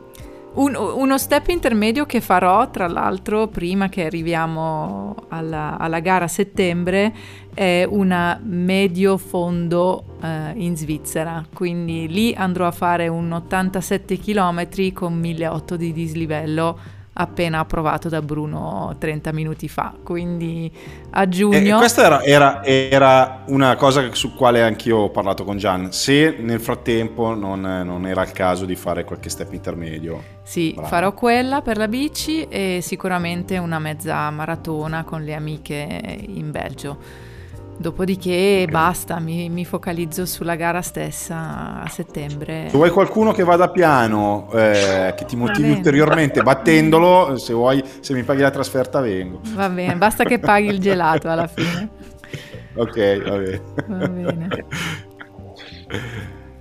Un, 0.55 0.77
uno 0.77 1.19
step 1.19 1.49
intermedio 1.49 2.07
che 2.07 2.21
farò, 2.21 2.71
tra 2.71 2.87
l'altro, 2.87 3.49
prima 3.49 3.89
che 3.89 4.05
arriviamo 4.07 5.27
alla, 5.29 5.77
alla 5.77 5.99
gara 5.99 6.27
a 6.27 6.29
settembre, 6.29 7.13
è 7.53 7.85
una 7.89 8.41
medio 8.41 9.17
fondo 9.17 10.17
eh, 10.23 10.53
in 10.55 10.77
Svizzera. 10.77 11.45
Quindi 11.53 12.07
lì 12.07 12.33
andrò 12.35 12.69
a 12.69 12.71
fare 12.71 13.09
un 13.09 13.33
87 13.33 14.17
km 14.19 14.93
con 14.93 15.15
1008 15.15 15.77
di 15.77 15.93
dislivello 15.93 16.79
appena 17.15 17.61
approvato 17.61 18.09
da 18.09 18.23
Bruno 18.23 18.95
30 18.99 19.33
minuti 19.33 19.69
fa. 19.69 19.95
Quindi 20.03 20.71
a 21.11 21.29
giugno. 21.29 21.77
E 21.77 21.79
questa 21.79 22.05
era, 22.05 22.23
era, 22.23 22.65
era, 22.65 23.43
una 23.47 23.77
cosa 23.77 24.13
su 24.15 24.35
quale 24.35 24.63
anch'io 24.63 24.99
ho 24.99 25.11
parlato 25.11 25.45
con 25.45 25.57
Gian. 25.57 25.93
Se 25.93 26.37
nel 26.39 26.61
frattempo 26.61 27.35
non, 27.35 27.61
non 27.61 28.07
era 28.07 28.23
il 28.23 28.33
caso 28.33 28.65
di 28.65 28.77
fare 28.77 29.05
qualche 29.05 29.29
step 29.29 29.53
intermedio. 29.53 30.23
Sì, 30.43 30.73
Bravo. 30.73 30.89
farò 30.89 31.13
quella 31.15 31.63
per 31.63 31.77
la 31.77 31.89
bici 31.89 32.47
e 32.49 32.81
sicuramente 32.83 33.59
una 33.59 33.79
mezza 33.79 34.29
maratona 34.31 35.05
con 35.05 35.23
le 35.23 35.35
amiche 35.35 36.25
in 36.27 36.51
Belgio. 36.51 37.33
Dopodiché 37.77 38.63
okay. 38.63 38.71
basta, 38.71 39.19
mi, 39.19 39.49
mi, 39.49 39.65
focalizzo 39.65 40.27
sulla 40.27 40.55
gara 40.55 40.81
stessa 40.81 41.83
a 41.83 41.89
settembre. 41.89 42.69
Se 42.69 42.77
vuoi 42.77 42.91
qualcuno 42.91 43.33
che 43.33 43.43
vada 43.43 43.69
piano, 43.71 44.49
eh, 44.53 45.13
che 45.17 45.25
ti 45.25 45.35
motivi 45.35 45.71
ulteriormente 45.71 46.41
battendolo, 46.45 47.37
se 47.37 47.53
vuoi, 47.53 47.83
se 48.01 48.15
mi 48.15 48.23
paghi 48.23 48.43
la 48.43 48.51
trasferta 48.51 49.01
vengo. 49.01 49.41
Va 49.55 49.69
bene, 49.69 49.97
basta 49.97 50.25
che 50.25 50.39
paghi 50.39 50.69
il 50.69 50.79
gelato 50.79 51.29
alla 51.29 51.49
fine. 51.49 51.89
ok, 52.77 53.23
va 53.29 53.37
bene. 53.37 53.63
Va 53.87 54.09
bene. 54.09 54.49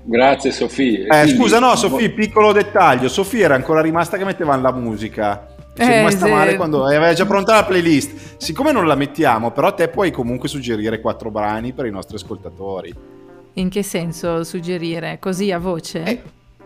Grazie 0.05 0.51
Sofì. 0.51 1.03
Eh, 1.03 1.27
scusa, 1.27 1.59
no, 1.59 1.75
Sofì, 1.75 2.09
piccolo 2.09 2.51
dettaglio. 2.51 3.07
Sofì 3.07 3.41
era 3.41 3.55
ancora 3.55 3.81
rimasta 3.81 4.17
che 4.17 4.25
mettevano 4.25 4.61
la 4.61 4.73
musica. 4.73 5.52
Sei 5.75 5.87
eh, 5.87 5.97
rimasta 5.97 6.27
male 6.27 6.55
quando 6.55 6.85
aveva 6.85 7.13
già 7.13 7.25
pronta 7.25 7.55
la 7.55 7.65
playlist. 7.65 8.37
Siccome 8.37 8.71
non 8.71 8.85
la 8.85 8.95
mettiamo, 8.95 9.51
però 9.51 9.73
te 9.73 9.87
puoi 9.87 10.11
comunque 10.11 10.47
suggerire 10.47 11.01
quattro 11.01 11.31
brani 11.31 11.73
per 11.73 11.85
i 11.85 11.91
nostri 11.91 12.15
ascoltatori. 12.15 12.93
In 13.53 13.69
che 13.69 13.83
senso 13.83 14.43
suggerire? 14.43 15.17
Così 15.19 15.51
a 15.51 15.59
voce? 15.59 16.03
Eh, 16.03 16.21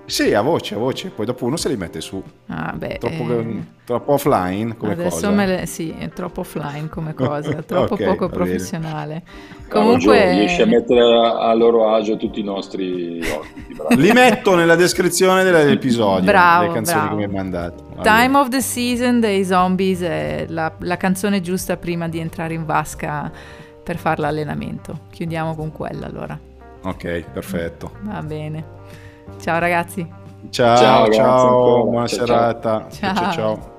sì, 0.08 0.34
a 0.34 0.42
voce, 0.42 0.76
a 0.76 0.78
voce. 0.78 1.10
Poi 1.10 1.26
dopo 1.26 1.46
uno 1.46 1.58
se 1.58 1.68
li 1.68 1.76
mette 1.76 2.00
su. 2.00 2.24
Ah, 2.48 2.74
beh. 2.74 2.98
Troppo, 2.98 3.40
eh... 3.40 3.64
troppo 3.84 4.14
offline 4.14 4.78
come 4.78 4.94
Adesso 4.94 5.10
cosa. 5.10 5.30
Me 5.32 5.46
le... 5.46 5.66
Sì, 5.66 5.94
è 5.98 6.10
troppo 6.10 6.40
offline 6.40 6.88
come 6.88 7.14
cosa, 7.14 7.62
troppo 7.62 7.96
okay, 7.96 8.06
poco 8.06 8.30
professionale. 8.30 9.22
Comunque... 9.68 10.18
Bravo, 10.18 10.32
riesci 10.32 10.62
a 10.62 10.66
mettere 10.66 11.02
a 11.02 11.54
loro 11.54 11.94
agio 11.94 12.16
tutti 12.16 12.40
i 12.40 12.44
nostri 12.44 13.20
ospiti. 13.20 14.02
Li 14.02 14.12
metto 14.14 14.56
nella 14.56 14.76
descrizione 14.76 15.44
dell'episodio. 15.44 16.24
Bravo, 16.24 16.68
le 16.68 16.74
canzoni 16.74 17.00
bravo. 17.00 17.10
che 17.10 17.16
mi 17.16 17.24
hai 17.26 17.44
mandato. 17.44 17.86
Time 18.02 18.38
of 18.38 18.48
the 18.48 18.62
Season 18.62 19.20
dei 19.20 19.44
Zombies 19.44 20.02
è 20.02 20.46
la, 20.48 20.72
la 20.80 20.96
canzone 20.96 21.42
giusta 21.42 21.76
prima 21.76 22.08
di 22.08 22.20
entrare 22.20 22.54
in 22.54 22.66
vasca 22.66 23.30
per 23.84 23.98
fare 23.98 24.22
l'allenamento. 24.22 25.00
Chiudiamo 25.12 25.54
con 25.54 25.74
quella 25.74 26.06
allora. 26.06 26.40
Ok, 26.84 27.26
perfetto. 27.34 27.92
Va 28.04 28.22
bene. 28.22 28.77
Ciao 29.40 29.60
ragazzi. 29.60 30.08
Ciao, 30.50 30.78
ciao, 30.78 31.12
ciao 31.12 31.84
buona 31.84 32.08
ciao, 32.08 32.26
serata. 32.26 32.86
ciao. 32.90 33.14
ciao. 33.14 33.32
ciao. 33.32 33.77